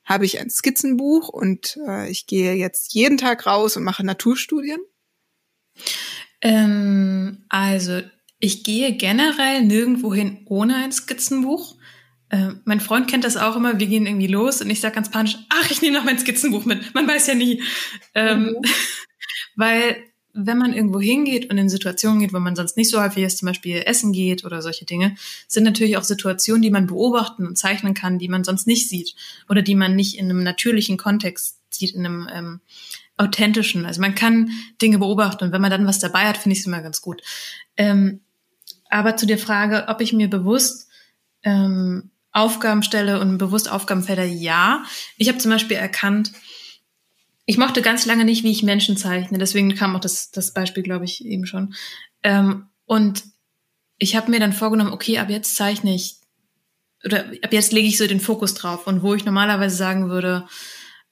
habe 0.04 0.24
ich 0.24 0.40
ein 0.40 0.50
Skizzenbuch 0.50 1.28
und 1.28 1.78
äh, 1.86 2.10
ich 2.10 2.26
gehe 2.26 2.54
jetzt 2.54 2.92
jeden 2.94 3.18
Tag 3.18 3.46
raus 3.46 3.76
und 3.76 3.84
mache 3.84 4.04
Naturstudien? 4.04 4.80
Ähm, 6.40 7.44
also 7.48 8.02
ich 8.40 8.64
gehe 8.64 8.96
generell 8.96 9.62
nirgendwo 9.62 10.12
hin 10.12 10.42
ohne 10.46 10.76
ein 10.76 10.92
Skizzenbuch. 10.92 11.76
Äh, 12.30 12.50
mein 12.64 12.80
Freund 12.80 13.08
kennt 13.08 13.24
das 13.24 13.36
auch 13.36 13.56
immer, 13.56 13.78
wir 13.78 13.86
gehen 13.86 14.06
irgendwie 14.06 14.26
los 14.26 14.60
und 14.60 14.70
ich 14.70 14.80
sage 14.80 14.96
ganz 14.96 15.10
panisch, 15.10 15.38
ach, 15.48 15.70
ich 15.70 15.80
nehme 15.82 15.96
noch 15.96 16.04
mein 16.04 16.18
Skizzenbuch 16.18 16.64
mit. 16.64 16.94
Man 16.94 17.06
weiß 17.06 17.28
ja 17.28 17.34
nie. 17.34 17.62
Ähm, 18.14 18.44
mhm. 18.44 18.56
weil 19.56 20.11
wenn 20.34 20.58
man 20.58 20.72
irgendwo 20.72 21.00
hingeht 21.00 21.50
und 21.50 21.58
in 21.58 21.68
Situationen 21.68 22.20
geht, 22.20 22.32
wo 22.32 22.38
man 22.38 22.56
sonst 22.56 22.76
nicht 22.76 22.90
so 22.90 23.02
häufig 23.02 23.24
ist, 23.24 23.38
zum 23.38 23.46
Beispiel 23.46 23.82
essen 23.84 24.12
geht 24.12 24.44
oder 24.44 24.62
solche 24.62 24.86
Dinge, 24.86 25.14
sind 25.46 25.64
natürlich 25.64 25.96
auch 25.96 26.04
Situationen, 26.04 26.62
die 26.62 26.70
man 26.70 26.86
beobachten 26.86 27.46
und 27.46 27.58
zeichnen 27.58 27.94
kann, 27.94 28.18
die 28.18 28.28
man 28.28 28.44
sonst 28.44 28.66
nicht 28.66 28.88
sieht 28.88 29.14
oder 29.48 29.62
die 29.62 29.74
man 29.74 29.94
nicht 29.94 30.18
in 30.18 30.30
einem 30.30 30.42
natürlichen 30.42 30.96
Kontext 30.96 31.58
sieht, 31.70 31.94
in 31.94 32.06
einem 32.06 32.28
ähm, 32.32 32.60
authentischen. 33.16 33.84
Also 33.84 34.00
man 34.00 34.14
kann 34.14 34.50
Dinge 34.80 34.98
beobachten 34.98 35.44
und 35.44 35.52
wenn 35.52 35.60
man 35.60 35.70
dann 35.70 35.86
was 35.86 35.98
dabei 35.98 36.26
hat, 36.26 36.38
finde 36.38 36.54
ich 36.54 36.60
es 36.60 36.66
immer 36.66 36.82
ganz 36.82 37.02
gut. 37.02 37.22
Ähm, 37.76 38.20
aber 38.88 39.16
zu 39.16 39.26
der 39.26 39.38
Frage, 39.38 39.86
ob 39.88 40.00
ich 40.00 40.12
mir 40.12 40.28
bewusst 40.28 40.88
ähm, 41.42 42.10
Aufgaben 42.32 42.82
stelle 42.82 43.20
und 43.20 43.36
bewusst 43.36 43.70
Aufgabenfelder, 43.70 44.24
ja. 44.24 44.84
Ich 45.18 45.28
habe 45.28 45.38
zum 45.38 45.50
Beispiel 45.50 45.76
erkannt, 45.76 46.32
ich 47.52 47.58
mochte 47.58 47.82
ganz 47.82 48.06
lange 48.06 48.24
nicht, 48.24 48.44
wie 48.44 48.50
ich 48.50 48.62
Menschen 48.62 48.96
zeichne. 48.96 49.36
Deswegen 49.36 49.74
kam 49.74 49.94
auch 49.94 50.00
das, 50.00 50.30
das 50.30 50.54
Beispiel, 50.54 50.82
glaube 50.82 51.04
ich, 51.04 51.22
eben 51.22 51.44
schon. 51.44 51.74
Ähm, 52.22 52.70
und 52.86 53.24
ich 53.98 54.16
habe 54.16 54.30
mir 54.30 54.40
dann 54.40 54.54
vorgenommen, 54.54 54.94
okay, 54.94 55.18
ab 55.18 55.28
jetzt 55.28 55.54
zeichne 55.54 55.94
ich 55.94 56.16
oder 57.04 57.26
ab 57.42 57.52
jetzt 57.52 57.74
lege 57.74 57.86
ich 57.86 57.98
so 57.98 58.06
den 58.06 58.20
Fokus 58.20 58.54
drauf. 58.54 58.86
Und 58.86 59.02
wo 59.02 59.12
ich 59.12 59.26
normalerweise 59.26 59.76
sagen 59.76 60.08
würde, 60.08 60.46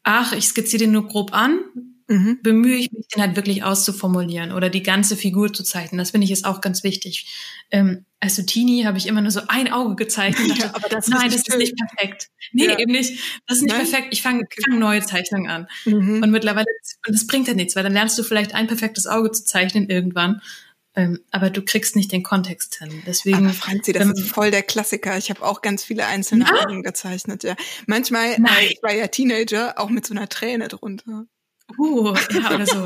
ach, 0.03 0.33
ich 0.33 0.47
skizziere 0.47 0.85
den 0.85 0.93
nur 0.93 1.09
grob 1.09 1.35
an, 1.35 1.61
mhm. 2.11 2.39
bemühe 2.43 2.77
ich 2.77 2.93
mich, 2.93 3.07
den 3.09 3.23
halt 3.23 3.37
wirklich 3.37 3.63
auszuformulieren 3.63 4.53
oder 4.53 4.69
die 4.69 4.83
ganze 4.83 5.17
Figur 5.17 5.53
zu 5.53 5.63
zeichnen. 5.63 5.99
Das 5.99 6.11
finde 6.11 6.25
ich 6.25 6.33
ist 6.33 6.45
auch 6.45 6.61
ganz 6.61 6.83
wichtig. 6.83 7.27
Ähm, 7.71 8.05
als 8.19 8.37
Teenie 8.37 8.85
habe 8.85 8.99
ich 8.99 9.07
immer 9.07 9.23
nur 9.23 9.31
so 9.31 9.41
ein 9.49 9.73
Auge 9.73 9.95
gezeichnet 9.95 10.51
dachte, 10.51 10.63
ja, 10.63 10.75
aber 10.75 10.89
das 10.89 11.09
nein, 11.09 11.31
das 11.31 11.37
ist 11.37 11.57
nicht 11.57 11.77
perfekt. 11.77 12.29
Nee, 12.53 12.67
ja. 12.67 12.79
eben 12.79 12.93
nicht. 12.93 13.41
Das 13.47 13.59
ist 13.59 13.63
nicht 13.63 13.73
nein? 13.73 13.89
perfekt. 13.89 14.09
Ich 14.11 14.23
fange 14.23 14.45
fang 14.69 14.79
neue 14.79 15.03
Zeichnungen 15.03 15.51
an. 15.51 15.69
Mhm. 15.85 16.23
Und 16.23 16.31
mittlerweile, 16.31 16.67
und 17.07 17.15
das 17.15 17.27
bringt 17.27 17.49
ja 17.49 17.55
nichts, 17.55 17.77
weil 17.77 17.85
dann 17.85 17.93
lernst 17.93 18.19
du 18.19 18.23
vielleicht 18.23 18.55
ein 18.55 18.67
perfektes 18.67 19.07
Auge 19.07 19.31
zu 19.31 19.45
zeichnen 19.45 19.89
irgendwann. 19.89 20.43
Ähm, 20.97 21.21
aber 21.31 21.51
du 21.51 21.63
kriegst 21.63 21.95
nicht 21.95 22.11
den 22.11 22.25
Kontext 22.25 22.79
hin. 22.79 23.03
Deswegen. 23.07 23.45
Aber 23.45 23.55
Franzi, 23.55 23.93
das 23.93 24.03
ähm, 24.03 24.13
ist 24.13 24.29
voll 24.29 24.51
der 24.51 24.65
Klassiker. 24.65 25.17
Ich 25.17 25.31
habe 25.31 25.43
auch 25.43 25.63
ganz 25.63 25.85
viele 25.85 26.07
einzelne? 26.07 26.47
Augen 26.61 26.83
gezeichnet, 26.83 27.45
ja. 27.45 27.55
Manchmal, 27.87 28.33
äh, 28.33 28.67
ich 28.69 28.83
war 28.83 28.93
ja 28.93 29.07
Teenager, 29.07 29.79
auch 29.79 29.89
mit 29.89 30.05
so 30.05 30.15
einer 30.15 30.29
Träne 30.29 30.67
drunter. 30.67 31.27
Uh, 31.81 32.15
ja, 32.33 32.55
oder 32.55 32.67
so. 32.67 32.85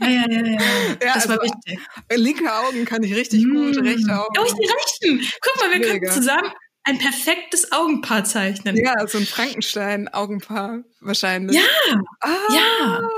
Ja, 0.00 0.08
ja, 0.08 0.26
ja, 0.28 0.46
ja. 0.46 0.52
ja 0.52 1.14
das 1.14 1.14
also, 1.14 1.28
war 1.30 1.42
wichtig. 1.42 1.78
Linke 2.16 2.52
Augen 2.52 2.84
kann 2.84 3.02
ich 3.04 3.14
richtig 3.14 3.44
mm. 3.44 3.54
gut, 3.54 3.76
rechte 3.84 4.18
Augen. 4.18 4.34
Oh, 4.36 4.44
ich 4.44 4.52
die 4.52 4.66
rechten. 4.66 5.32
Guck 5.40 5.60
mal, 5.60 5.78
wir 5.78 5.80
können 5.80 6.10
zusammen 6.10 6.50
ein 6.84 6.98
perfektes 6.98 7.70
Augenpaar 7.70 8.24
zeichnen. 8.24 8.76
Ja, 8.76 9.06
so 9.06 9.18
ein 9.18 9.26
Frankenstein-Augenpaar 9.26 10.82
wahrscheinlich. 11.00 11.56
Ja, 11.56 12.00
ah, 12.20 12.28
ja. 12.52 13.08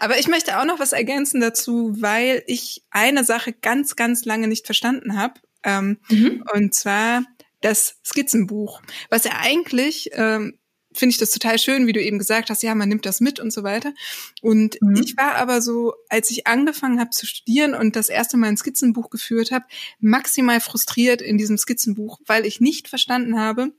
Aber 0.00 0.18
ich 0.18 0.26
möchte 0.26 0.58
auch 0.58 0.64
noch 0.64 0.80
was 0.80 0.92
ergänzen 0.92 1.40
dazu, 1.40 1.94
weil 2.00 2.42
ich 2.46 2.82
eine 2.90 3.22
Sache 3.22 3.52
ganz, 3.52 3.94
ganz 3.94 4.24
lange 4.24 4.48
nicht 4.48 4.66
verstanden 4.66 5.16
habe. 5.16 5.34
Ähm, 5.62 5.98
mhm. 6.08 6.42
Und 6.52 6.74
zwar 6.74 7.22
das 7.60 8.00
Skizzenbuch, 8.04 8.82
was 9.08 9.22
ja 9.22 9.32
eigentlich 9.40 10.10
ähm, 10.14 10.58
finde 10.94 11.12
ich 11.12 11.18
das 11.18 11.30
total 11.30 11.58
schön, 11.58 11.86
wie 11.86 11.92
du 11.92 12.02
eben 12.02 12.18
gesagt 12.18 12.50
hast, 12.50 12.62
ja, 12.62 12.74
man 12.74 12.88
nimmt 12.88 13.06
das 13.06 13.20
mit 13.20 13.40
und 13.40 13.52
so 13.52 13.62
weiter. 13.62 13.92
Und 14.40 14.80
mhm. 14.80 15.02
ich 15.02 15.16
war 15.16 15.36
aber 15.36 15.62
so, 15.62 15.94
als 16.08 16.30
ich 16.30 16.46
angefangen 16.46 17.00
habe 17.00 17.10
zu 17.10 17.26
studieren 17.26 17.74
und 17.74 17.96
das 17.96 18.08
erste 18.08 18.36
Mal 18.36 18.48
ein 18.48 18.56
Skizzenbuch 18.56 19.10
geführt 19.10 19.50
habe, 19.50 19.64
maximal 20.00 20.60
frustriert 20.60 21.22
in 21.22 21.38
diesem 21.38 21.58
Skizzenbuch, 21.58 22.20
weil 22.26 22.46
ich 22.46 22.60
nicht 22.60 22.88
verstanden 22.88 23.38
habe, 23.38 23.72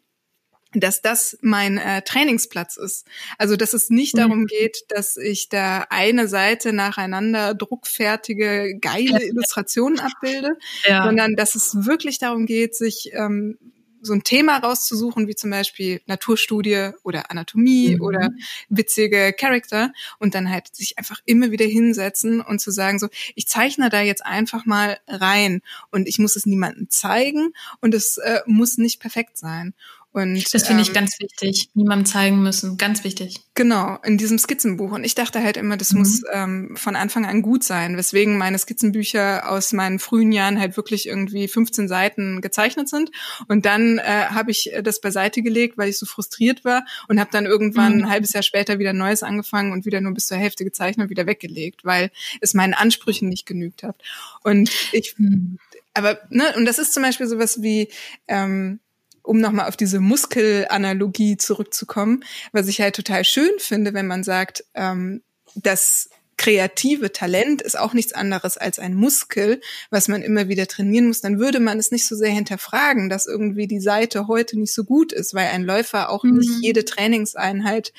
dass 0.75 1.01
das 1.01 1.37
mein 1.41 1.77
äh, 1.77 2.01
Trainingsplatz 2.01 2.77
ist. 2.77 3.05
Also 3.37 3.55
dass 3.55 3.73
es 3.73 3.89
nicht 3.89 4.15
mhm. 4.15 4.19
darum 4.19 4.45
geht, 4.45 4.85
dass 4.89 5.17
ich 5.17 5.49
da 5.49 5.85
eine 5.89 6.27
Seite 6.27 6.73
nacheinander 6.73 7.53
druckfertige, 7.53 8.77
geile 8.79 9.23
Illustrationen 9.23 9.99
abbilde, 9.99 10.57
ja. 10.85 11.05
sondern 11.05 11.35
dass 11.35 11.55
es 11.55 11.85
wirklich 11.85 12.19
darum 12.19 12.45
geht, 12.45 12.75
sich 12.75 13.11
ähm, 13.13 13.57
so 14.03 14.13
ein 14.13 14.23
Thema 14.23 14.57
rauszusuchen, 14.57 15.27
wie 15.27 15.35
zum 15.35 15.49
Beispiel 15.49 16.01
Naturstudie 16.05 16.91
oder 17.03 17.31
Anatomie 17.31 17.95
mhm. 17.95 18.01
oder 18.01 18.29
witzige 18.69 19.33
Charakter 19.33 19.91
und 20.19 20.35
dann 20.35 20.49
halt 20.49 20.75
sich 20.75 20.97
einfach 20.97 21.21
immer 21.25 21.51
wieder 21.51 21.65
hinsetzen 21.65 22.41
und 22.41 22.59
zu 22.59 22.71
sagen, 22.71 22.99
so, 22.99 23.07
ich 23.35 23.47
zeichne 23.47 23.89
da 23.89 24.01
jetzt 24.01 24.25
einfach 24.25 24.65
mal 24.65 24.99
rein 25.07 25.61
und 25.89 26.07
ich 26.07 26.19
muss 26.19 26.35
es 26.35 26.45
niemandem 26.45 26.89
zeigen 26.89 27.53
und 27.81 27.93
es 27.93 28.17
äh, 28.17 28.41
muss 28.45 28.77
nicht 28.77 28.99
perfekt 28.99 29.37
sein. 29.37 29.73
Und, 30.13 30.53
das 30.53 30.67
finde 30.67 30.83
ich 30.83 30.89
ähm, 30.89 30.93
ganz 30.93 31.19
wichtig, 31.19 31.69
niemandem 31.73 32.05
zeigen 32.05 32.43
müssen, 32.43 32.77
ganz 32.77 33.03
wichtig. 33.03 33.41
Genau, 33.55 33.97
in 34.03 34.19
diesem 34.19 34.37
Skizzenbuch. 34.37 34.91
Und 34.91 35.03
ich 35.03 35.15
dachte 35.15 35.41
halt 35.41 35.57
immer, 35.57 35.75
das 35.75 35.91
mhm. 35.91 35.99
muss 35.99 36.21
ähm, 36.31 36.75
von 36.75 36.95
Anfang 36.95 37.25
an 37.25 37.41
gut 37.41 37.63
sein, 37.63 37.97
weswegen 37.97 38.37
meine 38.37 38.59
Skizzenbücher 38.59 39.49
aus 39.49 39.73
meinen 39.73 39.97
frühen 39.97 40.31
Jahren 40.31 40.59
halt 40.59 40.77
wirklich 40.77 41.07
irgendwie 41.07 41.47
15 41.47 41.87
Seiten 41.87 42.41
gezeichnet 42.41 42.89
sind. 42.89 43.09
Und 43.47 43.65
dann 43.65 43.97
äh, 43.97 44.25
habe 44.29 44.51
ich 44.51 44.71
das 44.83 45.01
beiseite 45.01 45.41
gelegt, 45.41 45.79
weil 45.79 45.89
ich 45.89 45.97
so 45.97 46.05
frustriert 46.05 46.63
war 46.63 46.85
und 47.07 47.19
habe 47.19 47.31
dann 47.31 47.47
irgendwann 47.47 47.97
mhm. 47.97 48.03
ein 48.03 48.09
halbes 48.11 48.33
Jahr 48.33 48.43
später 48.43 48.77
wieder 48.77 48.93
Neues 48.93 49.23
angefangen 49.23 49.71
und 49.71 49.87
wieder 49.87 49.99
nur 49.99 50.13
bis 50.13 50.27
zur 50.27 50.37
Hälfte 50.37 50.63
gezeichnet 50.63 51.05
und 51.05 51.09
wieder 51.09 51.25
weggelegt, 51.25 51.85
weil 51.85 52.11
es 52.39 52.53
meinen 52.53 52.75
Ansprüchen 52.75 53.29
nicht 53.29 53.47
genügt 53.47 53.81
hat. 53.81 53.95
Und 54.43 54.69
ich, 54.91 55.15
mhm. 55.17 55.57
aber, 55.95 56.19
ne, 56.29 56.53
und 56.55 56.65
das 56.65 56.77
ist 56.77 56.93
zum 56.93 57.01
Beispiel 57.01 57.27
sowas 57.27 57.63
wie, 57.63 57.87
ähm, 58.27 58.79
um 59.23 59.39
nochmal 59.39 59.67
auf 59.67 59.77
diese 59.77 59.99
Muskelanalogie 59.99 61.37
zurückzukommen, 61.37 62.23
was 62.51 62.67
ich 62.67 62.81
halt 62.81 62.95
total 62.95 63.23
schön 63.23 63.51
finde, 63.57 63.93
wenn 63.93 64.07
man 64.07 64.23
sagt, 64.23 64.65
ähm, 64.75 65.23
das 65.55 66.09
kreative 66.37 67.11
Talent 67.11 67.61
ist 67.61 67.77
auch 67.77 67.93
nichts 67.93 68.11
anderes 68.13 68.57
als 68.57 68.79
ein 68.79 68.95
Muskel, 68.95 69.61
was 69.89 70.07
man 70.07 70.21
immer 70.21 70.49
wieder 70.49 70.67
trainieren 70.67 71.07
muss, 71.07 71.21
dann 71.21 71.39
würde 71.39 71.59
man 71.59 71.79
es 71.79 71.91
nicht 71.91 72.05
so 72.05 72.15
sehr 72.15 72.31
hinterfragen, 72.31 73.09
dass 73.09 73.27
irgendwie 73.27 73.67
die 73.67 73.79
Seite 73.79 74.27
heute 74.27 74.59
nicht 74.59 74.73
so 74.73 74.83
gut 74.83 75.13
ist, 75.13 75.33
weil 75.33 75.47
ein 75.47 75.63
Läufer 75.63 76.09
auch 76.09 76.23
mhm. 76.23 76.37
nicht 76.37 76.51
jede 76.61 76.85
Trainingseinheit 76.85 77.93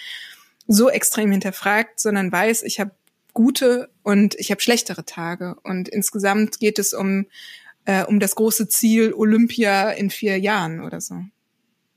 so 0.66 0.90
extrem 0.90 1.30
hinterfragt, 1.30 2.00
sondern 2.00 2.32
weiß, 2.32 2.62
ich 2.64 2.80
habe 2.80 2.90
gute 3.32 3.90
und 4.02 4.34
ich 4.36 4.50
habe 4.50 4.60
schlechtere 4.60 5.04
Tage. 5.04 5.56
Und 5.62 5.88
insgesamt 5.88 6.60
geht 6.60 6.78
es 6.78 6.94
um 6.94 7.26
äh, 7.84 8.04
um 8.04 8.20
das 8.20 8.34
große 8.34 8.68
Ziel 8.68 9.12
Olympia 9.12 9.90
in 9.90 10.10
vier 10.10 10.38
Jahren 10.38 10.80
oder 10.80 11.00
so. 11.00 11.16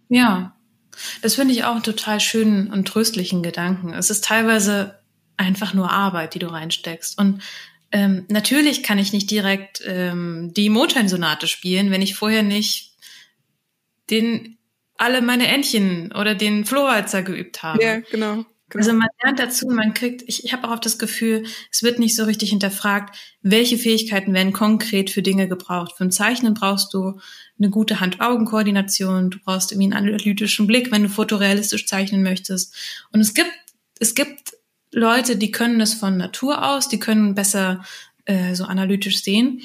Ja, 0.10 0.56
das 1.21 1.36
finde 1.36 1.54
ich 1.54 1.63
auch 1.63 1.73
einen 1.73 1.84
total 1.84 2.19
schönen 2.19 2.71
und 2.71 2.88
tröstlichen 2.88 3.43
Gedanken. 3.43 3.93
Es 3.93 4.10
ist 4.10 4.23
teilweise 4.23 5.00
einfach 5.38 5.73
nur 5.73 5.91
Arbeit, 5.91 6.34
die 6.34 6.39
du 6.39 6.47
reinsteckst. 6.47 7.19
Und 7.19 7.41
ähm, 7.91 8.26
natürlich 8.30 8.84
kann 8.84 8.97
ich 8.97 9.13
nicht 9.13 9.30
direkt 9.30 9.82
ähm, 9.86 10.52
die 10.56 10.69
Mondscheinsonate 10.69 11.47
spielen, 11.47 11.91
wenn 11.91 12.02
ich 12.02 12.15
vorher 12.15 12.43
nicht 12.43 12.95
den 14.10 14.58
alle 14.97 15.21
meine 15.21 15.47
Entchen 15.47 16.12
oder 16.12 16.34
den 16.34 16.65
Flohwalzer 16.65 17.21
geübt 17.21 17.62
habe. 17.62 17.84
Ja, 17.84 18.00
genau. 18.00 18.45
Genau. 18.69 18.84
Also 18.84 18.93
man 18.97 19.08
lernt 19.23 19.39
dazu, 19.39 19.67
man 19.67 19.93
kriegt, 19.93 20.23
ich, 20.27 20.43
ich 20.43 20.51
habe 20.51 20.69
auch 20.69 20.80
das 20.80 20.99
Gefühl, 20.99 21.45
es 21.71 21.84
wird 21.84 21.99
nicht 21.99 22.15
so 22.15 22.25
richtig 22.25 22.49
hinterfragt, 22.49 23.17
welche 23.41 23.77
Fähigkeiten 23.77 24.34
werden 24.34 24.51
konkret 24.51 25.10
für 25.10 25.21
Dinge 25.21 25.47
gebraucht. 25.47 25.93
Für 25.95 26.03
ein 26.03 26.12
Zeichnen 26.12 26.53
brauchst 26.53 26.93
du 26.93 27.19
eine 27.58 27.69
gute 27.69 28.01
Hand-Augen-Koordination, 28.01 29.30
du 29.30 29.39
brauchst 29.39 29.71
irgendwie 29.71 29.93
einen 29.93 30.08
analytischen 30.08 30.67
Blick, 30.67 30.91
wenn 30.91 31.03
du 31.03 31.10
fotorealistisch 31.10 31.88
zeichnen 31.88 32.23
möchtest. 32.23 32.75
Und 33.13 33.21
es 33.21 33.34
gibt, 33.34 33.53
es 33.99 34.15
gibt 34.15 34.58
Leute, 34.91 35.38
die 35.38 35.51
können 35.51 35.80
das 35.80 35.93
von 35.93 36.17
Natur 36.17 36.65
aus, 36.69 36.89
die 36.89 36.99
können 36.99 37.36
besser 37.36 37.86
äh, 38.25 38.53
so 38.53 38.65
analytisch 38.65 39.23
sehen. 39.23 39.62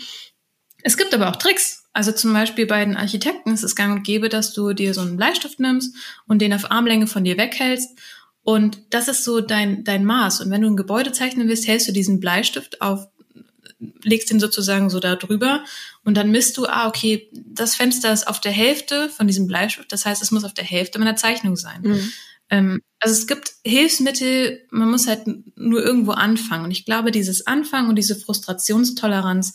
Es 0.84 0.96
gibt 0.96 1.12
aber 1.12 1.28
auch 1.28 1.36
Tricks. 1.36 1.88
Also 1.92 2.12
zum 2.12 2.32
Beispiel 2.32 2.66
bei 2.66 2.84
den 2.84 2.96
Architekten 2.96 3.52
ist 3.52 3.64
es 3.64 3.76
gang 3.76 3.96
und 3.96 4.04
gäbe, 4.04 4.28
dass 4.28 4.54
du 4.54 4.72
dir 4.72 4.94
so 4.94 5.00
einen 5.00 5.16
Bleistift 5.16 5.60
nimmst 5.60 5.94
und 6.26 6.40
den 6.40 6.54
auf 6.54 6.70
Armlänge 6.70 7.06
von 7.06 7.24
dir 7.24 7.36
weghältst 7.36 7.98
und 8.44 8.78
das 8.90 9.08
ist 9.08 9.24
so 9.24 9.40
dein, 9.40 9.84
dein 9.84 10.04
Maß. 10.04 10.40
Und 10.40 10.50
wenn 10.50 10.62
du 10.62 10.68
ein 10.68 10.76
Gebäude 10.76 11.12
zeichnen 11.12 11.48
willst, 11.48 11.66
hältst 11.68 11.88
du 11.88 11.92
diesen 11.92 12.18
Bleistift 12.18 12.80
auf, 12.82 13.08
legst 14.02 14.30
ihn 14.30 14.40
sozusagen 14.40 14.90
so 14.90 15.00
da 15.00 15.16
drüber 15.16 15.64
und 16.04 16.16
dann 16.16 16.30
misst 16.30 16.56
du, 16.56 16.66
ah, 16.66 16.88
okay, 16.88 17.30
das 17.32 17.76
Fenster 17.76 18.12
ist 18.12 18.26
auf 18.26 18.40
der 18.40 18.52
Hälfte 18.52 19.08
von 19.10 19.26
diesem 19.26 19.46
Bleistift. 19.46 19.92
Das 19.92 20.06
heißt, 20.06 20.22
es 20.22 20.32
muss 20.32 20.44
auf 20.44 20.54
der 20.54 20.64
Hälfte 20.64 20.98
meiner 20.98 21.16
Zeichnung 21.16 21.56
sein. 21.56 21.82
Mhm. 21.82 22.12
Ähm, 22.50 22.80
also 22.98 23.14
es 23.14 23.26
gibt 23.26 23.52
Hilfsmittel, 23.64 24.66
man 24.70 24.90
muss 24.90 25.06
halt 25.06 25.22
nur 25.56 25.82
irgendwo 25.82 26.12
anfangen. 26.12 26.64
Und 26.64 26.70
ich 26.72 26.84
glaube, 26.84 27.12
dieses 27.12 27.46
Anfangen 27.46 27.88
und 27.88 27.96
diese 27.96 28.16
Frustrationstoleranz 28.16 29.54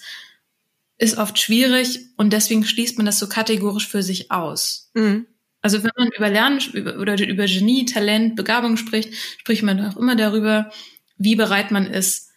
ist 0.97 1.17
oft 1.17 1.38
schwierig 1.38 2.00
und 2.17 2.32
deswegen 2.32 2.65
schließt 2.65 2.97
man 2.97 3.06
das 3.06 3.19
so 3.19 3.28
kategorisch 3.28 3.88
für 3.88 4.02
sich 4.02 4.32
aus. 4.32 4.89
Mhm. 4.93 5.28
Also 5.62 5.84
wenn 5.84 5.91
man 5.98 6.10
über 6.15 6.30
Lernen 6.30 6.60
oder 7.00 7.20
über 7.28 7.46
Genie, 7.46 7.86
Talent, 7.86 8.36
Begabung 8.36 8.78
spricht, 8.78 9.13
spricht 9.39 9.63
man 9.63 9.86
auch 9.86 9.98
immer 9.98 10.15
darüber, 10.15 10.72
wie 11.17 11.36
bereit 11.36 11.72
man 11.72 11.88
ist, 11.88 12.30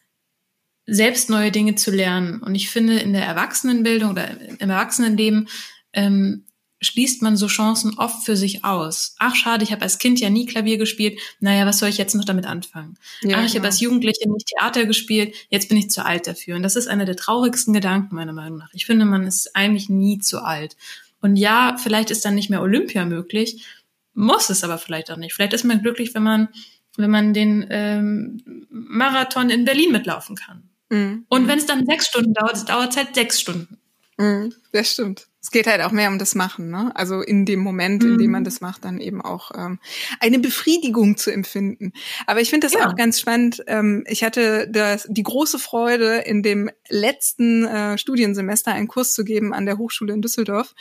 selbst 0.87 1.31
neue 1.31 1.53
Dinge 1.53 1.75
zu 1.75 1.91
lernen. 1.91 2.43
Und 2.43 2.55
ich 2.55 2.71
finde, 2.71 2.99
in 2.99 3.13
der 3.13 3.25
Erwachsenenbildung 3.25 4.11
oder 4.11 4.29
im 4.59 4.71
Erwachsenenleben 4.71 5.49
ähm, 5.93 6.47
schließt 6.81 7.23
man 7.23 7.37
so 7.37 7.47
Chancen 7.47 7.99
oft 7.99 8.25
für 8.25 8.37
sich 8.37 8.65
aus. 8.65 9.15
Ach 9.19 9.35
schade, 9.35 9.63
ich 9.65 9.73
habe 9.73 9.83
als 9.83 9.99
Kind 9.99 10.19
ja 10.19 10.31
nie 10.31 10.47
Klavier 10.47 10.79
gespielt. 10.79 11.21
Naja, 11.39 11.67
was 11.67 11.79
soll 11.79 11.91
ich 11.91 11.99
jetzt 11.99 12.15
noch 12.15 12.25
damit 12.25 12.47
anfangen? 12.47 12.97
Ja, 13.23 13.39
Ach, 13.39 13.45
ich 13.45 13.53
genau. 13.53 13.61
habe 13.61 13.67
als 13.67 13.81
Jugendliche 13.81 14.29
nicht 14.29 14.47
Theater 14.47 14.87
gespielt. 14.87 15.35
Jetzt 15.51 15.69
bin 15.69 15.79
ich 15.79 15.91
zu 15.91 16.05
alt 16.05 16.27
dafür. 16.27 16.57
Und 16.57 16.63
das 16.63 16.77
ist 16.77 16.89
einer 16.89 17.05
der 17.05 17.17
traurigsten 17.17 17.75
Gedanken 17.75 18.15
meiner 18.15 18.33
Meinung 18.33 18.59
nach. 18.59 18.71
Ich 18.73 18.87
finde, 18.87 19.05
man 19.05 19.25
ist 19.25 19.55
eigentlich 19.55 19.91
nie 19.91 20.19
zu 20.19 20.43
alt. 20.43 20.77
Und 21.21 21.37
ja, 21.37 21.77
vielleicht 21.79 22.11
ist 22.11 22.25
dann 22.25 22.35
nicht 22.35 22.51
mehr 22.51 22.63
Olympia 22.63 23.05
möglich, 23.05 23.67
muss 24.15 24.51
es 24.51 24.65
aber 24.65 24.79
vielleicht 24.79 25.11
auch 25.11 25.17
nicht. 25.17 25.35
Vielleicht 25.35 25.53
ist 25.53 25.65
man 25.65 25.83
glücklich, 25.83 26.15
wenn 26.15 26.23
man 26.23 26.49
wenn 26.97 27.11
man 27.11 27.33
den 27.33 27.67
ähm, 27.71 28.67
Marathon 28.71 29.51
in 29.51 29.65
Berlin 29.65 29.93
mitlaufen 29.93 30.37
kann. 30.37 30.69
Mhm. 30.89 31.25
Und 31.29 31.49
wenn 31.49 31.59
es 31.59 31.67
dann 31.67 31.87
sechs 31.87 32.07
Stunden 32.09 32.35
dauert, 32.35 32.69
dauert 32.69 32.91
es 32.91 32.97
halt 32.97 33.15
sechs 33.15 33.41
Stunden. 33.41 33.80
Mhm, 34.21 34.53
das 34.73 34.93
stimmt. 34.93 35.29
Es 35.43 35.51
geht 35.51 35.67
halt 35.67 35.81
auch 35.81 35.93
mehr 35.93 36.11
um 36.11 36.19
das 36.19 36.35
Machen, 36.35 36.69
ne? 36.69 36.93
Also 36.95 37.23
in 37.23 37.47
dem 37.47 37.61
Moment, 37.61 38.05
in 38.05 38.19
dem 38.19 38.31
man 38.31 38.43
mhm. 38.43 38.45
das 38.45 38.61
macht, 38.61 38.85
dann 38.85 39.01
eben 39.01 39.23
auch 39.23 39.53
ähm, 39.57 39.79
eine 40.21 40.39
Befriedigung 40.39 41.17
zu 41.17 41.33
empfinden. 41.33 41.95
Aber 42.27 42.43
ich 42.43 42.51
finde 42.51 42.67
das 42.67 42.75
ja. 42.75 42.87
auch 42.87 42.95
ganz 42.95 43.19
spannend. 43.19 43.65
Ähm, 43.67 44.05
ich 44.07 44.23
hatte 44.23 44.69
das, 44.69 45.07
die 45.09 45.23
große 45.23 45.59
Freude, 45.59 46.19
in 46.19 46.43
dem 46.43 46.71
letzten 46.91 47.65
äh, 47.65 47.97
Studiensemester 47.97 48.73
einen 48.73 48.89
Kurs 48.89 49.15
zu 49.15 49.25
geben 49.25 49.55
an 49.55 49.65
der 49.65 49.79
Hochschule 49.79 50.13
in 50.13 50.21
Düsseldorf, 50.21 50.75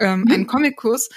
ähm, 0.00 0.22
mhm. 0.22 0.32
einen 0.32 0.46
Comic-Kurs. 0.48 1.08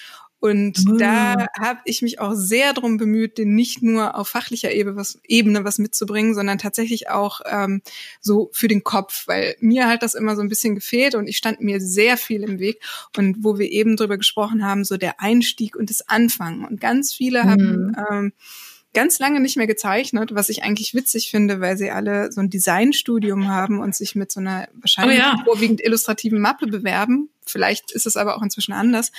Und 0.43 0.85
mhm. 0.85 0.97
da 0.97 1.47
habe 1.57 1.79
ich 1.85 2.01
mich 2.01 2.19
auch 2.19 2.33
sehr 2.33 2.73
drum 2.73 2.97
bemüht, 2.97 3.37
den 3.37 3.55
nicht 3.55 3.81
nur 3.81 4.17
auf 4.17 4.27
fachlicher 4.27 4.73
Ebene 4.73 4.97
was, 4.97 5.17
Ebene 5.25 5.63
was 5.63 5.77
mitzubringen, 5.77 6.35
sondern 6.35 6.57
tatsächlich 6.57 7.09
auch 7.09 7.39
ähm, 7.45 7.81
so 8.19 8.49
für 8.51 8.67
den 8.67 8.83
Kopf, 8.83 9.25
weil 9.27 9.55
mir 9.61 9.87
halt 9.87 10.03
das 10.03 10.15
immer 10.15 10.35
so 10.35 10.41
ein 10.41 10.49
bisschen 10.49 10.75
gefehlt 10.75 11.15
und 11.15 11.27
ich 11.27 11.37
stand 11.37 11.61
mir 11.61 11.79
sehr 11.79 12.17
viel 12.17 12.43
im 12.43 12.59
Weg. 12.59 12.81
Und 13.15 13.37
wo 13.39 13.57
wir 13.57 13.71
eben 13.71 13.95
drüber 13.95 14.17
gesprochen 14.17 14.65
haben, 14.65 14.83
so 14.83 14.97
der 14.97 15.21
Einstieg 15.21 15.77
und 15.77 15.89
das 15.89 16.09
Anfangen. 16.09 16.65
Und 16.65 16.81
ganz 16.81 17.13
viele 17.13 17.45
mhm. 17.45 17.49
haben 17.49 17.95
ähm, 18.11 18.33
ganz 18.93 19.19
lange 19.19 19.39
nicht 19.39 19.55
mehr 19.55 19.67
gezeichnet, 19.67 20.35
was 20.35 20.49
ich 20.49 20.61
eigentlich 20.61 20.93
witzig 20.93 21.31
finde, 21.31 21.61
weil 21.61 21.77
sie 21.77 21.89
alle 21.89 22.33
so 22.33 22.41
ein 22.41 22.49
Designstudium 22.49 23.47
haben 23.47 23.79
und 23.79 23.95
sich 23.95 24.13
mit 24.15 24.29
so 24.29 24.41
einer 24.41 24.67
wahrscheinlich 24.73 25.19
oh 25.19 25.21
ja. 25.21 25.41
vorwiegend 25.45 25.81
illustrativen 25.81 26.41
Mappe 26.41 26.67
bewerben. 26.67 27.29
Vielleicht 27.45 27.91
ist 27.91 28.05
es 28.05 28.17
aber 28.17 28.37
auch 28.37 28.41
inzwischen 28.41 28.73
anders. 28.73 29.11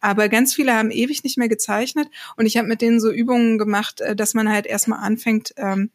Aber 0.00 0.28
ganz 0.28 0.54
viele 0.54 0.74
haben 0.74 0.90
ewig 0.90 1.24
nicht 1.24 1.38
mehr 1.38 1.48
gezeichnet 1.48 2.08
und 2.36 2.46
ich 2.46 2.56
habe 2.56 2.68
mit 2.68 2.80
denen 2.80 3.00
so 3.00 3.10
Übungen 3.10 3.58
gemacht, 3.58 4.00
äh, 4.00 4.16
dass 4.16 4.34
man 4.34 4.48
halt 4.48 4.66
erstmal 4.66 5.00
anfängt, 5.00 5.54
ähm, 5.56 5.90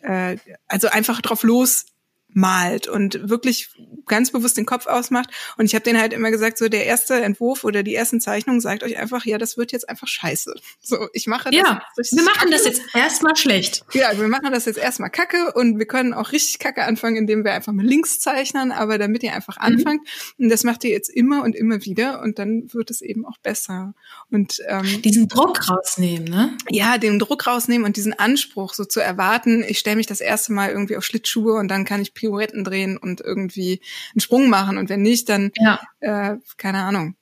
äh, 0.00 0.36
also 0.68 0.88
einfach 0.88 1.20
drauf 1.20 1.42
los 1.42 1.86
malt 2.32 2.88
und 2.88 3.28
wirklich 3.28 3.70
ganz 4.06 4.30
bewusst 4.30 4.56
den 4.56 4.66
Kopf 4.66 4.86
ausmacht. 4.86 5.30
Und 5.56 5.66
ich 5.66 5.74
habe 5.74 5.82
denen 5.82 6.00
halt 6.00 6.12
immer 6.12 6.30
gesagt, 6.30 6.58
so 6.58 6.68
der 6.68 6.86
erste 6.86 7.14
Entwurf 7.22 7.64
oder 7.64 7.82
die 7.82 7.94
ersten 7.94 8.20
Zeichnungen 8.20 8.60
sagt 8.60 8.82
euch 8.82 8.98
einfach, 8.98 9.24
ja, 9.24 9.38
das 9.38 9.56
wird 9.56 9.72
jetzt 9.72 9.88
einfach 9.88 10.08
scheiße. 10.08 10.54
So, 10.80 11.08
ich 11.12 11.26
mache 11.26 11.50
das. 11.50 11.54
Ja, 11.54 11.82
wir 11.96 12.22
machen 12.22 12.38
kacke. 12.38 12.50
das 12.50 12.64
jetzt 12.64 12.82
erstmal 12.94 13.36
schlecht. 13.36 13.84
Ja, 13.92 14.18
wir 14.18 14.28
machen 14.28 14.52
das 14.52 14.64
jetzt 14.64 14.78
erstmal 14.78 15.10
kacke 15.10 15.52
und 15.54 15.78
wir 15.78 15.86
können 15.86 16.12
auch 16.12 16.32
richtig 16.32 16.58
kacke 16.58 16.84
anfangen, 16.84 17.16
indem 17.16 17.44
wir 17.44 17.52
einfach 17.52 17.72
mit 17.72 17.86
links 17.86 18.20
zeichnen, 18.20 18.72
aber 18.72 18.98
damit 18.98 19.22
ihr 19.22 19.32
einfach 19.32 19.56
mhm. 19.56 19.62
anfangt. 19.62 20.08
Und 20.38 20.48
das 20.48 20.64
macht 20.64 20.84
ihr 20.84 20.90
jetzt 20.90 21.08
immer 21.08 21.42
und 21.42 21.54
immer 21.54 21.84
wieder 21.84 22.20
und 22.20 22.38
dann 22.38 22.72
wird 22.72 22.90
es 22.90 23.00
eben 23.02 23.24
auch 23.26 23.38
besser. 23.38 23.94
Und 24.30 24.60
ähm, 24.66 25.02
diesen 25.02 25.28
Druck 25.28 25.68
rausnehmen, 25.68 26.28
ne? 26.28 26.56
Ja, 26.68 26.98
den 26.98 27.18
Druck 27.18 27.46
rausnehmen 27.46 27.84
und 27.86 27.96
diesen 27.96 28.18
Anspruch 28.18 28.74
so 28.74 28.84
zu 28.84 29.00
erwarten, 29.00 29.64
ich 29.66 29.78
stelle 29.78 29.96
mich 29.96 30.06
das 30.06 30.20
erste 30.20 30.52
Mal 30.52 30.70
irgendwie 30.70 30.96
auf 30.96 31.04
Schlittschuhe 31.04 31.54
und 31.54 31.68
dann 31.68 31.84
kann 31.84 32.02
ich 32.02 32.14
Pirouetten 32.20 32.64
drehen 32.64 32.96
und 32.96 33.20
irgendwie 33.20 33.80
einen 34.12 34.20
Sprung 34.20 34.48
machen. 34.48 34.78
Und 34.78 34.88
wenn 34.88 35.02
nicht, 35.02 35.28
dann, 35.28 35.50
ja. 35.56 35.80
äh, 36.00 36.36
keine 36.56 36.82
Ahnung, 36.82 37.16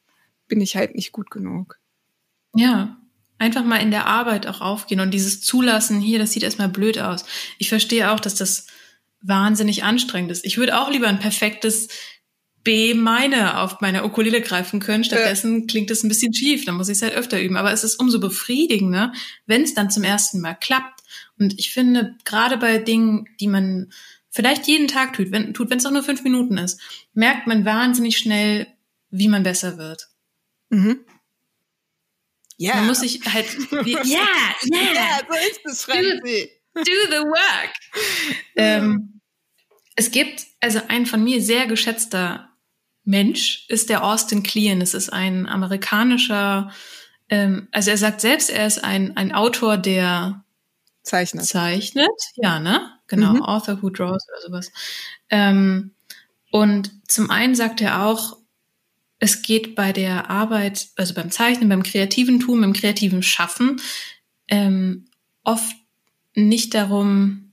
bin 0.49 0.61
ich 0.61 0.77
halt 0.77 0.95
nicht 0.95 1.13
gut 1.13 1.31
genug. 1.31 1.79
Ja, 2.55 2.97
einfach 3.39 3.65
mal 3.65 3.77
in 3.77 3.91
der 3.91 4.07
Arbeit 4.07 4.47
auch 4.47 4.61
aufgehen 4.61 5.01
und 5.01 5.13
dieses 5.13 5.41
Zulassen, 5.41 6.01
hier, 6.01 6.19
das 6.19 6.33
sieht 6.33 6.43
erstmal 6.43 6.69
blöd 6.69 6.99
aus. 6.99 7.25
Ich 7.59 7.69
verstehe 7.69 8.11
auch, 8.11 8.21
dass 8.21 8.35
das 8.35 8.67
wahnsinnig 9.21 9.85
anstrengend 9.85 10.33
ist. 10.33 10.45
Ich 10.45 10.59
würde 10.59 10.81
auch 10.81 10.91
lieber 10.91 11.09
ein 11.09 11.21
perfektes 11.21 11.89
B 12.65 12.95
meine 12.95 13.61
auf 13.61 13.81
meiner 13.81 14.05
Ukulele 14.05 14.41
greifen 14.41 14.81
können. 14.81 15.05
Stattdessen 15.05 15.61
ja. 15.61 15.67
klingt 15.67 15.91
es 15.91 16.03
ein 16.03 16.09
bisschen 16.09 16.35
schief, 16.35 16.65
dann 16.65 16.77
muss 16.77 16.89
ich 16.89 16.99
es 16.99 17.03
halt 17.03 17.15
öfter 17.15 17.41
üben. 17.41 17.57
Aber 17.57 17.73
es 17.73 17.85
ist 17.85 17.97
umso 17.97 18.21
befriedigender, 18.21 19.13
wenn 19.47 19.63
es 19.63 19.75
dann 19.75 19.91
zum 19.91 20.03
ersten 20.03 20.41
Mal 20.41 20.55
klappt. 20.55 21.01
Und 21.39 21.59
ich 21.59 21.73
finde, 21.73 22.17
gerade 22.25 22.57
bei 22.59 22.79
Dingen, 22.79 23.29
die 23.41 23.47
man 23.47 23.93
vielleicht 24.39 24.69
jeden 24.69 24.87
Tag 24.87 25.15
tut, 25.15 25.33
wenn 25.33 25.53
tut, 25.53 25.69
wenn 25.69 25.79
es 25.79 25.87
auch 25.87 25.91
nur 25.91 26.05
fünf 26.05 26.23
Minuten 26.23 26.59
ist, 26.59 26.81
merkt 27.13 27.49
man 27.49 27.65
wahnsinnig 27.65 28.19
schnell, 28.19 28.69
wie 29.11 29.27
man 29.27 29.43
besser 29.43 29.79
wird. 29.79 30.07
Mhm. 30.69 31.01
Ja. 32.57 32.77
Man 32.77 32.87
muss 32.87 33.01
sich 33.01 33.21
halt, 33.27 33.49
ja, 33.73 34.05
ja, 34.05 34.55
ja, 34.95 35.19
so 35.29 35.35
ist 35.51 35.61
es, 35.65 35.85
Franzi. 35.85 36.53
Do, 36.73 36.83
do 36.85 36.93
the 37.11 37.25
work. 37.25 37.73
ähm, 38.55 39.21
es 39.97 40.13
gibt, 40.13 40.47
also 40.61 40.81
ein 40.87 41.07
von 41.07 41.25
mir 41.25 41.43
sehr 41.43 41.67
geschätzter 41.67 42.57
Mensch 43.03 43.65
ist 43.67 43.91
der 43.91 44.05
Austin 44.05 44.45
Kleon. 44.45 44.81
Es 44.81 44.95
ist 44.95 45.13
ein 45.13 45.49
amerikanischer, 45.49 46.71
ähm, 47.29 47.67
also 47.73 47.91
er 47.91 47.99
sagt 47.99 48.21
selbst, 48.21 48.51
er 48.51 48.69
ist 48.69 48.85
ein, 48.85 49.17
ein 49.17 49.35
Autor, 49.35 49.79
der 49.79 50.45
zeichnet. 51.03 51.47
Zeichnet, 51.47 52.21
ja, 52.37 52.61
ne? 52.61 52.98
Genau, 53.09 53.35
mhm. 53.35 53.43
Author 53.43 53.83
Who 53.83 53.91
Draws 53.91 54.27
oder 54.29 54.41
sowas. 54.41 54.73
Ähm, 55.31 55.93
und 56.51 56.91
zum 57.09 57.31
einen 57.31 57.55
sagt 57.55 57.81
er 57.81 58.05
auch, 58.05 58.37
es 59.19 59.43
geht 59.43 59.75
bei 59.75 59.93
der 59.93 60.31
Arbeit, 60.31 60.89
also 60.97 61.15
beim 61.15 61.31
Zeichnen, 61.31 61.69
beim 61.69 61.83
kreativen 61.83 62.39
Tun, 62.39 62.61
beim 62.61 62.73
kreativen 62.73 63.23
Schaffen, 63.23 63.81
ähm, 64.47 65.07
oft 65.43 65.75
nicht 66.35 66.75
darum, 66.75 67.53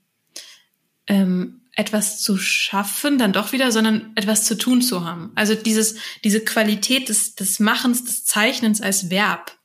ähm, 1.08 1.62
etwas 1.76 2.22
zu 2.22 2.38
schaffen, 2.38 3.18
dann 3.18 3.34
doch 3.34 3.52
wieder, 3.52 3.72
sondern 3.72 4.12
etwas 4.16 4.46
zu 4.46 4.58
tun 4.58 4.82
zu 4.82 5.04
haben. 5.06 5.32
Also 5.36 5.56
dieses, 5.56 5.96
diese 6.24 6.40
Qualität 6.40 7.10
des, 7.10 7.36
des 7.36 7.60
Machens, 7.60 8.06
des 8.06 8.24
Zeichnens 8.24 8.82
als 8.82 9.10
Verb 9.10 9.58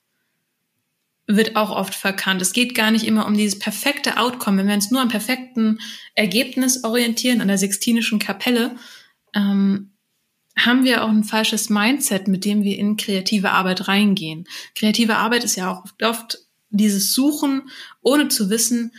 wird 1.36 1.56
auch 1.56 1.70
oft 1.70 1.94
verkannt. 1.94 2.42
Es 2.42 2.52
geht 2.52 2.74
gar 2.74 2.90
nicht 2.90 3.06
immer 3.06 3.26
um 3.26 3.36
dieses 3.36 3.58
perfekte 3.58 4.16
Outcome. 4.16 4.58
Wenn 4.58 4.68
wir 4.68 4.74
uns 4.74 4.90
nur 4.90 5.00
am 5.00 5.08
perfekten 5.08 5.78
Ergebnis 6.14 6.84
orientieren, 6.84 7.40
an 7.40 7.48
der 7.48 7.58
Sixtinischen 7.58 8.18
Kapelle, 8.18 8.76
ähm, 9.34 9.92
haben 10.56 10.84
wir 10.84 11.04
auch 11.04 11.08
ein 11.08 11.24
falsches 11.24 11.70
Mindset, 11.70 12.28
mit 12.28 12.44
dem 12.44 12.62
wir 12.62 12.76
in 12.76 12.96
kreative 12.96 13.50
Arbeit 13.50 13.88
reingehen. 13.88 14.46
Kreative 14.74 15.16
Arbeit 15.16 15.44
ist 15.44 15.56
ja 15.56 15.70
auch 15.70 15.84
oft, 15.84 16.02
oft 16.02 16.38
dieses 16.70 17.14
Suchen, 17.14 17.70
ohne 18.02 18.28
zu 18.28 18.50
wissen, 18.50 18.92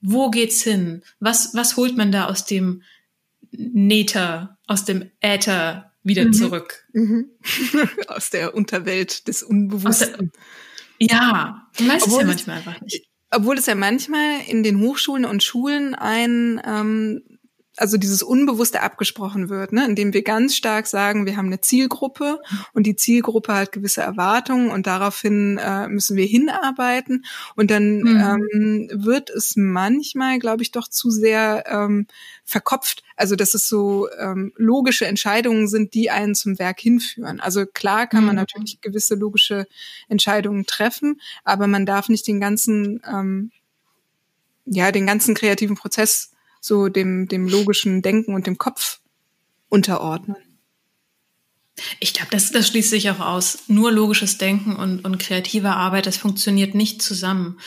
wo 0.00 0.30
geht's 0.30 0.62
hin? 0.62 1.02
Was, 1.20 1.54
was 1.54 1.76
holt 1.76 1.96
man 1.96 2.12
da 2.12 2.26
aus 2.26 2.44
dem 2.44 2.82
Nether, 3.50 4.58
aus 4.66 4.84
dem 4.84 5.10
Äther 5.20 5.92
wieder 6.02 6.24
mhm. 6.24 6.32
zurück? 6.32 6.86
Mhm. 6.92 7.30
aus 8.08 8.30
der 8.30 8.54
Unterwelt 8.54 9.28
des 9.28 9.42
Unbewussten. 9.42 10.32
Ja, 11.10 11.68
du 11.76 11.88
weißt 11.88 12.06
es 12.06 12.16
ja 12.16 12.24
manchmal 12.24 12.56
einfach 12.58 12.80
nicht. 12.80 13.06
Obwohl 13.30 13.58
es 13.58 13.66
ja 13.66 13.74
manchmal 13.74 14.40
in 14.46 14.62
den 14.62 14.80
Hochschulen 14.80 15.24
und 15.24 15.42
Schulen 15.42 15.94
ein 15.94 16.60
ähm, 16.64 17.22
also 17.76 17.96
dieses 17.96 18.22
Unbewusste 18.22 18.82
abgesprochen 18.82 19.48
wird, 19.48 19.72
ne, 19.72 19.84
indem 19.84 20.12
wir 20.12 20.22
ganz 20.22 20.54
stark 20.54 20.86
sagen, 20.86 21.26
wir 21.26 21.36
haben 21.36 21.46
eine 21.46 21.60
Zielgruppe 21.60 22.40
und 22.72 22.86
die 22.86 22.94
Zielgruppe 22.94 23.52
hat 23.52 23.72
gewisse 23.72 24.00
Erwartungen 24.00 24.70
und 24.70 24.86
daraufhin 24.86 25.58
äh, 25.58 25.88
müssen 25.88 26.16
wir 26.16 26.26
hinarbeiten 26.26 27.24
und 27.56 27.70
dann 27.70 28.00
mhm. 28.00 28.20
ähm, 28.20 28.88
wird 28.92 29.30
es 29.30 29.56
manchmal, 29.56 30.38
glaube 30.38 30.62
ich, 30.62 30.70
doch 30.70 30.88
zu 30.88 31.10
sehr 31.10 31.64
ähm, 31.66 32.06
verkopft. 32.44 33.02
Also 33.16 33.36
dass 33.36 33.54
es 33.54 33.68
so 33.68 34.08
ähm, 34.18 34.52
logische 34.56 35.06
Entscheidungen 35.06 35.66
sind, 35.66 35.94
die 35.94 36.10
einen 36.10 36.34
zum 36.34 36.58
Werk 36.58 36.80
hinführen. 36.80 37.40
Also 37.40 37.66
klar 37.66 38.06
kann 38.06 38.24
man 38.24 38.34
mhm. 38.34 38.40
natürlich 38.40 38.80
gewisse 38.80 39.14
logische 39.14 39.66
Entscheidungen 40.08 40.66
treffen, 40.66 41.20
aber 41.42 41.66
man 41.66 41.86
darf 41.86 42.08
nicht 42.08 42.26
den 42.26 42.40
ganzen 42.40 43.02
ähm, 43.08 43.50
ja 44.64 44.92
den 44.92 45.06
ganzen 45.06 45.34
kreativen 45.34 45.76
Prozess 45.76 46.33
so 46.64 46.88
dem, 46.88 47.28
dem 47.28 47.46
logischen 47.46 48.00
Denken 48.00 48.32
und 48.32 48.46
dem 48.46 48.56
Kopf 48.56 49.00
unterordnen. 49.68 50.36
Ich 52.00 52.14
glaube, 52.14 52.30
das, 52.30 52.52
das 52.52 52.68
schließt 52.68 52.88
sich 52.88 53.10
auch 53.10 53.20
aus. 53.20 53.64
Nur 53.66 53.92
logisches 53.92 54.38
Denken 54.38 54.74
und, 54.74 55.04
und 55.04 55.18
kreative 55.18 55.72
Arbeit, 55.72 56.06
das 56.06 56.16
funktioniert 56.16 56.74
nicht 56.74 57.02
zusammen. 57.02 57.60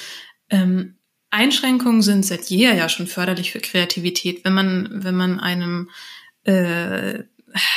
Ähm, 0.50 0.96
Einschränkungen 1.30 2.02
sind 2.02 2.26
seit 2.26 2.46
jeher 2.46 2.74
ja 2.74 2.90
schon 2.90 3.06
förderlich 3.06 3.52
für 3.52 3.60
Kreativität. 3.60 4.44
Wenn 4.44 4.54
man, 4.54 4.90
wenn 5.04 5.16
man 5.16 5.40
einem, 5.40 5.92
äh, 6.46 7.20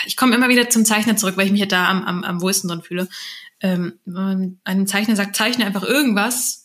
ich 0.07 0.17
komme 0.17 0.35
immer 0.35 0.49
wieder 0.49 0.71
zum 0.71 0.87
Zeichner 0.87 1.19
zurück, 1.19 1.37
weil 1.37 1.45
ich 1.45 1.53
mich 1.53 1.61
ja 1.61 1.67
da 1.67 1.91
am, 1.91 2.03
am, 2.05 2.25
am 2.25 2.41
wohlsten 2.41 2.71
drin 2.71 2.81
fühle. 2.81 3.09
Ähm, 3.61 3.99
wenn 4.07 4.25
man 4.25 4.61
einem 4.65 4.87
Zeichner 4.87 5.17
sagt, 5.17 5.37
zeichne 5.37 5.67
einfach 5.67 5.83
irgendwas, 5.83 6.60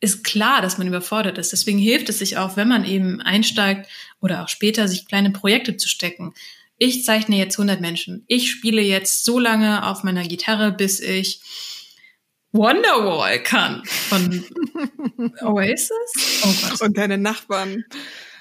ist 0.00 0.24
klar, 0.24 0.62
dass 0.62 0.78
man 0.78 0.86
überfordert 0.86 1.38
ist. 1.38 1.52
Deswegen 1.52 1.78
hilft 1.78 2.08
es 2.08 2.18
sich 2.18 2.38
auch, 2.38 2.56
wenn 2.56 2.68
man 2.68 2.84
eben 2.84 3.20
einsteigt 3.20 3.88
oder 4.20 4.42
auch 4.42 4.48
später 4.48 4.88
sich 4.88 5.06
kleine 5.06 5.30
Projekte 5.30 5.76
zu 5.76 5.88
stecken. 5.88 6.34
ich 6.82 7.04
zeichne 7.04 7.36
jetzt 7.36 7.58
100 7.58 7.82
Menschen. 7.82 8.24
Ich 8.26 8.50
spiele 8.50 8.80
jetzt 8.80 9.24
so 9.24 9.38
lange 9.38 9.86
auf 9.86 10.02
meiner 10.02 10.22
Gitarre, 10.22 10.72
bis 10.72 10.98
ich 11.00 11.42
Wonderwall 12.52 13.42
kann 13.42 13.82
von 13.84 14.44
Oasis. 15.42 15.90
Oh 16.42 16.68
Gott. 16.68 16.80
Und 16.80 16.96
deine 16.96 17.18
Nachbarn 17.18 17.84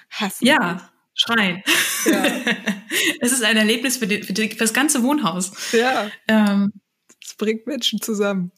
hassen. 0.10 0.46
Ja, 0.46 0.90
schreien. 1.14 1.62
Ja. 2.06 2.24
es 3.20 3.34
ist 3.34 3.44
ein 3.44 3.58
Erlebnis 3.58 3.98
für, 3.98 4.08
die, 4.08 4.24
für, 4.24 4.34
die, 4.34 4.50
für 4.50 4.58
das 4.58 4.74
ganze 4.74 5.04
Wohnhaus. 5.04 5.52
Ja. 5.74 6.10
Ähm, 6.28 6.72
es 7.22 7.36
bringt 7.36 7.68
Menschen 7.68 8.02
zusammen. 8.02 8.52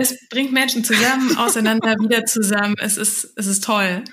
Es 0.00 0.28
bringt 0.28 0.52
Menschen 0.52 0.84
zusammen, 0.84 1.36
auseinander, 1.38 1.96
wieder 1.98 2.24
zusammen. 2.24 2.76
Es 2.78 2.96
ist, 2.96 3.32
es 3.36 3.46
ist 3.46 3.64
toll. 3.64 4.04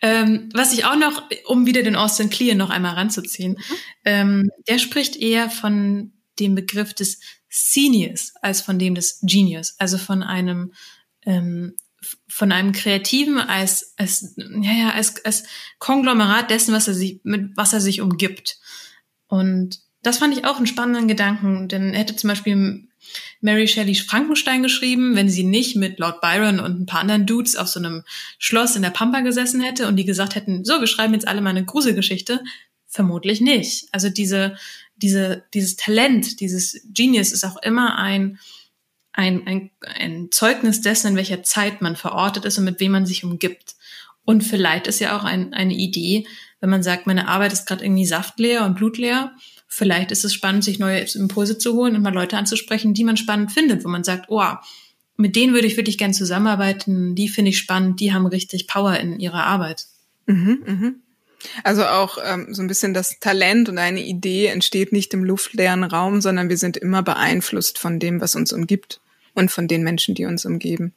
ähm, 0.00 0.48
was 0.54 0.72
ich 0.72 0.86
auch 0.86 0.96
noch, 0.96 1.22
um 1.44 1.66
wieder 1.66 1.82
den 1.82 1.96
Austin 1.96 2.30
Kleon 2.30 2.56
noch 2.56 2.70
einmal 2.70 2.94
ranzuziehen, 2.94 3.52
mhm. 3.52 3.76
ähm, 4.04 4.50
der 4.68 4.78
spricht 4.78 5.16
eher 5.16 5.50
von 5.50 6.14
dem 6.38 6.54
Begriff 6.54 6.94
des 6.94 7.20
Seniors 7.48 8.32
als 8.40 8.62
von 8.62 8.78
dem 8.78 8.94
des 8.94 9.20
Genius, 9.22 9.74
also 9.78 9.98
von 9.98 10.22
einem 10.22 10.72
ähm, 11.24 11.76
von 12.28 12.52
einem 12.52 12.72
Kreativen 12.72 13.38
als 13.38 13.94
als 13.96 14.34
ja 14.36 14.72
ja 14.72 14.90
als, 14.90 15.24
als 15.24 15.44
Konglomerat 15.78 16.50
dessen, 16.50 16.74
was 16.74 16.88
er 16.88 16.94
sich 16.94 17.20
mit 17.22 17.56
was 17.56 17.72
er 17.72 17.80
sich 17.80 18.00
umgibt. 18.00 18.58
Und 19.28 19.80
das 20.06 20.18
fand 20.18 20.36
ich 20.36 20.44
auch 20.44 20.56
einen 20.56 20.68
spannenden 20.68 21.08
Gedanken, 21.08 21.68
denn 21.68 21.92
hätte 21.92 22.14
zum 22.14 22.28
Beispiel 22.28 22.86
Mary 23.40 23.66
Shelley 23.66 23.94
Frankenstein 23.94 24.62
geschrieben, 24.62 25.16
wenn 25.16 25.28
sie 25.28 25.44
nicht 25.44 25.76
mit 25.76 25.98
Lord 25.98 26.20
Byron 26.20 26.60
und 26.60 26.80
ein 26.80 26.86
paar 26.86 27.00
anderen 27.00 27.26
Dudes 27.26 27.56
auf 27.56 27.68
so 27.68 27.80
einem 27.80 28.04
Schloss 28.38 28.76
in 28.76 28.82
der 28.82 28.90
Pampa 28.90 29.20
gesessen 29.20 29.60
hätte 29.60 29.88
und 29.88 29.96
die 29.96 30.04
gesagt 30.04 30.34
hätten, 30.34 30.64
so, 30.64 30.80
wir 30.80 30.86
schreiben 30.86 31.14
jetzt 31.14 31.26
alle 31.26 31.40
mal 31.40 31.50
eine 31.50 31.64
Gruselgeschichte. 31.64 32.42
Vermutlich 32.86 33.40
nicht. 33.40 33.88
Also 33.92 34.08
diese, 34.08 34.56
diese, 34.96 35.44
dieses 35.54 35.76
Talent, 35.76 36.40
dieses 36.40 36.80
Genius 36.92 37.32
ist 37.32 37.44
auch 37.44 37.56
immer 37.62 37.98
ein, 37.98 38.38
ein, 39.12 39.46
ein, 39.46 39.70
ein 39.80 40.28
Zeugnis 40.30 40.80
dessen, 40.82 41.08
in 41.08 41.16
welcher 41.16 41.42
Zeit 41.42 41.82
man 41.82 41.96
verortet 41.96 42.44
ist 42.44 42.58
und 42.58 42.64
mit 42.64 42.80
wem 42.80 42.92
man 42.92 43.06
sich 43.06 43.24
umgibt. 43.24 43.74
Und 44.24 44.42
vielleicht 44.42 44.86
ist 44.86 45.00
ja 45.00 45.18
auch 45.18 45.24
ein, 45.24 45.52
eine 45.52 45.74
Idee, 45.74 46.26
wenn 46.60 46.70
man 46.70 46.82
sagt, 46.82 47.06
meine 47.06 47.28
Arbeit 47.28 47.52
ist 47.52 47.66
gerade 47.66 47.84
irgendwie 47.84 48.06
saftleer 48.06 48.64
und 48.64 48.76
blutleer, 48.76 49.32
vielleicht 49.76 50.10
ist 50.10 50.24
es 50.24 50.32
spannend, 50.32 50.64
sich 50.64 50.78
neue 50.78 51.00
Impulse 51.00 51.58
zu 51.58 51.74
holen 51.74 51.94
und 51.94 52.02
mal 52.02 52.14
Leute 52.14 52.38
anzusprechen, 52.38 52.94
die 52.94 53.04
man 53.04 53.18
spannend 53.18 53.52
findet, 53.52 53.84
wo 53.84 53.88
man 53.88 54.04
sagt, 54.04 54.26
oh, 54.28 54.42
mit 55.18 55.36
denen 55.36 55.52
würde 55.52 55.66
ich 55.66 55.76
wirklich 55.76 55.98
gern 55.98 56.14
zusammenarbeiten, 56.14 57.14
die 57.14 57.28
finde 57.28 57.50
ich 57.50 57.58
spannend, 57.58 58.00
die 58.00 58.14
haben 58.14 58.26
richtig 58.26 58.68
Power 58.68 58.96
in 58.96 59.20
ihrer 59.20 59.44
Arbeit. 59.44 59.84
Mhm, 60.24 60.62
mhm. 60.66 60.94
Also 61.62 61.84
auch 61.84 62.16
ähm, 62.24 62.54
so 62.54 62.62
ein 62.62 62.68
bisschen 62.68 62.94
das 62.94 63.20
Talent 63.20 63.68
und 63.68 63.76
eine 63.76 64.02
Idee 64.02 64.46
entsteht 64.46 64.92
nicht 64.92 65.12
im 65.12 65.22
luftleeren 65.22 65.84
Raum, 65.84 66.22
sondern 66.22 66.48
wir 66.48 66.56
sind 66.56 66.78
immer 66.78 67.02
beeinflusst 67.02 67.78
von 67.78 67.98
dem, 67.98 68.22
was 68.22 68.34
uns 68.34 68.54
umgibt 68.54 69.02
und 69.34 69.50
von 69.50 69.68
den 69.68 69.82
Menschen, 69.82 70.14
die 70.14 70.24
uns 70.24 70.46
umgeben. 70.46 70.94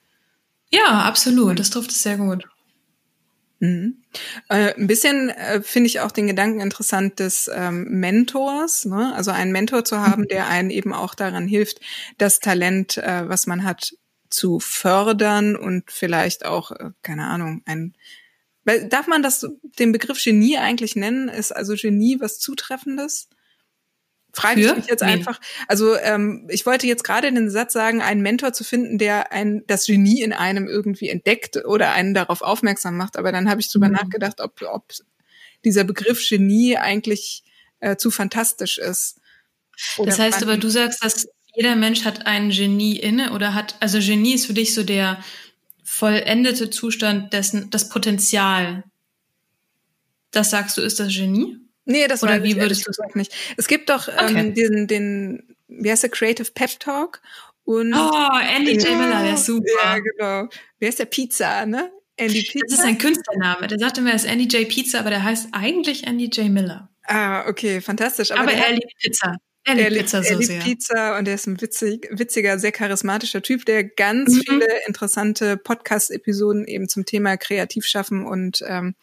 Ja, 0.72 1.02
absolut. 1.02 1.60
Das 1.60 1.70
trifft 1.70 1.92
es 1.92 2.02
sehr 2.02 2.16
gut. 2.16 2.46
Mhm. 3.60 4.04
Äh, 4.48 4.74
ein 4.76 4.88
bisschen 4.88 5.30
äh, 5.30 5.62
finde 5.62 5.88
ich 5.88 6.00
auch 6.00 6.12
den 6.12 6.28
Gedanken 6.28 6.62
interessant 6.62 7.20
des 7.20 7.50
ähm, 7.54 7.86
Mentors, 7.90 8.86
ne? 8.86 9.14
also 9.16 9.32
einen 9.32 9.52
Mentor 9.52 9.84
zu 9.84 10.00
haben, 10.00 10.28
der 10.28 10.48
einen 10.48 10.70
eben 10.70 10.94
auch 10.94 11.14
daran 11.14 11.48
hilft, 11.48 11.82
das 12.18 12.40
Talent, 12.40 12.98
äh, 12.98 13.28
was 13.28 13.48
man 13.48 13.64
hat, 13.64 13.94
zu 14.30 14.60
fördern 14.60 15.56
und 15.56 15.92
vielleicht 15.92 16.46
auch, 16.46 16.72
äh, 16.72 16.92
keine 17.02 17.28
Ahnung, 17.28 17.62
ein 17.66 17.94
Darf 18.66 19.08
man 19.08 19.24
das 19.24 19.48
den 19.80 19.92
Begriff 19.92 20.24
Genie 20.24 20.58
eigentlich 20.58 20.96
nennen? 20.96 21.28
Ist 21.28 21.52
also 21.52 21.74
Genie 21.76 22.18
was 22.20 22.38
Zutreffendes? 22.40 23.28
Frage 24.42 24.62
ich 24.62 24.76
mich 24.76 24.86
jetzt 24.88 25.04
nee. 25.04 25.12
einfach. 25.12 25.40
Also 25.68 25.96
ähm, 25.96 26.48
ich 26.50 26.66
wollte 26.66 26.88
jetzt 26.88 27.04
gerade 27.04 27.32
den 27.32 27.50
Satz 27.50 27.74
sagen, 27.74 28.02
einen 28.02 28.22
Mentor 28.22 28.54
zu 28.54 28.64
finden, 28.64 28.98
der 28.98 29.32
ein 29.32 29.64
das 29.68 29.86
Genie 29.86 30.22
in 30.22 30.34
einem 30.34 30.68
irgendwie 30.68 31.10
entdeckt 31.10 31.64
oder 31.66 31.92
einen 31.92 32.14
darauf 32.14 32.42
aufmerksam 32.42 32.98
macht. 32.98 33.18
Aber 33.18 33.32
dann 33.32 33.50
habe 33.50 33.62
ich 33.62 33.72
drüber 33.72 33.88
mhm. 33.88 33.94
nachgedacht, 33.94 34.42
ob, 34.42 34.62
ob 34.62 34.94
dieser 35.64 35.84
Begriff 35.84 36.28
Genie 36.28 36.78
eigentlich 36.78 37.44
äh, 37.80 37.96
zu 37.96 38.12
fantastisch 38.12 38.78
ist. 38.78 39.20
Das 39.98 40.20
heißt 40.20 40.44
aber, 40.44 40.58
du 40.58 40.70
sagst, 40.70 41.04
dass 41.04 41.28
jeder 41.56 41.76
Mensch 41.76 42.06
hat 42.06 42.26
ein 42.26 42.50
Genie 42.50 42.98
inne 42.98 43.32
oder 43.34 43.54
hat, 43.54 43.76
also 43.80 44.00
Genie 44.00 44.34
ist 44.34 44.46
für 44.46 44.54
dich 44.54 44.74
so 44.74 44.84
der 44.84 45.24
vollendete 45.84 46.70
Zustand 46.70 47.34
dessen, 47.34 47.70
das 47.70 47.90
Potenzial. 47.90 48.84
Das 50.32 50.52
sagst 50.52 50.78
du, 50.78 50.82
ist 50.82 51.00
das 51.00 51.14
Genie? 51.14 51.58
Nee, 51.90 52.08
das 52.08 52.22
Oder 52.22 52.44
wie 52.44 52.56
würdest 52.56 52.88
du 52.88 52.94
sagen 52.94 53.18
nicht. 53.18 53.34
Es 53.58 53.68
gibt 53.68 53.90
doch 53.90 54.08
ähm, 54.08 54.16
okay. 54.20 54.54
den, 54.54 54.86
den, 54.86 55.56
wie 55.68 55.90
heißt 55.90 56.04
der, 56.04 56.12
Creative 56.12 56.52
Pep 56.52 56.80
Talk 56.80 57.20
und 57.64 57.96
Oh, 57.96 58.30
Andy 58.56 58.74
J. 58.74 58.96
Miller, 58.96 59.24
der 59.24 59.34
ist 59.34 59.48
super. 59.48 59.66
Ja, 59.84 59.98
genau. 59.98 60.50
Wer 60.78 60.90
ist 60.90 61.00
der 61.00 61.06
Pizza, 61.06 61.66
ne? 61.66 61.92
Andy 62.16 62.44
Pizza. 62.44 62.66
Das 62.70 62.80
ist 62.80 62.86
ein 62.86 63.00
Künstlername. 63.00 63.66
Der 63.66 63.80
sagte 63.80 64.02
mir, 64.02 64.12
er 64.12 64.18
ist 64.18 64.26
Andy 64.26 64.46
J. 64.46 64.70
Pizza, 64.70 65.00
aber 65.00 65.10
der 65.10 65.24
heißt 65.24 65.48
eigentlich 65.52 66.06
Andy 66.06 66.26
J. 66.26 66.50
Miller. 66.50 66.90
Ah, 67.06 67.48
okay, 67.48 67.82
fantastisch. 67.82 68.32
Aber, 68.32 68.42
aber 68.42 68.54
er 68.54 68.74
liebt 68.74 68.94
Pizza. 69.02 69.36
Er 69.70 69.76
liebt, 69.76 69.86
er 69.86 69.90
liebt 69.92 70.06
Pizza 70.06 70.24
so 70.24 70.30
er 70.30 70.36
liebt 70.36 70.48
sehr. 70.48 70.60
Pizza 70.62 71.18
und 71.18 71.28
er 71.28 71.36
ist 71.36 71.48
ein 71.48 71.62
witzig, 71.62 72.08
witziger, 72.12 72.60
sehr 72.60 72.72
charismatischer 72.72 73.42
Typ, 73.42 73.66
der 73.66 73.84
ganz 73.84 74.36
mhm. 74.36 74.42
viele 74.48 74.68
interessante 74.88 75.58
Podcast-Episoden 75.58 76.66
eben 76.66 76.90
zum 76.90 77.06
Thema 77.06 77.38
Kreativschaffen 77.38 78.26
und 78.26 78.64
ähm, 78.68 78.96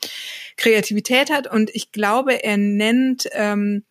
Kreativität 0.57 1.31
hat. 1.31 1.51
Und 1.51 1.71
ich 1.75 1.93
glaube, 1.93 2.43
er 2.43 2.57
nennt, 2.57 3.29
ähm, 3.33 3.85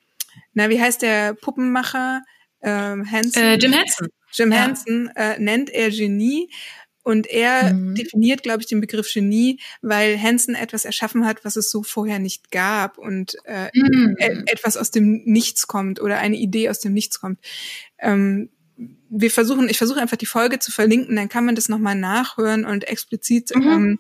na, 0.53 0.69
wie 0.69 0.81
heißt 0.81 1.01
der 1.01 1.33
Puppenmacher? 1.33 2.21
Ähm, 2.61 3.09
Hansen? 3.09 3.41
Äh, 3.41 3.55
Jim 3.55 3.73
Henson. 3.73 4.07
Jim 4.33 4.51
ja. 4.51 4.63
Henson 4.63 5.09
äh, 5.15 5.39
nennt 5.39 5.69
er 5.69 5.89
Genie, 5.91 6.49
und 7.05 7.27
er 7.27 7.71
mhm. 7.71 7.93
definiert, 7.93 8.41
glaube 8.41 8.61
ich, 8.61 8.67
den 8.67 8.81
Begriff 8.81 9.13
Genie, 9.13 9.59
weil 9.83 10.19
Hansen 10.19 10.55
etwas 10.55 10.85
erschaffen 10.85 11.23
hat, 11.23 11.45
was 11.45 11.55
es 11.55 11.69
so 11.69 11.83
vorher 11.83 12.17
nicht 12.17 12.49
gab 12.49 12.97
und 12.97 13.37
äh, 13.45 13.69
mhm. 13.73 14.15
E-, 14.19 14.43
etwas 14.47 14.75
aus 14.75 14.89
dem 14.89 15.21
Nichts 15.23 15.67
kommt 15.67 16.01
oder 16.01 16.17
eine 16.17 16.35
Idee 16.35 16.67
aus 16.67 16.79
dem 16.79 16.93
Nichts 16.93 17.19
kommt. 17.21 17.39
Ähm, 17.99 18.49
wir 18.75 19.29
versuchen, 19.29 19.69
ich 19.69 19.77
versuche 19.77 20.01
einfach 20.01 20.17
die 20.17 20.25
Folge 20.25 20.57
zu 20.57 20.71
verlinken, 20.71 21.15
dann 21.15 21.29
kann 21.29 21.45
man 21.45 21.53
das 21.53 21.69
nochmal 21.69 21.95
nachhören 21.95 22.65
und 22.65 22.87
explizit 22.87 23.55
mhm. 23.55 23.67
ähm, 23.67 23.99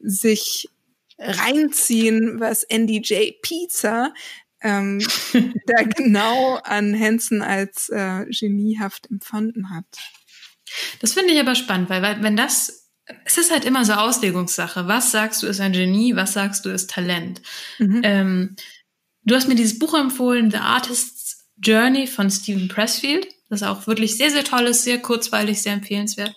sich 0.00 0.70
reinziehen, 1.18 2.40
was 2.40 2.64
NDJ 2.64 3.32
Pizza 3.42 4.14
ähm, 4.62 5.00
da 5.66 5.82
genau 5.82 6.56
an 6.64 6.98
Hansen 6.98 7.42
als 7.42 7.90
äh, 7.90 8.24
geniehaft 8.30 9.10
empfunden 9.10 9.68
hat. 9.68 9.84
Das 11.00 11.12
finde 11.14 11.32
ich 11.32 11.40
aber 11.40 11.54
spannend, 11.54 11.90
weil, 11.90 12.02
weil 12.02 12.22
wenn 12.22 12.36
das, 12.36 12.90
es 13.24 13.38
ist 13.38 13.52
halt 13.52 13.64
immer 13.64 13.84
so 13.84 13.92
Auslegungssache. 13.92 14.88
Was 14.88 15.12
sagst 15.12 15.42
du 15.42 15.46
ist 15.46 15.60
ein 15.60 15.72
Genie, 15.72 16.16
was 16.16 16.32
sagst 16.32 16.64
du 16.64 16.70
ist 16.70 16.90
Talent? 16.90 17.40
Mhm. 17.78 18.00
Ähm, 18.02 18.56
du 19.24 19.34
hast 19.34 19.48
mir 19.48 19.54
dieses 19.54 19.78
Buch 19.78 19.94
empfohlen, 19.94 20.50
The 20.50 20.58
Artist's 20.58 21.46
Journey 21.62 22.06
von 22.06 22.30
Stephen 22.30 22.68
Pressfield. 22.68 23.26
Das 23.48 23.62
ist 23.62 23.66
auch 23.66 23.86
wirklich 23.86 24.16
sehr, 24.16 24.30
sehr 24.30 24.44
toll 24.44 24.64
ist, 24.64 24.82
sehr 24.82 24.98
kurzweilig, 24.98 25.62
sehr 25.62 25.72
empfehlenswert. 25.72 26.34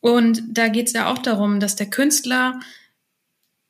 Und 0.00 0.42
da 0.48 0.68
geht 0.68 0.86
es 0.86 0.92
ja 0.92 1.10
auch 1.10 1.18
darum, 1.18 1.60
dass 1.60 1.76
der 1.76 1.90
Künstler 1.90 2.60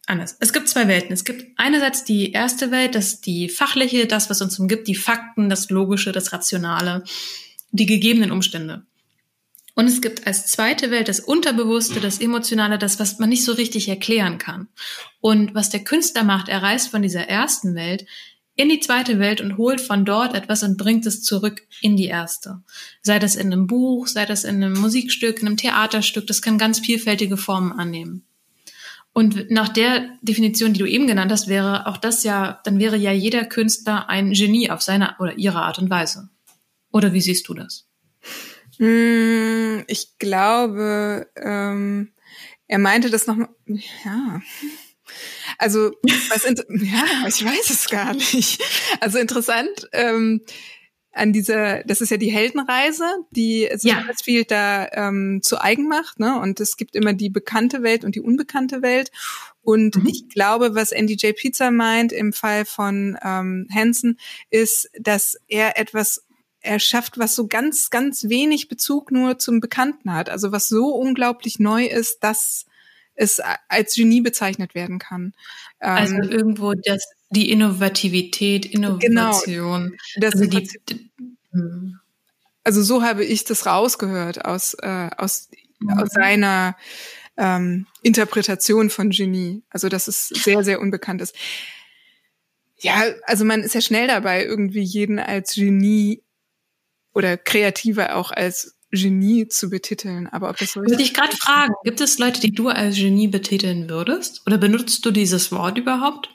anders. 0.06 0.36
Es 0.40 0.52
gibt 0.52 0.68
zwei 0.68 0.88
Welten. 0.88 1.12
Es 1.12 1.24
gibt 1.24 1.46
einerseits 1.56 2.04
die 2.04 2.32
erste 2.32 2.70
Welt, 2.70 2.94
das 2.94 3.14
ist 3.14 3.26
die 3.26 3.48
fachliche, 3.48 4.06
das, 4.06 4.28
was 4.28 4.42
uns 4.42 4.58
umgibt, 4.58 4.88
die 4.88 4.94
Fakten, 4.94 5.48
das 5.48 5.70
Logische, 5.70 6.12
das 6.12 6.32
Rationale, 6.32 7.04
die 7.70 7.86
gegebenen 7.86 8.30
Umstände. 8.32 8.84
Und 9.80 9.86
es 9.86 10.02
gibt 10.02 10.26
als 10.26 10.46
zweite 10.46 10.90
Welt 10.90 11.08
das 11.08 11.20
Unterbewusste, 11.20 12.00
das 12.00 12.20
Emotionale, 12.20 12.76
das, 12.76 13.00
was 13.00 13.18
man 13.18 13.30
nicht 13.30 13.46
so 13.46 13.52
richtig 13.52 13.88
erklären 13.88 14.36
kann. 14.36 14.68
Und 15.22 15.54
was 15.54 15.70
der 15.70 15.82
Künstler 15.82 16.22
macht, 16.22 16.50
er 16.50 16.62
reist 16.62 16.88
von 16.88 17.00
dieser 17.00 17.22
ersten 17.30 17.74
Welt 17.74 18.04
in 18.56 18.68
die 18.68 18.80
zweite 18.80 19.18
Welt 19.18 19.40
und 19.40 19.56
holt 19.56 19.80
von 19.80 20.04
dort 20.04 20.34
etwas 20.34 20.62
und 20.62 20.76
bringt 20.76 21.06
es 21.06 21.22
zurück 21.22 21.62
in 21.80 21.96
die 21.96 22.08
erste. 22.08 22.62
Sei 23.00 23.18
das 23.18 23.36
in 23.36 23.50
einem 23.50 23.66
Buch, 23.66 24.06
sei 24.06 24.26
das 24.26 24.44
in 24.44 24.56
einem 24.56 24.74
Musikstück, 24.74 25.40
in 25.40 25.46
einem 25.46 25.56
Theaterstück, 25.56 26.26
das 26.26 26.42
kann 26.42 26.58
ganz 26.58 26.80
vielfältige 26.80 27.38
Formen 27.38 27.72
annehmen. 27.72 28.26
Und 29.14 29.50
nach 29.50 29.70
der 29.70 30.10
Definition, 30.20 30.74
die 30.74 30.80
du 30.80 30.86
eben 30.86 31.06
genannt 31.06 31.32
hast, 31.32 31.48
wäre 31.48 31.86
auch 31.86 31.96
das 31.96 32.22
ja, 32.22 32.60
dann 32.64 32.78
wäre 32.78 32.98
ja 32.98 33.12
jeder 33.12 33.46
Künstler 33.46 34.10
ein 34.10 34.32
Genie 34.32 34.70
auf 34.70 34.82
seine 34.82 35.14
oder 35.20 35.38
ihre 35.38 35.62
Art 35.62 35.78
und 35.78 35.88
Weise. 35.88 36.28
Oder 36.92 37.14
wie 37.14 37.22
siehst 37.22 37.48
du 37.48 37.54
das? 37.54 37.88
Hm, 38.80 39.84
ich 39.88 40.18
glaube, 40.18 41.28
ähm, 41.36 42.12
er 42.66 42.78
meinte 42.78 43.10
das 43.10 43.26
nochmal, 43.26 43.50
ja. 43.66 44.40
Also, 45.58 45.90
was 46.30 46.44
ja, 46.68 47.28
ich 47.28 47.44
weiß 47.44 47.68
es 47.68 47.90
gar 47.90 48.14
nicht. 48.14 48.62
Also 49.00 49.18
interessant, 49.18 49.86
ähm, 49.92 50.40
an 51.12 51.34
dieser, 51.34 51.82
das 51.84 52.00
ist 52.00 52.10
ja 52.10 52.16
die 52.16 52.32
Heldenreise, 52.32 53.04
die 53.32 53.68
ja. 53.82 54.08
Westfield 54.08 54.50
da 54.50 54.88
ähm, 54.92 55.40
zu 55.42 55.60
eigen 55.60 55.86
macht, 55.86 56.18
ne? 56.18 56.40
Und 56.40 56.58
es 56.60 56.78
gibt 56.78 56.96
immer 56.96 57.12
die 57.12 57.28
bekannte 57.28 57.82
Welt 57.82 58.04
und 58.04 58.14
die 58.14 58.22
unbekannte 58.22 58.80
Welt. 58.80 59.10
Und 59.60 59.96
mhm. 59.96 60.06
ich 60.06 60.30
glaube, 60.30 60.74
was 60.74 60.92
NDJ 60.92 61.32
Pizza 61.32 61.70
meint 61.70 62.12
im 62.12 62.32
Fall 62.32 62.64
von 62.64 63.18
ähm, 63.22 63.68
Hansen, 63.74 64.18
ist, 64.48 64.88
dass 64.98 65.36
er 65.48 65.78
etwas 65.78 66.24
er 66.60 66.78
schafft, 66.78 67.18
was 67.18 67.34
so 67.34 67.46
ganz, 67.46 67.90
ganz 67.90 68.28
wenig 68.28 68.68
Bezug 68.68 69.10
nur 69.10 69.38
zum 69.38 69.60
Bekannten 69.60 70.12
hat. 70.12 70.28
Also 70.28 70.52
was 70.52 70.68
so 70.68 70.88
unglaublich 70.88 71.58
neu 71.58 71.86
ist, 71.86 72.22
dass 72.22 72.66
es 73.14 73.40
als 73.68 73.94
Genie 73.94 74.20
bezeichnet 74.20 74.74
werden 74.74 74.98
kann. 74.98 75.32
Also 75.78 76.16
ähm, 76.16 76.30
irgendwo 76.30 76.74
das, 76.74 77.02
die 77.30 77.50
Innovativität, 77.50 78.72
genau. 78.72 78.96
Innovation. 78.98 79.96
Genau, 80.14 80.26
also, 80.26 80.46
die, 80.46 80.68
hm. 81.52 82.00
also 82.64 82.82
so 82.82 83.02
habe 83.02 83.24
ich 83.24 83.44
das 83.44 83.66
rausgehört 83.66 84.44
aus, 84.44 84.74
äh, 84.74 85.10
aus, 85.16 85.48
mhm. 85.80 85.98
aus 85.98 86.10
seiner 86.12 86.76
ähm, 87.36 87.86
Interpretation 88.02 88.90
von 88.90 89.10
Genie. 89.10 89.62
Also 89.70 89.88
dass 89.88 90.08
es 90.08 90.28
sehr, 90.28 90.62
sehr 90.64 90.80
unbekannt 90.80 91.22
ist. 91.22 91.34
Ja, 92.78 93.04
also 93.24 93.44
man 93.44 93.62
ist 93.62 93.74
ja 93.74 93.82
schnell 93.82 94.08
dabei, 94.08 94.44
irgendwie 94.44 94.82
jeden 94.82 95.18
als 95.18 95.54
Genie 95.54 96.22
oder 97.12 97.36
Kreativer 97.36 98.16
auch 98.16 98.30
als 98.30 98.76
Genie 98.90 99.48
zu 99.48 99.70
betiteln. 99.70 100.26
Aber 100.26 100.50
ob 100.50 100.56
das 100.56 100.72
so 100.72 100.82
ist. 100.82 100.90
Würde 100.90 101.02
ich 101.02 101.14
gerade 101.14 101.36
fragen, 101.36 101.74
gibt 101.84 102.00
es 102.00 102.18
Leute, 102.18 102.40
die 102.40 102.52
du 102.52 102.68
als 102.68 102.96
Genie 102.96 103.28
betiteln 103.28 103.88
würdest? 103.88 104.42
Oder 104.46 104.58
benutzt 104.58 105.04
du 105.04 105.10
dieses 105.10 105.52
Wort 105.52 105.78
überhaupt? 105.78 106.28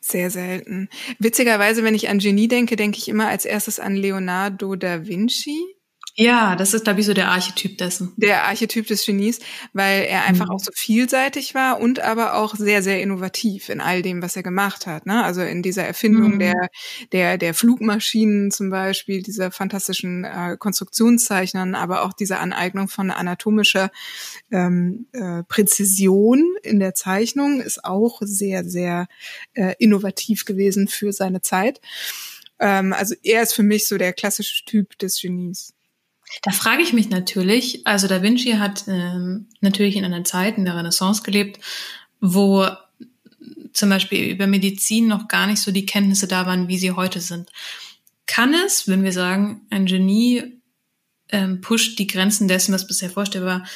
Sehr 0.00 0.30
selten. 0.30 0.88
Witzigerweise, 1.18 1.84
wenn 1.84 1.94
ich 1.94 2.08
an 2.08 2.18
Genie 2.18 2.48
denke, 2.48 2.76
denke 2.76 2.98
ich 2.98 3.08
immer 3.08 3.28
als 3.28 3.44
erstes 3.44 3.78
an 3.78 3.94
Leonardo 3.94 4.74
da 4.74 5.06
Vinci. 5.06 5.60
Ja, 6.14 6.56
das 6.56 6.74
ist, 6.74 6.84
glaube 6.84 7.00
ich, 7.00 7.06
so 7.06 7.14
der 7.14 7.30
Archetyp 7.30 7.78
dessen. 7.78 8.12
Der 8.18 8.44
Archetyp 8.44 8.86
des 8.86 9.06
Genies, 9.06 9.38
weil 9.72 10.02
er 10.02 10.26
einfach 10.26 10.44
mhm. 10.46 10.52
auch 10.52 10.60
so 10.60 10.70
vielseitig 10.74 11.54
war 11.54 11.80
und 11.80 12.00
aber 12.00 12.34
auch 12.34 12.54
sehr, 12.54 12.82
sehr 12.82 13.00
innovativ 13.00 13.70
in 13.70 13.80
all 13.80 14.02
dem, 14.02 14.20
was 14.20 14.36
er 14.36 14.42
gemacht 14.42 14.86
hat. 14.86 15.06
Ne? 15.06 15.24
Also 15.24 15.40
in 15.40 15.62
dieser 15.62 15.84
Erfindung 15.84 16.34
mhm. 16.34 16.38
der, 16.38 16.68
der, 17.12 17.38
der 17.38 17.54
Flugmaschinen 17.54 18.50
zum 18.50 18.68
Beispiel, 18.68 19.22
dieser 19.22 19.50
fantastischen 19.50 20.24
äh, 20.24 20.58
Konstruktionszeichnern, 20.58 21.74
aber 21.74 22.02
auch 22.02 22.12
dieser 22.12 22.40
Aneignung 22.40 22.88
von 22.88 23.10
anatomischer 23.10 23.90
ähm, 24.50 25.06
äh, 25.12 25.44
Präzision 25.44 26.44
in 26.62 26.78
der 26.78 26.94
Zeichnung 26.94 27.62
ist 27.62 27.86
auch 27.86 28.20
sehr, 28.20 28.64
sehr 28.64 29.06
äh, 29.54 29.74
innovativ 29.78 30.44
gewesen 30.44 30.88
für 30.88 31.10
seine 31.14 31.40
Zeit. 31.40 31.80
Ähm, 32.58 32.92
also 32.92 33.14
er 33.22 33.42
ist 33.42 33.54
für 33.54 33.62
mich 33.62 33.88
so 33.88 33.96
der 33.96 34.12
klassische 34.12 34.66
Typ 34.66 34.98
des 34.98 35.18
Genies. 35.18 35.72
Da 36.40 36.50
frage 36.50 36.82
ich 36.82 36.92
mich 36.92 37.10
natürlich, 37.10 37.86
also 37.86 38.08
Da 38.08 38.22
Vinci 38.22 38.52
hat 38.52 38.84
ähm, 38.88 39.48
natürlich 39.60 39.96
in 39.96 40.04
einer 40.04 40.24
Zeit 40.24 40.56
in 40.56 40.64
der 40.64 40.76
Renaissance 40.76 41.22
gelebt, 41.22 41.60
wo 42.20 42.66
zum 43.72 43.88
Beispiel 43.88 44.30
über 44.30 44.46
Medizin 44.46 45.08
noch 45.08 45.28
gar 45.28 45.46
nicht 45.46 45.60
so 45.60 45.70
die 45.70 45.86
Kenntnisse 45.86 46.26
da 46.26 46.46
waren, 46.46 46.68
wie 46.68 46.78
sie 46.78 46.92
heute 46.92 47.20
sind. 47.20 47.50
Kann 48.26 48.54
es, 48.54 48.88
wenn 48.88 49.04
wir 49.04 49.12
sagen, 49.12 49.66
ein 49.70 49.86
Genie 49.86 50.60
ähm, 51.28 51.60
pusht 51.60 51.98
die 51.98 52.06
Grenzen 52.06 52.48
dessen, 52.48 52.74
was 52.74 52.86
bisher 52.86 53.10
vorstellbar 53.10 53.60
war, 53.60 53.68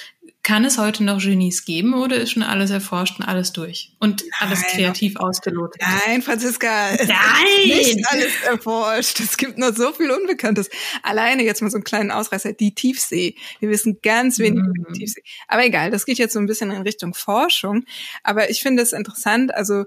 kann 0.47 0.65
es 0.65 0.79
heute 0.79 1.03
noch 1.03 1.21
Genies 1.21 1.65
geben 1.65 1.93
oder 1.93 2.19
ist 2.19 2.31
schon 2.31 2.45
alles 2.45 2.71
erforscht 2.71 3.19
und 3.19 3.27
alles 3.27 3.53
durch 3.53 3.91
und 3.99 4.21
Nein. 4.21 4.31
alles 4.39 4.63
kreativ 4.63 5.17
ausgelotet? 5.17 5.83
Nein, 5.83 6.23
Franziska. 6.23 6.93
Nein! 6.99 7.67
Nicht 7.67 8.07
alles 8.13 8.33
erforscht. 8.45 9.19
Es 9.19 9.39
gibt 9.39 9.59
noch 9.59 9.75
so 9.75 9.93
viel 9.93 10.09
Unbekanntes. 10.09 10.71
Alleine 11.03 11.43
jetzt 11.43 11.63
mal 11.63 11.71
so 11.71 11.79
einen 11.79 11.83
kleinen 11.83 12.13
Ausreißer. 12.13 12.53
Die 12.53 12.77
Tiefsee. 12.77 13.35
Wir 13.59 13.71
wissen 13.71 13.99
ganz 14.05 14.39
wenig 14.39 14.63
mhm. 14.63 14.73
über 14.77 14.93
die 14.93 15.01
Tiefsee. 15.01 15.23
Aber 15.49 15.65
egal, 15.65 15.91
das 15.91 16.07
geht 16.07 16.19
jetzt 16.19 16.35
so 16.35 16.39
ein 16.39 16.47
bisschen 16.47 16.71
in 16.71 16.83
Richtung 16.83 17.13
Forschung. 17.13 17.85
Aber 18.23 18.49
ich 18.49 18.63
finde 18.63 18.85
es 18.85 18.93
interessant. 18.93 19.53
Also, 19.53 19.87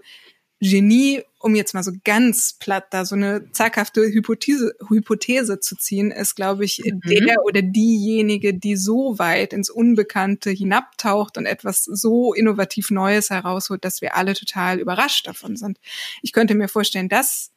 Genie, 0.60 1.24
um 1.40 1.56
jetzt 1.56 1.74
mal 1.74 1.84
so 1.84 1.92
ganz 2.04 2.54
platt 2.54 2.88
da 2.92 3.06
so 3.06 3.16
eine 3.16 3.50
zaghafte 3.52 4.02
Hypothese, 4.02 4.76
Hypothese 4.88 5.60
zu 5.62 5.78
ziehen, 5.78 6.12
ist, 6.12 6.36
glaube 6.36 6.66
ich, 6.66 6.84
mhm. 6.84 7.00
der 7.06 7.44
oder 7.46 7.62
diejenige, 7.62 8.54
die 8.54 8.76
so 8.76 9.18
weit 9.18 9.54
ins 9.54 9.70
Unbekannte 9.70 10.50
hinabtaucht 10.50 11.38
und 11.38 11.46
etwas 11.46 11.86
so 11.86 12.34
innovativ 12.34 12.92
Neues 12.92 13.30
herausholt, 13.30 13.86
dass 13.86 14.02
wir 14.02 14.18
alle 14.18 14.34
total 14.34 14.80
überrascht 14.80 15.28
davon 15.28 15.56
sind. 15.56 15.80
Ich 16.22 16.34
könnte 16.34 16.56
mir 16.56 16.68
vorstellen, 16.68 17.08
das 17.08 17.52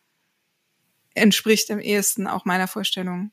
entspricht 1.14 1.70
am 1.70 1.80
ehesten 1.80 2.28
auch 2.28 2.44
meiner 2.44 2.68
Vorstellung 2.68 3.32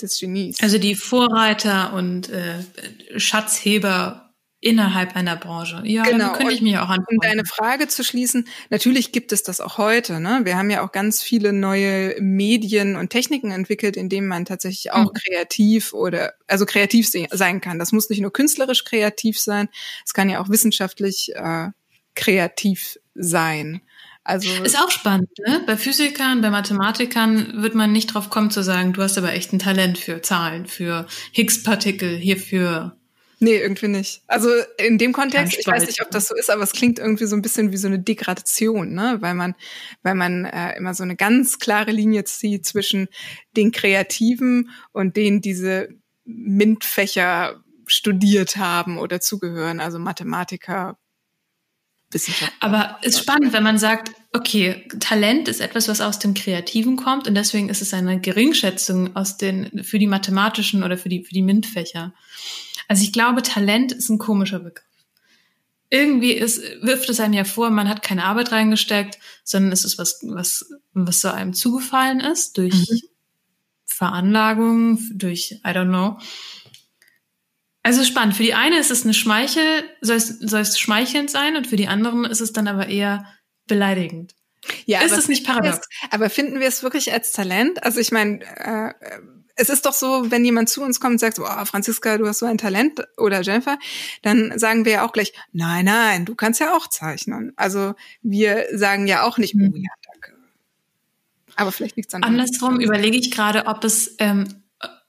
des 0.00 0.18
Genies. 0.20 0.62
Also 0.62 0.78
die 0.78 0.94
Vorreiter 0.94 1.94
und 1.94 2.28
äh, 2.28 2.62
Schatzheber 3.16 4.27
Innerhalb 4.60 5.14
einer 5.14 5.36
Branche. 5.36 5.82
Ja, 5.84 6.02
genau. 6.02 6.32
könnte 6.32 6.52
ich 6.52 6.62
mich 6.62 6.76
auch 6.78 6.88
an. 6.88 7.04
Um 7.08 7.18
deine 7.20 7.44
Frage 7.44 7.86
zu 7.86 8.02
schließen, 8.02 8.48
natürlich 8.70 9.12
gibt 9.12 9.30
es 9.30 9.44
das 9.44 9.60
auch 9.60 9.78
heute. 9.78 10.18
Ne? 10.18 10.40
Wir 10.42 10.56
haben 10.56 10.68
ja 10.68 10.84
auch 10.84 10.90
ganz 10.90 11.22
viele 11.22 11.52
neue 11.52 12.20
Medien 12.20 12.96
und 12.96 13.10
Techniken 13.10 13.52
entwickelt, 13.52 13.96
in 13.96 14.08
denen 14.08 14.26
man 14.26 14.44
tatsächlich 14.46 14.90
auch 14.90 15.12
mhm. 15.12 15.14
kreativ 15.14 15.92
oder 15.92 16.32
also 16.48 16.66
kreativ 16.66 17.08
sein 17.08 17.60
kann. 17.60 17.78
Das 17.78 17.92
muss 17.92 18.10
nicht 18.10 18.20
nur 18.20 18.32
künstlerisch 18.32 18.82
kreativ 18.82 19.38
sein, 19.38 19.68
es 20.04 20.12
kann 20.12 20.28
ja 20.28 20.40
auch 20.40 20.48
wissenschaftlich 20.48 21.30
äh, 21.36 21.68
kreativ 22.16 22.98
sein. 23.14 23.80
Also 24.24 24.50
ist 24.62 24.78
auch 24.78 24.90
spannend, 24.90 25.30
ne? 25.46 25.62
Bei 25.66 25.76
Physikern, 25.76 26.42
bei 26.42 26.50
Mathematikern 26.50 27.62
wird 27.62 27.74
man 27.74 27.92
nicht 27.92 28.08
drauf 28.08 28.28
kommen 28.28 28.50
zu 28.50 28.62
sagen, 28.62 28.92
du 28.92 29.02
hast 29.02 29.16
aber 29.16 29.32
echt 29.32 29.52
ein 29.52 29.58
Talent 29.58 29.96
für 29.96 30.20
Zahlen, 30.20 30.66
für 30.66 31.06
Higgs-Partikel, 31.32 32.16
hierfür 32.16 32.98
Nee, 33.40 33.56
irgendwie 33.56 33.88
nicht. 33.88 34.22
Also 34.26 34.50
in 34.78 34.98
dem 34.98 35.12
Kontext, 35.12 35.56
ich 35.58 35.66
weiß 35.66 35.86
nicht, 35.86 36.02
ob 36.02 36.10
das 36.10 36.26
so 36.26 36.34
ist, 36.34 36.50
aber 36.50 36.62
es 36.62 36.72
klingt 36.72 36.98
irgendwie 36.98 37.26
so 37.26 37.36
ein 37.36 37.42
bisschen 37.42 37.70
wie 37.70 37.76
so 37.76 37.86
eine 37.86 38.00
Degradation, 38.00 38.92
ne? 38.92 39.18
Weil 39.20 39.34
man, 39.34 39.54
weil 40.02 40.16
man 40.16 40.44
äh, 40.44 40.76
immer 40.76 40.94
so 40.94 41.04
eine 41.04 41.14
ganz 41.14 41.60
klare 41.60 41.92
Linie 41.92 42.24
zieht 42.24 42.66
zwischen 42.66 43.08
den 43.56 43.70
Kreativen 43.70 44.70
und 44.92 45.16
denen 45.16 45.40
diese 45.40 45.88
MINT-Fächer 46.24 47.62
studiert 47.86 48.56
haben 48.56 48.98
oder 48.98 49.20
zugehören, 49.20 49.80
also 49.80 49.98
Mathematiker, 50.00 50.98
Wissenschaftler. 52.10 52.56
Aber 52.60 52.98
es 53.02 53.14
ist 53.14 53.20
spannend, 53.20 53.52
wenn 53.52 53.62
man 53.62 53.78
sagt, 53.78 54.12
okay, 54.32 54.88
Talent 55.00 55.48
ist 55.48 55.60
etwas, 55.60 55.88
was 55.88 56.00
aus 56.00 56.18
dem 56.18 56.34
Kreativen 56.34 56.96
kommt 56.96 57.28
und 57.28 57.34
deswegen 57.34 57.68
ist 57.68 57.82
es 57.82 57.94
eine 57.94 58.20
Geringschätzung 58.20 59.14
aus 59.14 59.36
den, 59.36 59.84
für 59.84 59.98
die 59.98 60.06
mathematischen 60.06 60.82
oder 60.82 60.98
für 60.98 61.08
die, 61.08 61.24
für 61.24 61.34
die 61.34 61.42
MINT-Fächer. 61.42 62.14
Also 62.88 63.02
ich 63.02 63.12
glaube, 63.12 63.42
Talent 63.42 63.92
ist 63.92 64.08
ein 64.08 64.18
komischer 64.18 64.58
Begriff. 64.58 64.84
Irgendwie 65.90 66.32
ist, 66.32 66.60
wirft 66.82 67.08
es 67.08 67.20
einem 67.20 67.34
ja 67.34 67.44
vor, 67.44 67.70
man 67.70 67.88
hat 67.88 68.02
keine 68.02 68.24
Arbeit 68.24 68.52
reingesteckt, 68.52 69.18
sondern 69.44 69.72
es 69.72 69.84
ist 69.84 69.98
was, 69.98 70.20
was, 70.22 70.68
was 70.92 71.20
so 71.20 71.28
einem 71.28 71.54
zugefallen 71.54 72.20
ist 72.20 72.58
durch 72.58 72.74
mhm. 72.74 73.00
Veranlagung, 73.86 74.98
durch, 75.14 75.52
I 75.64 75.70
don't 75.70 75.88
know. 75.88 76.18
Also 77.82 78.04
spannend. 78.04 78.36
Für 78.36 78.42
die 78.42 78.54
eine 78.54 78.78
ist 78.78 78.90
es 78.90 79.04
eine 79.04 79.14
Schmeichel, 79.14 79.84
soll 80.02 80.16
es, 80.16 80.28
soll 80.28 80.60
es 80.60 80.78
schmeichelnd 80.78 81.30
sein 81.30 81.56
und 81.56 81.66
für 81.66 81.76
die 81.76 81.88
anderen 81.88 82.24
ist 82.24 82.40
es 82.40 82.52
dann 82.52 82.68
aber 82.68 82.88
eher 82.88 83.24
beleidigend. 83.66 84.34
Ja, 84.84 85.00
ist 85.00 85.16
es 85.16 85.28
nicht 85.28 85.46
paradox? 85.46 85.88
aber 86.10 86.28
finden 86.28 86.60
wir 86.60 86.68
es 86.68 86.82
wirklich 86.82 87.12
als 87.12 87.32
Talent? 87.32 87.82
Also 87.82 88.00
ich 88.00 88.10
meine, 88.12 88.40
äh, 88.42 88.92
es 89.58 89.68
ist 89.68 89.84
doch 89.84 89.92
so, 89.92 90.30
wenn 90.30 90.44
jemand 90.44 90.68
zu 90.68 90.82
uns 90.82 91.00
kommt 91.00 91.14
und 91.14 91.18
sagt, 91.18 91.38
oh, 91.40 91.64
Franziska, 91.64 92.16
du 92.16 92.26
hast 92.26 92.38
so 92.38 92.46
ein 92.46 92.58
Talent 92.58 93.02
oder 93.16 93.42
Jennifer, 93.42 93.78
dann 94.22 94.56
sagen 94.58 94.84
wir 94.84 94.92
ja 94.92 95.06
auch 95.06 95.12
gleich, 95.12 95.32
nein, 95.52 95.84
nein, 95.84 96.24
du 96.24 96.34
kannst 96.34 96.60
ja 96.60 96.76
auch 96.76 96.86
zeichnen. 96.86 97.52
Also 97.56 97.94
wir 98.22 98.66
sagen 98.72 99.06
ja 99.06 99.24
auch 99.24 99.36
nicht, 99.36 99.54
oh 99.56 99.58
ja, 99.58 99.92
danke. 100.12 100.38
Aber 101.56 101.72
vielleicht 101.72 101.96
liegt 101.96 102.08
es 102.08 102.14
an 102.14 102.22
Andersrum 102.22 102.80
überlege 102.80 103.16
ich 103.16 103.32
gerade, 103.32 103.66
ob 103.66 103.82
es, 103.82 104.14
ähm, 104.20 104.62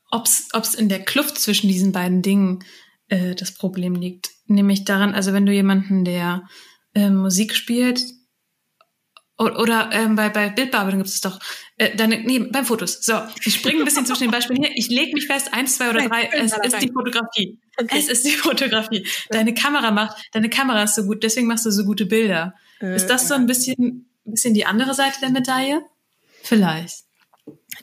ob 0.09 0.25
es 0.25 0.73
in 0.73 0.89
der 0.89 1.05
Kluft 1.05 1.39
zwischen 1.39 1.67
diesen 1.67 1.91
beiden 1.91 2.23
Dingen 2.23 2.63
äh, 3.07 3.35
das 3.35 3.53
Problem 3.53 3.93
liegt. 3.93 4.31
Nämlich 4.47 4.83
daran, 4.83 5.13
also 5.13 5.31
wenn 5.31 5.45
du 5.45 5.53
jemanden, 5.53 6.05
der 6.05 6.49
äh, 6.95 7.11
Musik 7.11 7.55
spielt, 7.55 8.03
oder 9.37 9.89
ähm, 9.93 10.15
bei, 10.15 10.27
bei 10.27 10.49
Bildbearbeitung 10.49 10.99
gibt 10.99 11.09
es 11.09 11.21
doch 11.21 11.39
äh, 11.79 11.95
deine, 11.95 12.19
nee, 12.19 12.39
beim 12.39 12.65
Fotos. 12.65 12.99
So, 13.01 13.13
ich 13.45 13.55
springe 13.55 13.79
ein 13.79 13.85
bisschen 13.85 14.05
zwischen 14.05 14.23
den 14.23 14.31
Beispielen 14.31 14.61
hier. 14.61 14.71
Ich 14.75 14.89
lege 14.89 15.13
mich 15.13 15.27
fest, 15.27 15.53
eins, 15.53 15.77
zwei 15.77 15.89
oder 15.89 16.07
drei. 16.07 16.29
Es 16.33 16.51
ist 16.51 16.81
die 16.81 16.91
Fotografie. 16.91 17.57
Okay. 17.77 17.97
Es 17.97 18.09
ist 18.09 18.25
die 18.25 18.31
Fotografie. 18.31 19.07
Deine 19.29 19.53
Kamera 19.53 19.89
macht, 19.91 20.17
deine 20.33 20.49
Kamera 20.49 20.83
ist 20.83 20.95
so 20.95 21.05
gut, 21.05 21.23
deswegen 21.23 21.47
machst 21.47 21.65
du 21.65 21.71
so 21.71 21.85
gute 21.85 22.05
Bilder. 22.05 22.53
Äh, 22.81 22.95
ist 22.97 23.07
das 23.07 23.29
so 23.29 23.33
ein 23.33 23.47
bisschen, 23.47 24.09
ein 24.25 24.31
bisschen 24.31 24.53
die 24.53 24.65
andere 24.65 24.93
Seite 24.93 25.21
der 25.21 25.29
Medaille? 25.29 25.81
Vielleicht. 26.43 27.08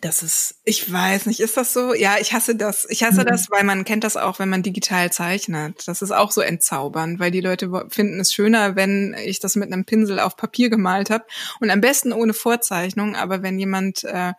Das 0.01 0.23
ist, 0.23 0.61
ich 0.65 0.93
weiß 0.93 1.27
nicht, 1.27 1.41
ist 1.41 1.57
das 1.57 1.73
so? 1.73 1.95
Ja, 1.95 2.17
ich 2.21 2.33
hasse 2.33 2.55
das. 2.55 2.87
Ich 2.91 3.03
hasse 3.03 3.23
mhm. 3.23 3.27
das, 3.27 3.51
weil 3.51 3.65
man 3.65 3.85
kennt 3.85 4.05
das 4.05 4.17
auch, 4.17 4.39
wenn 4.39 4.49
man 4.49 4.63
digital 4.63 5.11
zeichnet. 5.11 5.87
Das 5.87 6.03
ist 6.03 6.11
auch 6.11 6.33
so 6.33 6.41
entzaubernd, 6.41 7.19
weil 7.19 7.31
die 7.31 7.41
Leute 7.41 7.71
finden 7.89 8.21
es 8.21 8.33
schöner, 8.33 8.77
wenn 8.77 9.17
ich 9.25 9.41
das 9.41 9.57
mit 9.57 9.73
einem 9.73 9.85
Pinsel 9.85 10.21
auf 10.21 10.37
Papier 10.37 10.71
gemalt 10.71 11.11
habe 11.11 11.25
und 11.61 11.71
am 11.71 11.81
besten 11.81 12.13
ohne 12.13 12.35
Vorzeichnung. 12.35 13.17
Aber 13.17 13.43
wenn 13.43 13.59
jemand 13.59 14.05
äh, 14.05 14.33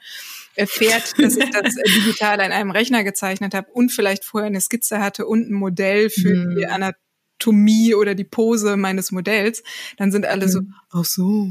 erfährt, 0.56 1.18
dass 1.20 1.38
ich 1.38 1.50
das 1.50 1.76
digital 1.96 2.42
an 2.42 2.52
einem 2.52 2.72
Rechner 2.72 3.04
gezeichnet 3.04 3.54
habe 3.54 3.72
und 3.72 3.92
vielleicht 3.92 4.26
vorher 4.26 4.48
eine 4.48 4.62
Skizze 4.62 5.00
hatte 5.00 5.26
und 5.26 5.50
ein 5.50 5.54
Modell 5.54 6.10
für 6.10 6.36
mhm. 6.36 6.56
die 6.56 6.68
Anatomie 6.68 7.96
oder 7.96 8.16
die 8.16 8.26
Pose 8.26 8.76
meines 8.76 9.12
Modells, 9.12 9.64
dann 9.98 10.12
sind 10.12 10.26
alle 10.26 10.46
mhm. 10.46 10.52
so, 10.52 10.62
ach 10.92 11.06
so, 11.06 11.48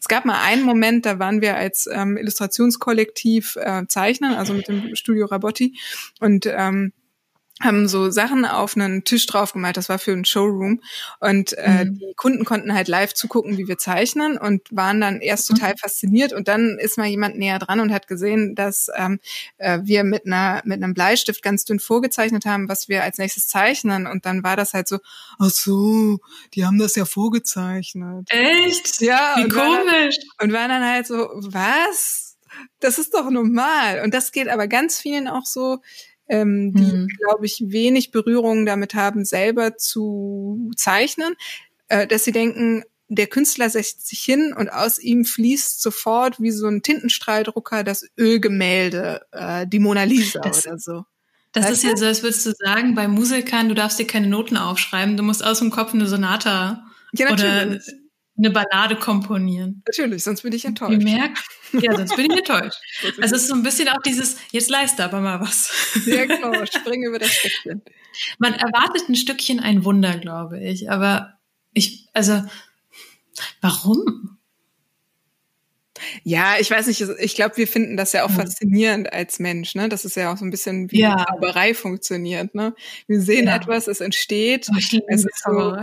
es 0.00 0.08
gab 0.08 0.24
mal 0.24 0.42
einen 0.42 0.62
Moment, 0.62 1.06
da 1.06 1.18
waren 1.18 1.40
wir 1.40 1.56
als 1.56 1.88
ähm, 1.92 2.16
Illustrationskollektiv 2.16 3.56
äh, 3.56 3.86
zeichnen, 3.88 4.34
also 4.34 4.54
mit 4.54 4.68
dem 4.68 4.94
Studio 4.94 5.26
Rabotti. 5.26 5.78
Und 6.20 6.46
ähm, 6.46 6.92
haben 7.60 7.86
so 7.86 8.10
Sachen 8.10 8.44
auf 8.44 8.76
einen 8.76 9.04
Tisch 9.04 9.26
drauf 9.26 9.52
gemalt. 9.52 9.76
Das 9.76 9.88
war 9.88 10.00
für 10.00 10.12
einen 10.12 10.24
Showroom. 10.24 10.80
Und 11.20 11.56
äh, 11.56 11.84
mhm. 11.84 11.98
die 11.98 12.14
Kunden 12.16 12.44
konnten 12.44 12.74
halt 12.74 12.88
live 12.88 13.14
zugucken, 13.14 13.56
wie 13.56 13.68
wir 13.68 13.78
zeichnen 13.78 14.36
und 14.36 14.62
waren 14.70 15.00
dann 15.00 15.20
erst 15.20 15.48
total 15.48 15.72
mhm. 15.72 15.78
fasziniert. 15.78 16.32
Und 16.32 16.48
dann 16.48 16.78
ist 16.80 16.98
mal 16.98 17.06
jemand 17.06 17.38
näher 17.38 17.60
dran 17.60 17.78
und 17.78 17.92
hat 17.92 18.08
gesehen, 18.08 18.56
dass 18.56 18.88
ähm, 18.96 19.20
äh, 19.58 19.78
wir 19.84 20.02
mit 20.02 20.26
einer 20.26 20.62
mit 20.64 20.82
einem 20.82 20.94
Bleistift 20.94 21.42
ganz 21.42 21.64
dünn 21.64 21.78
vorgezeichnet 21.78 22.44
haben, 22.44 22.68
was 22.68 22.88
wir 22.88 23.04
als 23.04 23.18
nächstes 23.18 23.46
zeichnen. 23.46 24.08
Und 24.08 24.26
dann 24.26 24.42
war 24.42 24.56
das 24.56 24.74
halt 24.74 24.88
so, 24.88 24.98
ach 25.38 25.50
so, 25.50 26.18
die 26.54 26.66
haben 26.66 26.78
das 26.78 26.96
ja 26.96 27.04
vorgezeichnet. 27.04 28.26
Echt? 28.30 29.00
Ja. 29.00 29.34
Wie 29.36 29.44
und 29.44 29.52
komisch. 29.52 29.62
War 29.62 30.34
dann, 30.38 30.48
und 30.48 30.52
war 30.52 30.68
dann 30.68 30.84
halt 30.84 31.06
so, 31.06 31.28
was? 31.34 32.36
Das 32.80 32.98
ist 32.98 33.14
doch 33.14 33.30
normal. 33.30 34.02
Und 34.02 34.12
das 34.12 34.32
geht 34.32 34.48
aber 34.48 34.66
ganz 34.66 34.98
vielen 34.98 35.28
auch 35.28 35.44
so, 35.44 35.78
ähm, 36.28 36.72
die, 36.74 36.82
mhm. 36.82 37.08
glaube 37.18 37.46
ich, 37.46 37.62
wenig 37.66 38.10
Berührung 38.10 38.66
damit 38.66 38.94
haben, 38.94 39.24
selber 39.24 39.76
zu 39.76 40.70
zeichnen, 40.76 41.34
äh, 41.88 42.06
dass 42.06 42.24
sie 42.24 42.32
denken, 42.32 42.84
der 43.08 43.26
Künstler 43.26 43.68
setzt 43.68 44.06
sich 44.08 44.20
hin 44.20 44.54
und 44.56 44.70
aus 44.70 44.98
ihm 44.98 45.24
fließt 45.24 45.80
sofort 45.80 46.40
wie 46.40 46.50
so 46.50 46.66
ein 46.66 46.82
Tintenstrahldrucker 46.82 47.84
das 47.84 48.06
Ölgemälde, 48.18 49.26
äh, 49.32 49.66
die 49.66 49.78
Mona 49.78 50.04
Lisa 50.04 50.40
das, 50.40 50.66
oder 50.66 50.78
so. 50.78 51.04
Das 51.52 51.66
weißt 51.66 51.72
ist 51.72 51.82
ja 51.84 51.96
so, 51.96 52.06
als 52.06 52.22
würdest 52.22 52.46
du 52.46 52.52
sagen, 52.58 52.94
bei 52.94 53.06
Musikern, 53.06 53.68
du 53.68 53.74
darfst 53.74 53.98
dir 53.98 54.06
keine 54.06 54.26
Noten 54.26 54.56
aufschreiben, 54.56 55.16
du 55.16 55.22
musst 55.22 55.44
aus 55.44 55.58
dem 55.58 55.70
Kopf 55.70 55.94
eine 55.94 56.06
Sonata 56.06 56.84
ja, 57.12 57.30
oder 57.30 57.78
eine 58.36 58.50
Ballade 58.50 58.96
komponieren. 58.96 59.82
Natürlich, 59.86 60.24
sonst 60.24 60.42
bin 60.42 60.52
ich 60.52 60.64
enttäuscht. 60.64 60.92
Ihr 60.92 61.04
merkt, 61.04 61.38
ja, 61.72 61.96
sonst 61.96 62.16
bin 62.16 62.30
ich 62.30 62.38
enttäuscht. 62.38 62.78
also 63.20 63.36
es 63.36 63.42
ist 63.42 63.48
so 63.48 63.54
ein 63.54 63.62
bisschen 63.62 63.88
auch 63.88 64.02
dieses, 64.04 64.36
jetzt 64.50 64.70
leiste 64.70 65.04
aber 65.04 65.20
mal 65.20 65.40
was. 65.40 65.72
Ja, 66.06 66.24
genau, 66.24 66.52
spring 66.66 67.04
über 67.04 67.18
das 67.18 67.30
Stückchen. 67.30 67.82
Man 68.38 68.54
erwartet 68.54 69.08
ein 69.08 69.14
Stückchen 69.14 69.60
ein 69.60 69.84
Wunder, 69.84 70.18
glaube 70.18 70.60
ich, 70.60 70.90
aber 70.90 71.38
ich, 71.72 72.08
also, 72.12 72.42
warum? 73.60 74.38
Ja, 76.22 76.56
ich 76.58 76.70
weiß 76.70 76.86
nicht, 76.86 77.00
ich 77.00 77.34
glaube, 77.34 77.56
wir 77.56 77.68
finden 77.68 77.96
das 77.96 78.12
ja 78.12 78.24
auch 78.24 78.30
faszinierend 78.30 79.12
als 79.12 79.38
Mensch, 79.38 79.74
ne? 79.74 79.88
Das 79.88 80.04
ist 80.04 80.16
ja 80.16 80.32
auch 80.32 80.36
so 80.36 80.44
ein 80.44 80.50
bisschen 80.50 80.90
wie 80.90 81.00
ja. 81.00 81.24
Zauberei 81.28 81.74
funktioniert, 81.74 82.54
ne? 82.54 82.74
Wir 83.06 83.20
sehen 83.20 83.46
ja. 83.46 83.56
etwas, 83.56 83.88
es 83.88 84.00
entsteht, 84.00 84.68
oh, 84.70 84.76
es 85.08 85.24
ist 85.24 85.42
so, 85.44 85.76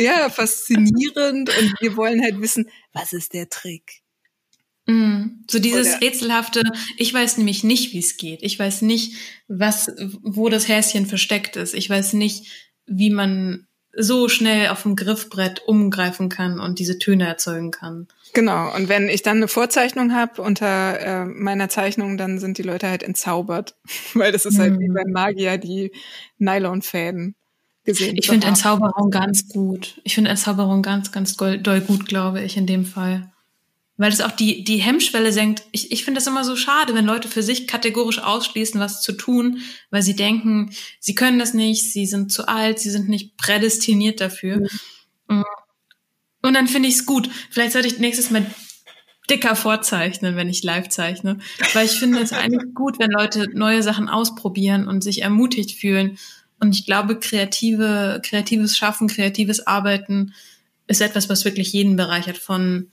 ja, 0.00 0.28
faszinierend 0.30 1.50
und 1.58 1.74
wir 1.80 1.96
wollen 1.96 2.22
halt 2.22 2.40
wissen, 2.40 2.68
was 2.92 3.12
ist 3.12 3.34
der 3.34 3.48
Trick? 3.48 4.02
Mm, 4.86 5.42
so 5.50 5.58
dieses 5.58 5.88
Oder 5.88 6.00
rätselhafte, 6.00 6.62
ich 6.96 7.12
weiß 7.12 7.38
nämlich 7.38 7.64
nicht, 7.64 7.92
wie 7.92 7.98
es 7.98 8.16
geht. 8.16 8.42
Ich 8.42 8.58
weiß 8.58 8.82
nicht, 8.82 9.14
was, 9.48 9.90
wo 10.22 10.48
das 10.48 10.68
Häschen 10.68 11.06
versteckt 11.06 11.56
ist. 11.56 11.74
Ich 11.74 11.90
weiß 11.90 12.12
nicht, 12.12 12.46
wie 12.86 13.10
man 13.10 13.66
so 13.96 14.28
schnell 14.28 14.68
auf 14.68 14.82
dem 14.82 14.94
Griffbrett 14.96 15.62
umgreifen 15.66 16.28
kann 16.28 16.60
und 16.60 16.78
diese 16.78 16.98
Töne 16.98 17.26
erzeugen 17.26 17.70
kann. 17.70 18.08
Genau, 18.34 18.74
und 18.74 18.88
wenn 18.88 19.08
ich 19.08 19.22
dann 19.22 19.38
eine 19.38 19.48
Vorzeichnung 19.48 20.14
habe 20.14 20.42
unter 20.42 21.00
äh, 21.00 21.24
meiner 21.24 21.68
Zeichnung, 21.68 22.18
dann 22.18 22.38
sind 22.38 22.58
die 22.58 22.62
Leute 22.62 22.88
halt 22.88 23.02
entzaubert, 23.02 23.74
weil 24.14 24.32
das 24.32 24.44
ist 24.44 24.58
mhm. 24.58 24.60
halt 24.60 24.78
wie 24.78 24.88
mhm. 24.88 24.94
beim 24.94 25.10
Magier 25.10 25.56
die 25.58 25.92
Nylonfäden 26.38 27.34
gesehen. 27.84 28.16
Ich 28.18 28.28
finde 28.28 28.48
Entzauberung 28.48 29.10
ganz 29.10 29.48
gut. 29.48 30.00
Ich 30.04 30.14
finde 30.14 30.30
Entzauberung 30.30 30.82
ganz, 30.82 31.12
ganz 31.12 31.36
doll 31.36 31.80
gut, 31.80 32.06
glaube 32.06 32.42
ich, 32.42 32.56
in 32.56 32.66
dem 32.66 32.84
Fall. 32.84 33.30
Weil 33.98 34.12
es 34.12 34.20
auch 34.20 34.32
die, 34.32 34.62
die 34.62 34.76
Hemmschwelle 34.76 35.32
senkt. 35.32 35.62
Ich, 35.72 35.90
ich 35.90 36.04
finde 36.04 36.18
das 36.18 36.26
immer 36.26 36.44
so 36.44 36.54
schade, 36.54 36.94
wenn 36.94 37.06
Leute 37.06 37.28
für 37.28 37.42
sich 37.42 37.66
kategorisch 37.66 38.18
ausschließen, 38.18 38.78
was 38.78 39.00
zu 39.00 39.12
tun, 39.12 39.58
weil 39.90 40.02
sie 40.02 40.14
denken, 40.14 40.70
sie 41.00 41.14
können 41.14 41.38
das 41.38 41.54
nicht, 41.54 41.92
sie 41.92 42.06
sind 42.06 42.30
zu 42.30 42.46
alt, 42.46 42.78
sie 42.78 42.90
sind 42.90 43.08
nicht 43.08 43.38
prädestiniert 43.38 44.20
dafür. 44.20 44.66
Mhm. 45.28 45.44
Und 46.42 46.54
dann 46.54 46.68
finde 46.68 46.88
ich 46.88 46.96
es 46.96 47.06
gut. 47.06 47.30
Vielleicht 47.50 47.72
sollte 47.72 47.88
ich 47.88 47.98
nächstes 47.98 48.30
Mal 48.30 48.46
dicker 49.28 49.56
vorzeichnen, 49.56 50.36
wenn 50.36 50.48
ich 50.48 50.62
live 50.62 50.88
zeichne. 50.88 51.38
Weil 51.72 51.86
ich 51.86 51.98
finde 51.98 52.20
es 52.20 52.32
eigentlich 52.32 52.62
gut, 52.74 52.98
wenn 52.98 53.10
Leute 53.10 53.46
neue 53.52 53.82
Sachen 53.82 54.08
ausprobieren 54.08 54.86
und 54.86 55.02
sich 55.02 55.22
ermutigt 55.22 55.78
fühlen. 55.78 56.18
Und 56.60 56.74
ich 56.74 56.86
glaube, 56.86 57.18
kreative, 57.18 58.20
kreatives 58.24 58.76
Schaffen, 58.76 59.08
kreatives 59.08 59.66
Arbeiten 59.66 60.34
ist 60.86 61.00
etwas, 61.00 61.28
was 61.28 61.44
wirklich 61.44 61.72
jeden 61.72 61.96
bereichert. 61.96 62.38
Von, 62.38 62.90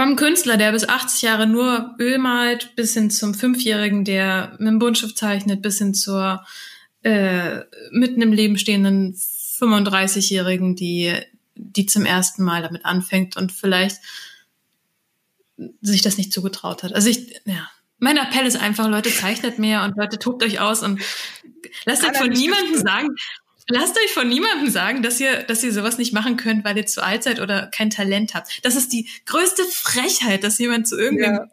vom 0.00 0.16
Künstler, 0.16 0.56
der 0.56 0.72
bis 0.72 0.88
80 0.88 1.20
Jahre 1.20 1.46
nur 1.46 1.94
Öl 1.98 2.16
malt, 2.16 2.74
bis 2.74 2.94
hin 2.94 3.10
zum 3.10 3.34
Fünfjährigen, 3.34 4.06
der 4.06 4.56
mit 4.58 4.68
dem 4.68 4.78
Buntstift 4.78 5.18
zeichnet, 5.18 5.60
bis 5.60 5.76
hin 5.76 5.92
zur 5.92 6.42
äh, 7.02 7.60
mitten 7.90 8.22
im 8.22 8.32
Leben 8.32 8.56
stehenden 8.56 9.14
35-Jährigen, 9.14 10.74
die 10.74 11.14
die 11.54 11.84
zum 11.84 12.06
ersten 12.06 12.42
Mal 12.44 12.62
damit 12.62 12.86
anfängt 12.86 13.36
und 13.36 13.52
vielleicht 13.52 13.98
sich 15.82 16.00
das 16.00 16.16
nicht 16.16 16.32
zugetraut 16.32 16.82
hat. 16.82 16.94
Also 16.94 17.10
ich, 17.10 17.38
ja. 17.44 17.70
Mein 17.98 18.16
Appell 18.16 18.46
ist 18.46 18.56
einfach, 18.56 18.88
Leute, 18.88 19.10
zeichnet 19.10 19.58
mehr 19.58 19.84
und 19.84 19.98
Leute, 19.98 20.18
tobt 20.18 20.42
euch 20.42 20.60
aus 20.60 20.82
und 20.82 21.02
lasst 21.84 22.02
euch 22.02 22.16
von 22.16 22.30
niemandem 22.30 22.80
sagen, 22.80 23.08
lasst 23.70 23.96
euch 23.96 24.12
von 24.12 24.28
niemandem 24.28 24.70
sagen, 24.70 25.02
dass 25.02 25.20
ihr, 25.20 25.42
dass 25.42 25.62
ihr 25.62 25.72
sowas 25.72 25.98
nicht 25.98 26.12
machen 26.12 26.36
könnt, 26.36 26.64
weil 26.64 26.76
ihr 26.76 26.86
zu 26.86 27.02
alt 27.02 27.22
seid 27.22 27.40
oder 27.40 27.66
kein 27.68 27.90
Talent 27.90 28.34
habt. 28.34 28.64
Das 28.64 28.76
ist 28.76 28.92
die 28.92 29.08
größte 29.26 29.64
Frechheit, 29.64 30.44
dass 30.44 30.58
jemand 30.58 30.88
zu 30.88 30.98
irgendeinem 30.98 31.34
ja 31.34 31.46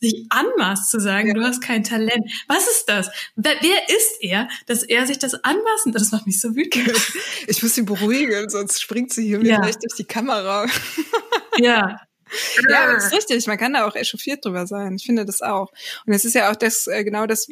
sich 0.00 0.26
anmaßt 0.30 0.90
zu 0.90 1.00
sagen, 1.00 1.28
ja. 1.28 1.34
du 1.34 1.42
hast 1.42 1.60
kein 1.60 1.84
Talent. 1.84 2.30
Was 2.48 2.66
ist 2.66 2.84
das? 2.86 3.10
Wer, 3.36 3.54
ist 3.88 4.16
er, 4.20 4.48
dass 4.66 4.82
er 4.82 5.06
sich 5.06 5.18
das 5.18 5.34
anmaßen? 5.34 5.92
Das 5.92 6.10
macht 6.12 6.26
mich 6.26 6.40
so 6.40 6.54
wütend. 6.54 6.90
Ich 7.46 7.62
muss 7.62 7.74
sie 7.74 7.82
beruhigen, 7.82 8.48
sonst 8.48 8.80
springt 8.80 9.12
sie 9.12 9.26
hier 9.26 9.42
ja. 9.44 9.60
durch 9.60 9.76
die 9.98 10.04
Kamera. 10.04 10.66
Ja. 11.58 12.00
Ja, 12.70 12.92
das 12.94 13.06
ist 13.06 13.12
richtig. 13.12 13.46
Man 13.48 13.58
kann 13.58 13.72
da 13.72 13.86
auch 13.86 13.96
echauffiert 13.96 14.44
drüber 14.44 14.66
sein. 14.66 14.94
Ich 14.94 15.04
finde 15.04 15.26
das 15.26 15.42
auch. 15.42 15.72
Und 16.06 16.14
es 16.14 16.24
ist 16.24 16.34
ja 16.34 16.50
auch 16.50 16.56
das, 16.56 16.86
äh, 16.86 17.02
genau 17.02 17.26
das, 17.26 17.48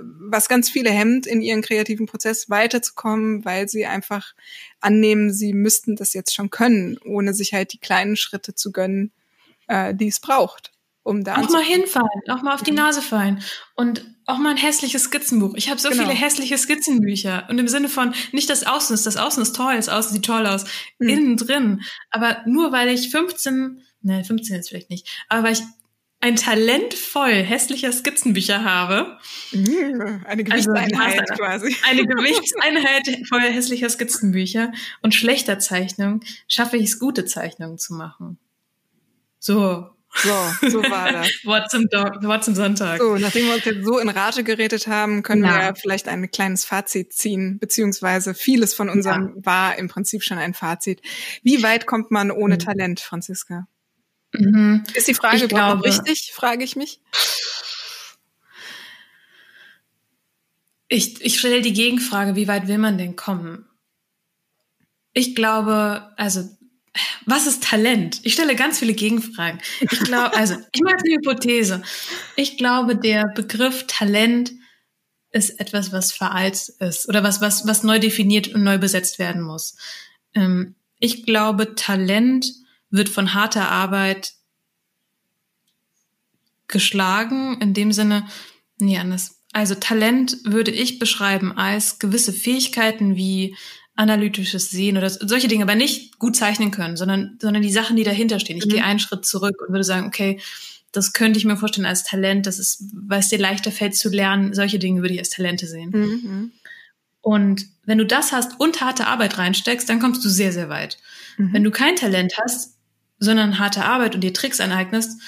was 0.00 0.48
ganz 0.48 0.70
viele 0.70 0.90
hemmt, 0.90 1.26
in 1.26 1.42
ihren 1.42 1.62
kreativen 1.62 2.06
Prozess 2.06 2.48
weiterzukommen, 2.48 3.44
weil 3.44 3.68
sie 3.68 3.86
einfach 3.86 4.34
annehmen, 4.80 5.32
sie 5.32 5.52
müssten 5.52 5.96
das 5.96 6.14
jetzt 6.14 6.34
schon 6.34 6.50
können, 6.50 6.98
ohne 7.04 7.34
sich 7.34 7.54
halt 7.54 7.72
die 7.72 7.78
kleinen 7.78 8.16
Schritte 8.16 8.54
zu 8.54 8.72
gönnen, 8.72 9.12
äh, 9.68 9.94
die 9.94 10.08
es 10.08 10.20
braucht 10.20 10.74
um 11.04 11.22
da 11.22 11.36
auch 11.36 11.50
mal 11.50 11.62
hinfallen, 11.62 12.08
auch 12.30 12.42
mal 12.42 12.54
auf 12.54 12.62
die 12.62 12.70
mhm. 12.72 12.78
Nase 12.78 13.02
fallen 13.02 13.42
und 13.76 14.04
auch 14.26 14.38
mal 14.38 14.50
ein 14.50 14.56
hässliches 14.56 15.04
Skizzenbuch. 15.04 15.54
Ich 15.54 15.68
habe 15.68 15.78
so 15.78 15.90
genau. 15.90 16.02
viele 16.02 16.14
hässliche 16.14 16.56
Skizzenbücher 16.56 17.46
und 17.50 17.58
im 17.58 17.68
Sinne 17.68 17.90
von 17.90 18.14
nicht 18.32 18.48
das 18.48 18.66
Außen 18.66 18.94
ist, 18.94 19.04
das 19.06 19.18
Außen 19.18 19.42
ist 19.42 19.54
toll, 19.54 19.76
das 19.76 19.90
Außen 19.90 20.12
sieht 20.12 20.24
toll 20.24 20.46
aus, 20.46 20.64
mhm. 20.98 21.08
innen 21.08 21.36
drin. 21.36 21.82
Aber 22.10 22.38
nur 22.46 22.72
weil 22.72 22.88
ich 22.88 23.10
15, 23.10 23.82
ne 24.00 24.24
15 24.24 24.56
jetzt 24.56 24.70
vielleicht 24.70 24.90
nicht, 24.90 25.24
aber 25.28 25.44
weil 25.44 25.52
ich 25.52 25.62
ein 26.24 26.36
Talent 26.36 26.94
voll 26.94 27.34
hässlicher 27.34 27.92
Skizzenbücher 27.92 28.64
habe. 28.64 29.18
Mhm. 29.52 30.22
Eine 30.24 30.50
also, 30.50 30.72
Gewichtseinheit 30.72 31.20
also, 31.20 31.34
quasi. 31.34 31.76
Eine 31.86 32.06
Gewichtseinheit 32.06 33.28
voll 33.28 33.42
hässlicher 33.42 33.90
Skizzenbücher 33.90 34.72
und 35.02 35.14
schlechter 35.14 35.58
Zeichnung 35.58 36.20
schaffe 36.48 36.78
ich 36.78 36.84
es, 36.84 36.98
gute 36.98 37.26
Zeichnungen 37.26 37.76
zu 37.76 37.92
machen. 37.92 38.38
So, 39.38 39.90
so, 40.14 40.68
so 40.70 40.82
war 40.84 41.12
das. 41.12 41.28
Wort, 41.44 41.70
zum 41.70 41.82
Wort 41.82 42.42
zum 42.42 42.54
Sonntag. 42.54 43.00
So, 43.02 43.16
nachdem 43.16 43.44
wir 43.46 43.56
uns 43.56 43.64
jetzt 43.66 43.84
so 43.84 43.98
in 43.98 44.08
Rage 44.08 44.44
geredet 44.44 44.86
haben, 44.86 45.22
können 45.22 45.44
ja. 45.44 45.58
wir 45.58 45.74
vielleicht 45.74 46.08
ein 46.08 46.30
kleines 46.30 46.64
Fazit 46.64 47.12
ziehen, 47.12 47.58
beziehungsweise 47.58 48.32
vieles 48.32 48.72
von 48.72 48.88
unserem 48.88 49.34
ja. 49.36 49.44
war 49.44 49.78
im 49.78 49.88
Prinzip 49.88 50.22
schon 50.22 50.38
ein 50.38 50.54
Fazit. 50.54 51.02
Wie 51.42 51.62
weit 51.62 51.84
kommt 51.84 52.10
man 52.10 52.30
ohne 52.30 52.54
mhm. 52.54 52.60
Talent, 52.60 53.00
Franziska? 53.00 53.66
Mhm. 54.34 54.84
Ist 54.94 55.08
die 55.08 55.14
Frage 55.14 55.44
überhaupt 55.44 55.84
richtig, 55.84 56.32
frage 56.32 56.64
ich 56.64 56.76
mich? 56.76 57.00
Ich, 60.88 61.20
ich 61.24 61.38
stelle 61.38 61.62
die 61.62 61.72
Gegenfrage, 61.72 62.36
wie 62.36 62.48
weit 62.48 62.68
will 62.68 62.78
man 62.78 62.98
denn 62.98 63.16
kommen? 63.16 63.66
Ich 65.12 65.34
glaube, 65.34 66.12
also 66.16 66.48
was 67.26 67.46
ist 67.46 67.64
Talent? 67.64 68.20
Ich 68.22 68.34
stelle 68.34 68.54
ganz 68.54 68.78
viele 68.78 68.94
Gegenfragen. 68.94 69.60
Ich 69.80 70.00
glaube, 70.00 70.36
also, 70.36 70.56
ich 70.72 70.82
mache 70.82 70.96
eine 71.04 71.16
Hypothese. 71.16 71.82
Ich 72.36 72.56
glaube, 72.56 72.96
der 72.96 73.24
Begriff 73.34 73.86
Talent 73.86 74.52
ist 75.30 75.58
etwas, 75.58 75.92
was 75.92 76.12
veraltet 76.12 76.68
ist 76.80 77.08
oder 77.08 77.24
was, 77.24 77.40
was, 77.40 77.66
was 77.66 77.82
neu 77.82 77.98
definiert 77.98 78.48
und 78.48 78.62
neu 78.62 78.78
besetzt 78.78 79.18
werden 79.18 79.42
muss. 79.42 79.76
Ähm, 80.34 80.76
ich 81.00 81.24
glaube, 81.26 81.74
Talent 81.74 82.46
wird 82.94 83.08
von 83.08 83.34
harter 83.34 83.70
Arbeit 83.70 84.34
geschlagen, 86.68 87.60
in 87.60 87.74
dem 87.74 87.90
Sinne, 87.90 88.26
nee, 88.78 88.98
anders. 88.98 89.40
Also 89.52 89.74
Talent 89.74 90.38
würde 90.44 90.70
ich 90.70 91.00
beschreiben 91.00 91.52
als 91.52 91.98
gewisse 91.98 92.32
Fähigkeiten 92.32 93.16
wie 93.16 93.56
analytisches 93.96 94.70
Sehen 94.70 94.96
oder 94.96 95.10
solche 95.10 95.48
Dinge, 95.48 95.64
aber 95.64 95.74
nicht 95.74 96.18
gut 96.18 96.36
zeichnen 96.36 96.70
können, 96.70 96.96
sondern, 96.96 97.36
sondern 97.40 97.62
die 97.62 97.72
Sachen, 97.72 97.96
die 97.96 98.04
dahinter 98.04 98.38
stehen. 98.38 98.58
Ich 98.58 98.66
mhm. 98.66 98.70
gehe 98.70 98.84
einen 98.84 98.98
Schritt 99.00 99.24
zurück 99.24 99.56
und 99.60 99.72
würde 99.72 99.84
sagen, 99.84 100.06
okay, 100.06 100.40
das 100.92 101.12
könnte 101.12 101.38
ich 101.38 101.44
mir 101.44 101.56
vorstellen 101.56 101.86
als 101.86 102.04
Talent, 102.04 102.46
das 102.46 102.60
ist, 102.60 102.84
weil 102.92 103.20
es 103.20 103.28
dir 103.28 103.38
leichter 103.38 103.72
fällt 103.72 103.96
zu 103.96 104.08
lernen, 104.08 104.54
solche 104.54 104.78
Dinge 104.78 105.02
würde 105.02 105.14
ich 105.14 105.20
als 105.20 105.30
Talente 105.30 105.66
sehen. 105.66 105.90
Mhm. 105.90 106.52
Und 107.20 107.66
wenn 107.84 107.98
du 107.98 108.06
das 108.06 108.32
hast 108.32 108.60
und 108.60 108.80
harte 108.80 109.06
Arbeit 109.08 109.38
reinsteckst, 109.38 109.88
dann 109.88 109.98
kommst 109.98 110.24
du 110.24 110.28
sehr, 110.28 110.52
sehr 110.52 110.68
weit. 110.68 110.98
Mhm. 111.36 111.52
Wenn 111.52 111.64
du 111.64 111.70
kein 111.70 111.96
Talent 111.96 112.34
hast, 112.42 112.73
sondern 113.24 113.58
harte 113.58 113.84
Arbeit 113.84 114.14
und 114.14 114.20
dir 114.20 114.32
Tricks 114.32 114.60
aneignest, 114.60 115.20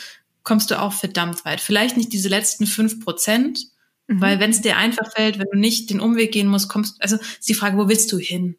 kommst 0.42 0.70
du 0.70 0.80
auch 0.80 0.92
verdammt 0.92 1.44
weit. 1.44 1.60
Vielleicht 1.60 1.96
nicht 1.96 2.12
diese 2.12 2.28
letzten 2.28 2.66
fünf 2.66 3.00
Prozent, 3.00 3.58
mhm. 4.06 4.20
weil 4.20 4.38
wenn 4.38 4.50
es 4.50 4.62
dir 4.62 4.76
einfach 4.76 5.10
fällt, 5.12 5.38
wenn 5.38 5.48
du 5.52 5.58
nicht 5.58 5.90
den 5.90 6.00
Umweg 6.00 6.32
gehen 6.32 6.48
musst, 6.48 6.68
kommst, 6.68 7.02
also 7.02 7.16
ist 7.16 7.48
die 7.48 7.54
Frage, 7.54 7.76
wo 7.76 7.88
willst 7.88 8.12
du 8.12 8.18
hin? 8.18 8.56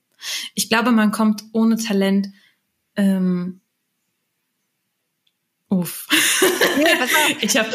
Ich 0.56 0.68
glaube, 0.68 0.92
man 0.92 1.12
kommt 1.12 1.44
ohne 1.54 1.78
Talent 1.78 2.28
ähm, 2.96 3.62
Uff. 5.70 6.08
ich 7.42 7.58
habe 7.58 7.70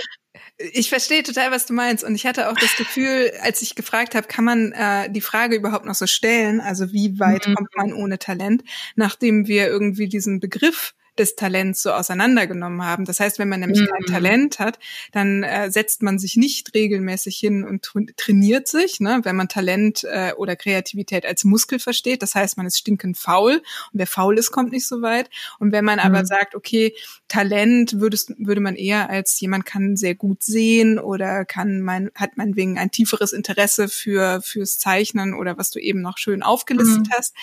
ich 0.59 0.89
verstehe 0.91 1.23
total, 1.23 1.51
was 1.51 1.67
du 1.67 1.73
meinst. 1.73 2.05
Und 2.05 2.15
ich 2.15 2.27
hatte 2.27 2.49
auch 2.49 2.57
das 2.57 2.77
Gefühl, 2.77 3.33
als 3.43 3.63
ich 3.63 3.75
gefragt 3.75 4.15
habe, 4.15 4.29
kann 4.29 4.45
man 4.45 4.73
äh, 4.73 5.11
die 5.11 5.21
Frage 5.21 5.57
überhaupt 5.57 5.87
noch 5.87 5.95
so 5.95 6.07
stellen? 6.07 6.61
Also 6.61 6.93
wie 6.93 7.19
weit 7.19 7.49
mhm. 7.49 7.55
kommt 7.55 7.77
man 7.77 7.93
ohne 7.93 8.19
Talent, 8.19 8.63
nachdem 8.95 9.47
wir 9.47 9.67
irgendwie 9.67 10.09
diesen 10.09 10.41
Begriff 10.41 10.95
des 11.19 11.37
Talents 11.37 11.83
so 11.83 11.93
auseinandergenommen 11.93 12.85
haben. 12.85 13.05
Das 13.05 13.21
heißt, 13.21 13.39
wenn 13.39 13.49
man 13.49 13.61
nämlich 13.61 13.81
mhm. 13.81 13.89
kein 13.89 14.07
Talent 14.07 14.59
hat, 14.59 14.79
dann 15.13 15.43
äh, 15.43 15.71
setzt 15.71 16.03
man 16.03 16.19
sich 16.19 16.37
nicht 16.37 16.75
regelmäßig 16.75 17.37
hin 17.37 17.65
und 17.65 17.93
trainiert 18.17 18.67
sich, 18.67 19.01
ne? 19.01 19.21
wenn 19.23 19.37
man 19.37 19.49
Talent 19.49 20.05
äh, 20.05 20.33
oder 20.37 20.57
Kreativität 20.57 21.27
als 21.27 21.45
Muskel 21.45 21.79
versteht. 21.79 22.23
Das 22.23 22.35
heißt, 22.35 22.57
man 22.57 22.67
ist 22.67 22.79
stinkend 22.79 23.19
faul 23.19 23.57
und 23.57 23.63
wer 23.93 24.07
faul 24.07 24.39
ist, 24.39 24.53
kommt 24.53 24.73
nicht 24.73 24.87
so 24.87 25.03
weit. 25.03 25.29
Und 25.59 25.73
wenn 25.73 25.85
man 25.85 25.99
mhm. 25.99 26.05
aber 26.05 26.25
sagt, 26.25 26.55
okay, 26.55 26.95
Talent 27.29 28.01
würdest, 28.01 28.33
würde 28.39 28.61
man 28.61 28.77
eher 28.77 29.11
als 29.11 29.39
jemand 29.41 29.67
kann 29.67 29.97
sehr 29.97 30.15
gut 30.15 30.43
sehen 30.43 30.99
oder 30.99 31.45
kann 31.45 31.83
man, 31.83 32.11
hat 32.15 32.37
man 32.37 32.57
wegen 32.57 32.79
ein 32.79 32.91
tieferes 32.91 33.33
Interesse 33.33 33.89
für, 33.89 34.41
fürs 34.43 34.79
Zeichnen 34.79 35.35
oder 35.35 35.59
was 35.59 35.71
du 35.71 35.79
eben 35.79 36.01
noch 36.01 36.17
schön 36.17 36.43
aufgelistet 36.43 37.07
mhm. 37.07 37.13
hast, 37.15 37.35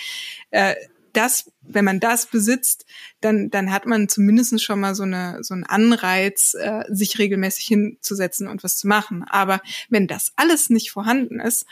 äh, 0.50 0.74
das, 1.12 1.50
wenn 1.62 1.84
man 1.84 2.00
das 2.00 2.26
besitzt, 2.26 2.86
dann, 3.20 3.50
dann 3.50 3.72
hat 3.72 3.86
man 3.86 4.08
zumindest 4.08 4.62
schon 4.62 4.80
mal 4.80 4.94
so 4.94 5.02
eine, 5.02 5.38
so 5.42 5.54
einen 5.54 5.64
Anreiz, 5.64 6.54
äh, 6.54 6.84
sich 6.88 7.18
regelmäßig 7.18 7.66
hinzusetzen 7.66 8.48
und 8.48 8.62
was 8.62 8.76
zu 8.76 8.86
machen. 8.86 9.24
Aber 9.28 9.60
wenn 9.88 10.06
das 10.06 10.32
alles 10.36 10.70
nicht 10.70 10.90
vorhanden 10.90 11.40
ist, 11.40 11.66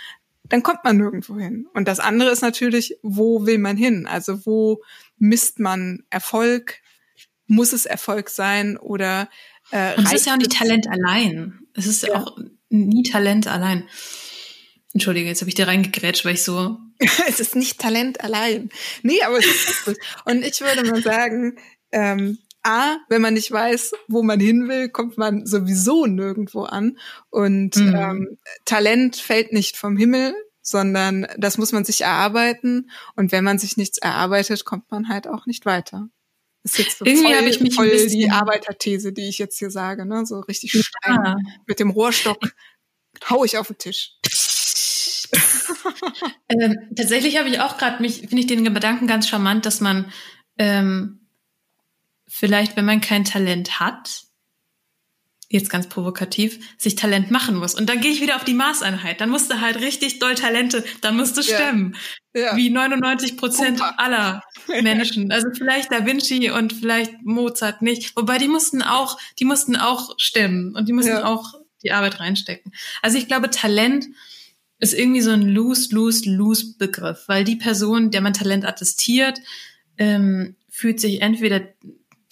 dann 0.48 0.62
kommt 0.62 0.84
man 0.84 0.96
nirgendwo 0.96 1.38
hin. 1.38 1.66
Und 1.74 1.88
das 1.88 2.00
andere 2.00 2.30
ist 2.30 2.42
natürlich, 2.42 2.98
wo 3.02 3.46
will 3.46 3.58
man 3.58 3.76
hin? 3.76 4.06
Also 4.06 4.46
wo 4.46 4.82
misst 5.18 5.58
man 5.58 6.04
Erfolg? 6.10 6.80
Muss 7.46 7.72
es 7.72 7.86
Erfolg 7.86 8.28
sein 8.30 8.76
oder 8.76 9.28
äh, 9.70 9.96
Und 9.96 10.06
es 10.06 10.12
ist 10.12 10.26
ja 10.26 10.34
auch 10.34 10.38
nicht 10.38 10.52
Talent 10.52 10.86
allein. 10.88 11.60
Es 11.74 11.86
ist 11.86 12.02
ja 12.02 12.14
auch 12.14 12.38
nie 12.70 13.02
Talent 13.02 13.46
allein. 13.46 13.88
Entschuldige, 14.98 15.28
jetzt 15.28 15.42
habe 15.42 15.48
ich 15.48 15.54
dir 15.54 15.68
reingegrätscht, 15.68 16.24
weil 16.24 16.34
ich 16.34 16.42
so. 16.42 16.76
es 17.28 17.38
ist 17.38 17.54
nicht 17.54 17.78
Talent 17.78 18.20
allein. 18.20 18.68
Nee, 19.04 19.22
aber 19.22 19.38
es 19.38 19.46
ist 19.46 19.84
gut. 19.84 19.96
Und 20.24 20.44
ich 20.44 20.60
würde 20.60 20.90
mal 20.90 21.00
sagen, 21.00 21.56
ähm, 21.92 22.38
A, 22.64 22.96
wenn 23.08 23.22
man 23.22 23.34
nicht 23.34 23.52
weiß, 23.52 23.92
wo 24.08 24.24
man 24.24 24.40
hin 24.40 24.68
will, 24.68 24.88
kommt 24.88 25.16
man 25.16 25.46
sowieso 25.46 26.06
nirgendwo 26.06 26.62
an. 26.62 26.98
Und 27.30 27.76
mhm. 27.76 27.94
ähm, 27.94 28.38
Talent 28.64 29.14
fällt 29.14 29.52
nicht 29.52 29.76
vom 29.76 29.96
Himmel, 29.96 30.34
sondern 30.62 31.28
das 31.36 31.58
muss 31.58 31.70
man 31.70 31.84
sich 31.84 32.00
erarbeiten. 32.00 32.90
Und 33.14 33.30
wenn 33.30 33.44
man 33.44 33.60
sich 33.60 33.76
nichts 33.76 33.98
erarbeitet, 33.98 34.64
kommt 34.64 34.90
man 34.90 35.08
halt 35.08 35.28
auch 35.28 35.46
nicht 35.46 35.64
weiter. 35.64 36.08
Das 36.64 36.72
ist 36.72 36.78
jetzt 36.78 36.98
so 36.98 37.04
Irgendwie 37.04 37.32
voll, 37.32 37.48
ich 37.48 37.60
mich 37.60 37.74
voll 37.76 38.06
die 38.08 38.30
Arbeiterthese, 38.30 39.12
die 39.12 39.28
ich 39.28 39.38
jetzt 39.38 39.60
hier 39.60 39.70
sage, 39.70 40.06
ne? 40.06 40.26
So 40.26 40.40
richtig 40.40 40.72
Stein 40.72 41.20
ja. 41.24 41.36
mit 41.68 41.78
dem 41.78 41.90
Rohrstock 41.90 42.40
hau 43.28 43.44
ich 43.44 43.56
auf 43.58 43.68
den 43.68 43.78
Tisch. 43.78 44.18
Ähm, 46.48 46.76
tatsächlich 46.96 47.38
habe 47.38 47.48
ich 47.48 47.60
auch 47.60 47.78
gerade 47.78 48.02
mich, 48.02 48.20
finde 48.20 48.40
ich 48.40 48.46
den 48.46 48.64
Gedanken 48.64 49.06
ganz 49.06 49.28
charmant, 49.28 49.66
dass 49.66 49.80
man 49.80 50.12
ähm, 50.58 51.26
vielleicht, 52.26 52.76
wenn 52.76 52.84
man 52.84 53.00
kein 53.00 53.24
Talent 53.24 53.80
hat, 53.80 54.28
jetzt 55.50 55.70
ganz 55.70 55.88
provokativ, 55.88 56.58
sich 56.76 56.94
Talent 56.94 57.30
machen 57.30 57.56
muss. 57.56 57.74
Und 57.74 57.88
dann 57.88 58.00
gehe 58.00 58.10
ich 58.10 58.20
wieder 58.20 58.36
auf 58.36 58.44
die 58.44 58.54
Maßeinheit. 58.54 59.20
Dann 59.20 59.30
musst 59.30 59.50
du 59.50 59.60
halt 59.60 59.80
richtig 59.80 60.18
doll 60.18 60.34
Talente, 60.34 60.84
dann 61.00 61.16
musst 61.16 61.36
du 61.36 61.42
stemmen. 61.42 61.94
Ja. 61.94 62.00
Ja. 62.34 62.54
Wie 62.54 62.70
99 62.70 63.36
Prozent 63.36 63.82
aller 63.96 64.44
Menschen. 64.68 65.32
Also 65.32 65.48
vielleicht 65.52 65.90
Da 65.90 66.06
Vinci 66.06 66.50
und 66.52 66.72
vielleicht 66.72 67.24
Mozart 67.24 67.82
nicht. 67.82 68.14
Wobei 68.16 68.38
die 68.38 68.46
mussten 68.46 68.80
auch, 68.80 69.18
die 69.40 69.44
mussten 69.44 69.74
auch 69.74 70.14
stemmen 70.18 70.76
und 70.76 70.86
die 70.86 70.92
mussten 70.92 71.12
ja. 71.12 71.24
auch 71.24 71.54
die 71.82 71.90
Arbeit 71.90 72.20
reinstecken. 72.20 72.72
Also 73.02 73.18
ich 73.18 73.26
glaube, 73.26 73.50
Talent 73.50 74.06
ist 74.78 74.94
irgendwie 74.94 75.20
so 75.20 75.30
ein 75.30 75.42
loose, 75.42 75.94
loose, 75.94 76.28
loose 76.30 76.74
Begriff, 76.78 77.24
weil 77.26 77.44
die 77.44 77.56
Person, 77.56 78.10
der 78.10 78.20
man 78.20 78.32
Talent 78.32 78.64
attestiert, 78.64 79.40
ähm, 79.96 80.56
fühlt 80.68 81.00
sich 81.00 81.20
entweder 81.20 81.60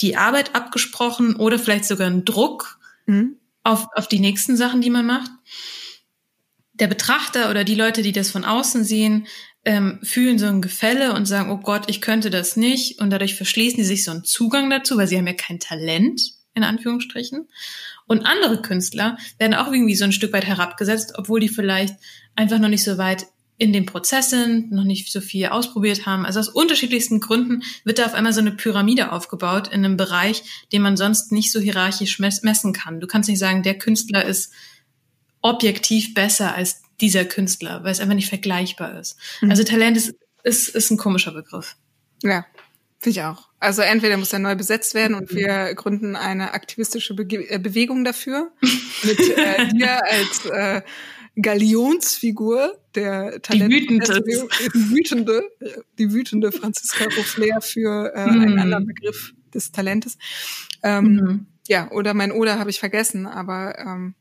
die 0.01 0.17
Arbeit 0.17 0.55
abgesprochen 0.55 1.37
oder 1.37 1.59
vielleicht 1.59 1.87
sogar 1.87 2.09
ein 2.09 2.25
Druck 2.25 2.79
mhm. 3.07 3.37
auf, 3.63 3.89
auf 3.95 4.09
die 4.09 4.21
nächsten 4.21 4.57
Sachen, 4.57 4.81
die 4.81 4.91
man 4.91 5.07
macht. 5.07 5.31
Der 6.75 6.87
Betrachter 6.87 7.51
oder 7.51 7.65
die 7.65 7.75
Leute, 7.75 8.03
die 8.03 8.13
das 8.13 8.31
von 8.31 8.45
außen 8.45 8.85
sehen, 8.85 9.27
ähm, 9.65 9.99
fühlen 10.03 10.39
so 10.39 10.47
ein 10.47 10.63
Gefälle 10.63 11.15
und 11.15 11.27
sagen, 11.27 11.51
oh 11.51 11.57
Gott, 11.57 11.91
ich 11.91 12.01
könnte 12.01 12.31
das 12.31 12.57
nicht. 12.57 13.01
Und 13.01 13.11
dadurch 13.11 13.35
verschließen 13.35 13.79
die 13.79 13.85
sich 13.85 14.05
so 14.05 14.13
einen 14.13 14.25
Zugang 14.25 14.71
dazu, 14.71 14.97
weil 14.97 15.09
sie 15.09 15.19
haben 15.19 15.27
ja 15.27 15.33
kein 15.33 15.59
Talent, 15.59 16.21
in 16.55 16.63
Anführungsstrichen. 16.63 17.49
Und 18.07 18.27
andere 18.27 18.63
Künstler 18.63 19.17
werden 19.39 19.55
auch 19.55 19.73
irgendwie 19.73 19.97
so 19.97 20.05
ein 20.05 20.13
Stück 20.13 20.33
weit 20.33 20.45
herabgesetzt, 20.45 21.15
obwohl 21.17 21.41
die 21.41 21.49
vielleicht 21.49 21.97
einfach 22.37 22.59
noch 22.59 22.68
nicht 22.68 22.84
so 22.84 22.99
weit 22.99 23.26
in 23.59 23.72
dem 23.72 23.87
Prozess 23.87 24.30
sind, 24.30 24.70
noch 24.70 24.84
nicht 24.84 25.11
so 25.11 25.20
viel 25.20 25.47
ausprobiert 25.47 26.05
haben. 26.05 26.26
Also 26.26 26.41
aus 26.41 26.49
unterschiedlichsten 26.49 27.20
Gründen 27.20 27.62
wird 27.84 27.99
da 27.99 28.05
auf 28.05 28.14
einmal 28.14 28.34
so 28.34 28.41
eine 28.41 28.53
Pyramide 28.53 29.12
aufgebaut 29.12 29.68
in 29.68 29.84
einem 29.84 29.97
Bereich, 29.97 30.66
den 30.72 30.82
man 30.82 30.97
sonst 30.97 31.32
nicht 31.32 31.51
so 31.51 31.59
hierarchisch 31.59 32.18
messen 32.18 32.72
kann. 32.74 33.01
Du 33.01 33.07
kannst 33.07 33.28
nicht 33.28 33.39
sagen, 33.39 33.62
der 33.62 33.78
Künstler 33.78 34.24
ist 34.24 34.53
objektiv 35.41 36.12
besser 36.12 36.55
als 36.55 36.82
dieser 37.01 37.24
Künstler, 37.24 37.82
weil 37.82 37.93
es 37.93 38.01
einfach 38.01 38.14
nicht 38.14 38.28
vergleichbar 38.28 38.99
ist. 38.99 39.16
Mhm. 39.41 39.51
Also 39.51 39.64
Talent 39.64 39.97
ist, 39.97 40.14
ist, 40.43 40.68
ist 40.68 40.91
ein 40.91 40.99
komischer 40.99 41.32
Begriff. 41.32 41.76
Ja, 42.22 42.45
finde 42.99 43.18
ich 43.18 43.22
auch. 43.24 43.49
Also 43.59 43.82
entweder 43.82 44.16
muss 44.18 44.32
er 44.32 44.39
neu 44.39 44.55
besetzt 44.55 44.95
werden 44.95 45.14
und 45.14 45.34
wir 45.34 45.74
gründen 45.74 46.14
eine 46.14 46.53
aktivistische 46.53 47.14
Be 47.14 47.24
äh, 47.49 47.59
Bewegung 47.59 48.05
dafür 48.05 48.53
mit 49.03 49.18
äh, 49.18 49.68
dir 49.68 50.05
als 50.05 50.45
äh, 50.47 50.82
Galionsfigur 51.41 52.78
der 52.95 53.43
Talent 53.43 53.72
die 53.72 53.80
wütende, 53.80 54.22
die 54.74 54.91
wütende, 54.91 55.43
die 55.99 56.12
wütende 56.12 56.53
Franziska 56.53 57.05
Ruffler 57.05 57.61
für 57.61 58.12
äh, 58.14 58.26
mhm. 58.26 58.41
einen 58.41 58.59
anderen 58.59 58.87
Begriff 58.87 59.34
des 59.53 59.70
Talentes. 59.70 60.16
Ähm, 60.82 61.05
mhm. 61.05 61.47
Ja, 61.68 61.91
oder 61.91 62.14
mein 62.14 62.32
Oder 62.32 62.59
habe 62.59 62.70
ich 62.70 62.78
vergessen, 62.78 63.26
aber 63.26 63.78
ähm, 63.78 64.14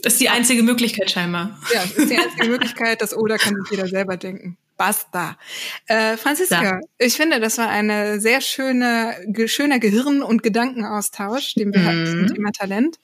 das 0.00 0.14
ist 0.14 0.22
die 0.22 0.28
einzige 0.28 0.62
Möglichkeit 0.62 1.10
scheinbar. 1.10 1.58
Ja, 1.72 1.82
das 1.82 1.92
ist 1.92 2.10
die 2.10 2.18
einzige 2.18 2.48
Möglichkeit. 2.48 3.00
Das 3.02 3.16
Oder 3.16 3.38
kann 3.38 3.54
sich 3.54 3.70
jeder 3.70 3.86
selber 3.86 4.16
denken. 4.16 4.56
Basta. 4.76 5.38
Äh, 5.86 6.16
Franziska, 6.16 6.62
ja. 6.62 6.80
ich 6.98 7.14
finde, 7.14 7.38
das 7.38 7.58
war 7.58 7.68
eine 7.68 8.18
sehr 8.18 8.40
schöne, 8.40 9.14
ge 9.28 9.46
schöner 9.46 9.78
Gehirn- 9.78 10.22
und 10.22 10.42
Gedankenaustausch, 10.42 11.54
den 11.54 11.72
wir 11.72 11.80
mhm. 11.80 11.86
hatten 11.86 12.06
zum 12.06 12.34
Thema 12.34 12.50
Talent. 12.50 12.98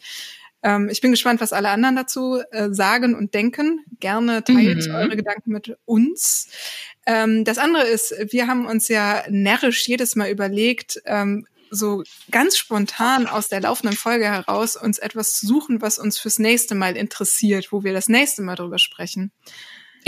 Ähm, 0.62 0.88
ich 0.90 1.00
bin 1.00 1.10
gespannt, 1.10 1.40
was 1.40 1.52
alle 1.52 1.68
anderen 1.70 1.96
dazu 1.96 2.40
äh, 2.50 2.68
sagen 2.70 3.14
und 3.14 3.34
denken. 3.34 3.84
Gerne 4.00 4.42
teilt 4.44 4.88
mhm. 4.88 4.94
eure 4.94 5.16
Gedanken 5.16 5.52
mit 5.52 5.76
uns. 5.84 6.50
Ähm, 7.06 7.44
das 7.44 7.58
andere 7.58 7.84
ist, 7.84 8.14
wir 8.30 8.46
haben 8.46 8.66
uns 8.66 8.88
ja 8.88 9.22
närrisch 9.28 9.86
jedes 9.86 10.16
Mal 10.16 10.30
überlegt, 10.30 11.00
ähm, 11.04 11.46
so 11.70 12.02
ganz 12.30 12.56
spontan 12.56 13.26
aus 13.26 13.48
der 13.48 13.60
laufenden 13.60 13.96
Folge 13.96 14.24
heraus 14.24 14.76
uns 14.76 14.98
etwas 14.98 15.34
zu 15.34 15.46
suchen, 15.46 15.82
was 15.82 15.98
uns 15.98 16.18
fürs 16.18 16.38
nächste 16.38 16.74
Mal 16.74 16.96
interessiert, 16.96 17.72
wo 17.72 17.84
wir 17.84 17.92
das 17.92 18.08
nächste 18.08 18.42
Mal 18.42 18.54
drüber 18.54 18.78
sprechen. 18.78 19.32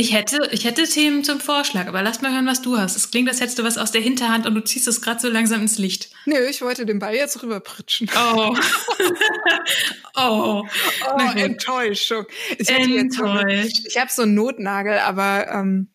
Ich 0.01 0.15
hätte, 0.15 0.49
ich 0.51 0.65
hätte 0.65 0.85
Themen 0.85 1.25
zum 1.25 1.41
Vorschlag, 1.41 1.87
aber 1.87 2.01
lass 2.01 2.23
mal 2.23 2.33
hören, 2.33 2.47
was 2.47 2.63
du 2.63 2.79
hast. 2.79 2.97
Es 2.97 3.11
klingt, 3.11 3.29
als 3.29 3.43
hättest 3.43 3.59
du 3.59 3.65
was 3.65 3.77
aus 3.77 3.93
der 3.93 4.01
Hinterhand 4.01 4.47
und 4.47 4.55
du 4.55 4.65
ziehst 4.65 4.89
es 4.89 5.03
gerade 5.03 5.21
so 5.21 5.29
langsam 5.29 5.61
ins 5.61 5.77
Licht. 5.77 6.11
Nö, 6.25 6.39
ich 6.49 6.63
wollte 6.63 6.87
den 6.87 6.99
Ball 6.99 7.15
jetzt 7.15 7.43
rüberpritschen. 7.43 8.09
Oh. 8.17 8.57
oh. 10.17 10.65
oh 10.65 11.21
Enttäuschung. 11.37 12.25
Ich 12.57 12.71
Enttäuscht. 12.71 13.83
ich 13.87 13.99
habe 13.99 14.11
so 14.11 14.23
einen 14.23 14.33
Notnagel, 14.33 15.01
aber 15.01 15.49
ähm, 15.49 15.91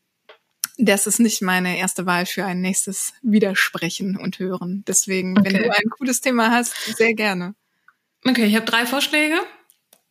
das 0.77 1.07
ist 1.07 1.19
nicht 1.19 1.41
meine 1.41 1.75
erste 1.75 2.05
Wahl 2.05 2.27
für 2.27 2.45
ein 2.45 2.61
nächstes 2.61 3.13
Widersprechen 3.23 4.17
und 4.17 4.37
Hören. 4.37 4.83
Deswegen, 4.87 5.35
okay. 5.35 5.51
wenn 5.51 5.63
du 5.63 5.71
ein 5.71 5.89
cooles 5.97 6.21
Thema 6.21 6.51
hast, 6.51 6.75
sehr 6.95 7.15
gerne. 7.15 7.55
Okay, 8.23 8.45
ich 8.45 8.55
habe 8.55 8.67
drei 8.67 8.85
Vorschläge. 8.85 9.37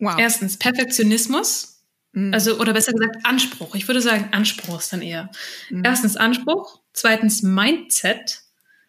Wow. 0.01 0.17
Erstens 0.19 0.59
Perfektionismus. 0.59 1.74
Mhm. 2.15 2.33
Also, 2.33 2.59
oder 2.59 2.73
besser 2.73 2.93
gesagt, 2.93 3.17
Anspruch. 3.25 3.75
Ich 3.75 3.89
würde 3.89 4.01
sagen, 4.01 4.29
Anspruch 4.31 4.79
ist 4.79 4.93
dann 4.93 5.03
eher. 5.03 5.31
Mhm. 5.69 5.83
Erstens 5.85 6.17
Anspruch, 6.17 6.81
zweitens 6.93 7.43
Mindset 7.43 8.43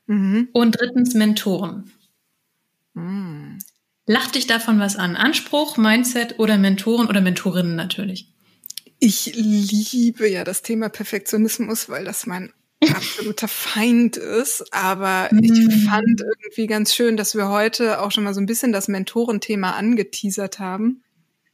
mhm. 0.05 0.49
und 0.53 0.79
drittens 0.79 1.13
Mentoren. 1.15 1.91
Mhm. 2.93 3.59
Lach 4.05 4.29
dich 4.29 4.45
davon 4.45 4.79
was 4.79 4.95
an. 4.95 5.15
Anspruch, 5.15 5.77
Mindset 5.77 6.37
oder 6.37 6.57
Mentoren 6.57 7.07
oder 7.07 7.21
Mentorinnen 7.21 7.75
natürlich. 7.75 8.31
Ich 8.99 9.33
liebe 9.35 10.29
ja 10.29 10.43
das 10.43 10.61
Thema 10.61 10.89
Perfektionismus, 10.89 11.89
weil 11.89 12.05
das 12.05 12.27
mein 12.27 12.53
absoluter 12.87 13.47
Feind 13.47 14.17
ist. 14.17 14.71
Aber 14.71 15.29
ich 15.31 15.51
mhm. 15.51 15.71
fand 15.89 16.21
irgendwie 16.21 16.67
ganz 16.67 16.93
schön, 16.93 17.17
dass 17.17 17.33
wir 17.33 17.49
heute 17.49 18.01
auch 18.01 18.11
schon 18.11 18.23
mal 18.23 18.35
so 18.35 18.41
ein 18.41 18.45
bisschen 18.45 18.71
das 18.71 18.87
Mentorenthema 18.87 19.71
angeteasert 19.71 20.59
haben. 20.59 21.01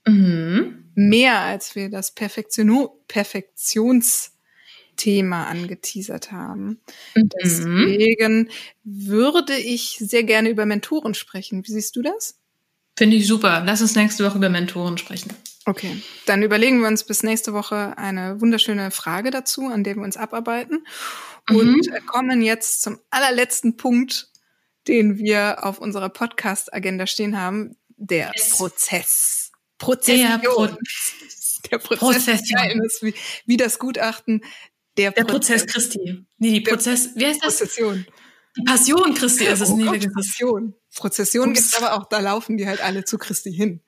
Mhm. 0.05 0.80
Mehr 0.95 1.39
als 1.39 1.75
wir 1.75 1.89
das 1.89 2.13
Perfektion 2.13 2.89
Perfektionsthema 3.07 5.45
angeteasert 5.45 6.31
haben. 6.31 6.81
Mhm. 7.15 7.29
Deswegen 7.41 8.49
würde 8.83 9.57
ich 9.57 9.97
sehr 9.99 10.23
gerne 10.23 10.49
über 10.49 10.65
Mentoren 10.65 11.13
sprechen. 11.13 11.65
Wie 11.65 11.71
siehst 11.71 11.95
du 11.95 12.01
das? 12.01 12.37
Finde 12.97 13.15
ich 13.15 13.27
super. 13.27 13.63
Lass 13.65 13.81
uns 13.81 13.95
nächste 13.95 14.25
Woche 14.25 14.37
über 14.37 14.49
Mentoren 14.49 14.97
sprechen. 14.97 15.33
Okay, 15.65 16.01
dann 16.25 16.41
überlegen 16.41 16.81
wir 16.81 16.87
uns 16.87 17.03
bis 17.03 17.23
nächste 17.23 17.53
Woche 17.53 17.97
eine 17.97 18.41
wunderschöne 18.41 18.89
Frage 18.89 19.29
dazu, 19.29 19.67
an 19.67 19.83
der 19.83 19.95
wir 19.95 20.03
uns 20.03 20.17
abarbeiten. 20.17 20.85
Mhm. 21.49 21.55
Und 21.55 22.07
kommen 22.07 22.41
jetzt 22.41 22.81
zum 22.81 22.99
allerletzten 23.11 23.77
Punkt, 23.77 24.29
den 24.87 25.17
wir 25.17 25.63
auf 25.63 25.79
unserer 25.79 26.09
Podcast-Agenda 26.09 27.05
stehen 27.05 27.39
haben, 27.39 27.75
der 27.97 28.31
yes. 28.35 28.57
Prozess. 28.57 29.40
Prozession. 29.81 30.27
Der, 30.29 30.37
Pro 30.37 30.67
der 31.71 31.77
Prozess 31.79 32.41
ist 32.41 33.03
wie, 33.03 33.13
wie 33.45 33.57
das 33.57 33.79
Gutachten 33.79 34.43
der, 34.97 35.11
der 35.11 35.23
Prozess. 35.23 35.65
Prozess 35.65 35.73
Christi. 35.73 36.25
Nee, 36.37 36.51
die 36.51 36.61
Prozess, 36.61 37.09
wie 37.15 37.25
heißt 37.25 37.43
das? 37.43 37.57
Prozession. 37.57 38.05
Die 38.57 38.63
Passion 38.63 39.13
Christi 39.13 39.45
ist 39.45 39.61
es 39.61 39.69
oh 39.69 39.77
nie. 39.77 39.85
Gott, 39.85 40.13
Passion. 40.13 40.75
Prozession 40.95 41.53
gibt 41.53 41.75
aber 41.77 41.93
auch, 41.93 42.07
da 42.07 42.19
laufen 42.19 42.57
die 42.57 42.67
halt 42.67 42.81
alle 42.81 43.05
zu 43.05 43.17
Christi 43.17 43.53
hin. 43.53 43.81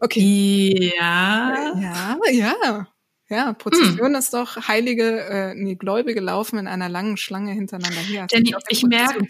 Okay. 0.00 0.92
Ja. 0.96 1.74
Ja, 1.78 2.18
ja. 2.30 2.88
Ja, 3.30 3.52
Prozession 3.52 4.08
hm. 4.08 4.14
ist 4.14 4.32
doch 4.32 4.68
heilige, 4.68 5.20
äh, 5.20 5.54
nee, 5.54 5.74
Gläubige 5.74 6.20
laufen 6.20 6.58
in 6.58 6.66
einer 6.66 6.88
langen 6.88 7.18
Schlange 7.18 7.52
hintereinander 7.52 8.00
her. 8.00 8.26
Jenny, 8.30 8.54
ich 8.68 8.82
merke, 8.84 9.26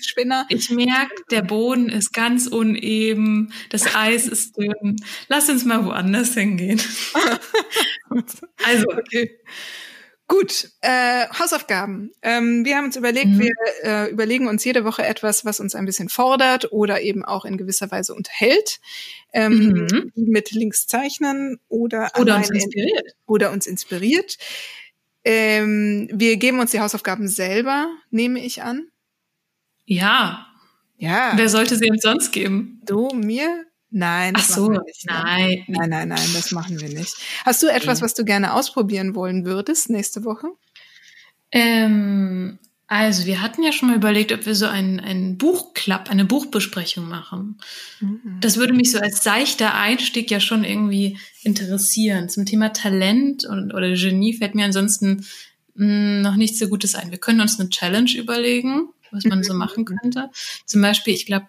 ich 0.49 0.70
merke, 0.70 1.14
der 1.32 1.42
Boden 1.42 1.88
ist 1.88 2.12
ganz 2.12 2.46
uneben, 2.46 3.53
das 3.70 3.96
Eis 3.96 4.28
ist 4.28 4.57
dünn. 4.57 4.96
Lass 5.28 5.49
uns 5.49 5.64
mal 5.64 5.84
woanders 5.84 6.34
hingehen. 6.34 6.80
also, 8.64 8.86
okay. 8.88 9.36
Gut, 10.29 10.70
äh, 10.83 11.26
Hausaufgaben. 11.39 12.12
Ähm, 12.20 12.62
wir 12.66 12.76
haben 12.76 12.85
uns 12.85 12.97
überlegt, 12.97 13.29
mhm. 13.29 13.41
wir 13.41 13.51
äh, 13.83 14.11
überlegen 14.11 14.47
uns 14.47 14.62
jede 14.62 14.85
Woche 14.85 15.03
etwas, 15.05 15.47
was 15.47 15.59
uns 15.59 15.74
ein 15.74 15.87
bisschen 15.87 16.11
fordert 16.11 16.70
oder 16.70 17.01
eben 17.01 17.24
auch 17.24 17.47
in 17.47 17.57
gewisser 17.57 17.91
Weise 17.91 18.14
unterhält. 18.14 18.79
Ähm, 19.33 19.89
mhm. 19.91 20.12
Mit 20.14 20.51
Links 20.51 20.87
zeichnen 20.87 21.59
oder, 21.68 22.12
oder 22.18 22.37
uns 22.37 22.51
inspiriert. 22.51 23.07
In, 23.07 23.12
oder 23.26 23.51
uns 23.53 23.66
inspiriert. 23.66 24.37
Ähm, 25.24 26.11
wir 26.12 26.37
geben 26.37 26.61
uns 26.61 26.72
die 26.72 26.81
Hausaufgaben 26.81 27.26
selber, 27.26 27.89
nehme 28.11 28.45
ich 28.45 28.62
an. 28.62 28.89
Ja. 29.87 30.47
Ja. 30.99 31.33
Wer 31.37 31.49
sollte 31.49 31.76
sie 31.76 31.91
uns 31.91 32.03
sonst 32.03 32.33
geben? 32.33 32.83
Du, 32.85 33.09
mir? 33.14 33.64
Nein, 33.91 34.34
das 34.34 34.51
Ach 34.51 34.57
so, 34.57 34.68
ne? 34.68 34.82
nein. 35.05 35.64
Nein, 35.66 35.91
nein, 35.91 36.09
nein, 36.09 36.28
das 36.34 36.51
machen 36.53 36.80
wir 36.80 36.89
nicht. 36.89 37.14
Hast 37.45 37.62
du 37.62 37.68
etwas, 37.68 38.03
was 38.03 38.14
du 38.14 38.24
gerne 38.24 38.53
ausprobieren 38.53 39.14
wollen 39.14 39.47
würdest 39.47 39.89
nächste 39.89 40.24
Woche? 40.24 40.49
Ähm, 41.51 42.59
also, 42.86 43.26
wir 43.26 43.43
hatten 43.43 43.62
ja 43.62 43.72
schon 43.72 43.89
mal 43.91 43.97
überlegt, 43.97 44.32
ob 44.32 44.47
wir 44.47 44.55
so 44.55 44.66
einen, 44.66 44.99
einen 44.99 45.36
Buchclub, 45.39 46.09
eine 46.09 46.24
Buchbesprechung 46.24 47.09
machen. 47.09 47.59
Mhm. 48.01 48.39
Das 48.41 48.57
würde 48.57 48.72
mich 48.72 48.91
so 48.91 48.99
als 48.99 49.22
seichter 49.22 49.74
Einstieg 49.74 50.30
ja 50.30 50.41
schon 50.41 50.64
irgendwie 50.64 51.18
interessieren. 51.43 52.28
Zum 52.28 52.47
Thema 52.47 52.70
Talent 52.70 53.45
und, 53.45 53.72
oder 53.72 53.95
Genie 53.95 54.34
fällt 54.34 54.55
mir 54.55 54.64
ansonsten 54.64 55.26
mh, 55.74 55.86
hm, 55.86 56.22
noch 56.22 56.36
nichts 56.36 56.59
so 56.59 56.68
Gutes 56.68 56.95
ein. 56.95 57.11
Wir 57.11 57.18
können 57.18 57.41
uns 57.41 57.61
eine 57.61 57.68
Challenge 57.70 58.11
überlegen, 58.16 58.89
was 59.11 59.24
man 59.24 59.43
so 59.43 59.55
machen 59.55 59.84
könnte. 59.84 60.30
Zum 60.64 60.80
Beispiel, 60.80 61.12
ich 61.12 61.26
glaube, 61.26 61.49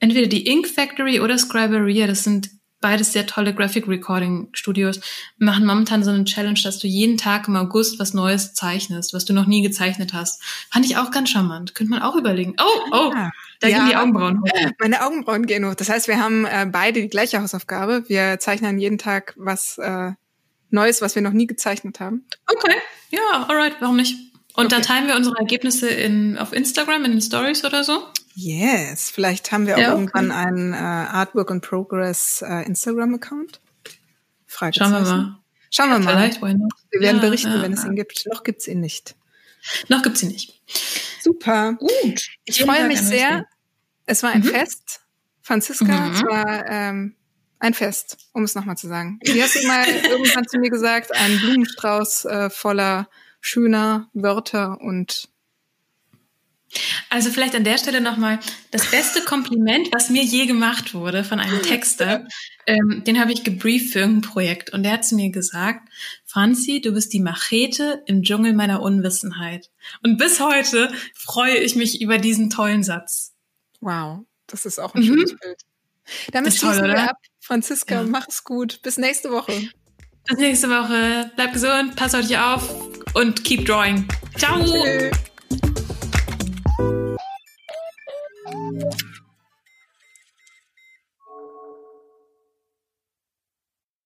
entweder 0.00 0.26
die 0.26 0.46
Ink 0.46 0.66
Factory 0.66 1.20
oder 1.20 1.38
Scriberia, 1.38 2.06
das 2.06 2.24
sind 2.24 2.50
beides 2.80 3.12
sehr 3.12 3.26
tolle 3.26 3.54
Graphic 3.54 3.86
Recording 3.86 4.48
Studios, 4.52 5.00
machen 5.38 5.66
momentan 5.66 6.02
so 6.02 6.10
eine 6.10 6.24
Challenge, 6.24 6.58
dass 6.62 6.78
du 6.78 6.86
jeden 6.86 7.18
Tag 7.18 7.46
im 7.46 7.56
August 7.56 7.98
was 7.98 8.14
Neues 8.14 8.54
zeichnest, 8.54 9.12
was 9.12 9.26
du 9.26 9.32
noch 9.32 9.46
nie 9.46 9.62
gezeichnet 9.62 10.12
hast. 10.14 10.42
Fand 10.72 10.86
ich 10.86 10.96
auch 10.96 11.10
ganz 11.10 11.30
charmant. 11.30 11.74
Könnte 11.74 11.90
man 11.90 12.02
auch 12.02 12.16
überlegen. 12.16 12.56
Oh, 12.58 12.80
oh, 12.90 13.12
ah, 13.14 13.30
da 13.60 13.68
ja, 13.68 13.78
gehen 13.78 13.88
die 13.90 13.96
Augenbrauen 13.96 14.40
hoch. 14.40 14.70
Meine 14.80 15.04
Augenbrauen 15.04 15.46
gehen 15.46 15.66
hoch. 15.66 15.74
Das 15.74 15.90
heißt, 15.90 16.08
wir 16.08 16.18
haben 16.18 16.46
äh, 16.46 16.66
beide 16.70 17.02
die 17.02 17.08
gleiche 17.08 17.40
Hausaufgabe. 17.40 18.04
Wir 18.08 18.38
zeichnen 18.40 18.78
jeden 18.78 18.98
Tag 18.98 19.34
was 19.36 19.76
äh, 19.78 20.12
Neues, 20.70 21.02
was 21.02 21.14
wir 21.14 21.22
noch 21.22 21.32
nie 21.32 21.46
gezeichnet 21.46 22.00
haben. 22.00 22.24
Okay, 22.46 22.76
ja, 23.10 23.46
alright, 23.48 23.76
warum 23.80 23.96
nicht? 23.96 24.29
Und 24.60 24.66
okay. 24.66 24.74
dann 24.74 24.82
teilen 24.82 25.08
wir 25.08 25.16
unsere 25.16 25.38
Ergebnisse 25.38 25.88
in, 25.88 26.36
auf 26.36 26.52
Instagram, 26.52 27.06
in 27.06 27.12
den 27.12 27.22
Stories 27.22 27.64
oder 27.64 27.82
so? 27.82 28.06
Yes, 28.34 29.08
vielleicht 29.10 29.52
haben 29.52 29.66
wir 29.66 29.76
auch 29.76 29.80
ja, 29.80 29.92
irgendwann 29.92 30.30
einen 30.30 30.74
äh, 30.74 30.76
Artwork 30.76 31.50
in 31.50 31.62
Progress 31.62 32.44
äh, 32.46 32.66
Instagram-Account. 32.66 33.58
Schauen 34.46 34.76
wir 34.76 35.00
mal. 35.00 35.36
Schauen 35.70 35.88
wir 35.88 35.98
mal. 36.00 36.30
Vielleicht? 36.30 36.42
Wir 36.42 37.00
werden 37.00 37.16
ja, 37.16 37.22
berichten, 37.22 37.52
ja, 37.52 37.62
wenn 37.62 37.72
es 37.72 37.84
ihn 37.86 37.96
gibt. 37.96 38.26
Noch 38.30 38.42
gibt's 38.42 38.68
ihn 38.68 38.80
nicht. 38.80 39.16
Noch 39.88 40.02
gibt's 40.02 40.22
ihn 40.22 40.28
nicht. 40.28 40.60
Super. 41.22 41.72
Gut. 41.74 42.28
Ich 42.44 42.62
freue 42.62 42.86
mich 42.86 43.00
sehr. 43.00 43.46
Es 44.04 44.22
war 44.22 44.30
ein 44.30 44.40
mhm. 44.40 44.44
Fest. 44.44 45.00
Franziska, 45.40 45.84
mhm. 45.84 46.14
es 46.14 46.22
war 46.22 46.68
ähm, 46.68 47.16
ein 47.60 47.72
Fest, 47.72 48.18
um 48.34 48.44
es 48.44 48.54
nochmal 48.54 48.76
zu 48.76 48.88
sagen. 48.88 49.20
Wie 49.22 49.42
hast 49.42 49.54
du 49.54 49.66
mal 49.66 49.86
irgendwann 50.10 50.46
zu 50.46 50.58
mir 50.58 50.68
gesagt, 50.68 51.16
ein 51.16 51.38
Blumenstrauß 51.38 52.26
äh, 52.26 52.50
voller 52.50 53.08
schöner 53.40 54.08
Wörter 54.12 54.80
und 54.80 55.28
also 57.08 57.30
vielleicht 57.30 57.56
an 57.56 57.64
der 57.64 57.78
Stelle 57.78 58.00
nochmal 58.00 58.38
das 58.70 58.90
beste 58.90 59.20
Kompliment, 59.24 59.88
was 59.92 60.10
mir 60.10 60.22
je 60.22 60.46
gemacht 60.46 60.94
wurde 60.94 61.24
von 61.24 61.40
einem 61.40 61.62
Texter. 61.62 62.26
Ähm, 62.66 63.02
den 63.04 63.18
habe 63.18 63.32
ich 63.32 63.42
gebrieft 63.42 63.92
für 63.92 64.04
ein 64.04 64.20
Projekt 64.20 64.72
und 64.72 64.84
der 64.84 64.92
hat 64.92 65.04
zu 65.04 65.16
mir 65.16 65.30
gesagt, 65.30 65.88
Franzi, 66.24 66.80
du 66.80 66.92
bist 66.92 67.12
die 67.12 67.20
Machete 67.20 68.02
im 68.06 68.22
Dschungel 68.22 68.52
meiner 68.52 68.82
Unwissenheit. 68.82 69.70
Und 70.04 70.18
bis 70.18 70.38
heute 70.40 70.92
freue 71.14 71.56
ich 71.56 71.74
mich 71.74 72.00
über 72.00 72.18
diesen 72.18 72.50
tollen 72.50 72.84
Satz. 72.84 73.34
Wow, 73.80 74.20
das 74.46 74.66
ist 74.66 74.78
auch 74.78 74.94
ein 74.94 75.02
mhm. 75.02 75.06
schönes 75.06 75.36
Bild. 75.36 75.60
Damit 76.32 76.54
schließen 76.54 76.84
wir 76.84 77.10
ab. 77.10 77.16
Franziska, 77.40 77.96
ja. 77.96 78.02
mach 78.04 78.28
es 78.28 78.44
gut. 78.44 78.80
Bis 78.82 78.96
nächste 78.96 79.30
Woche. 79.30 79.52
Bis 80.28 80.38
nächste 80.38 80.68
Woche. 80.68 81.32
Bleibt 81.34 81.54
gesund, 81.54 81.96
passt 81.96 82.14
auf 82.14 82.24
euch 82.24 82.38
auf 82.38 82.99
und 83.14 83.44
keep 83.44 83.64
drawing. 83.66 84.06
Ciao. 84.36 84.62
Tschö. 84.62 85.10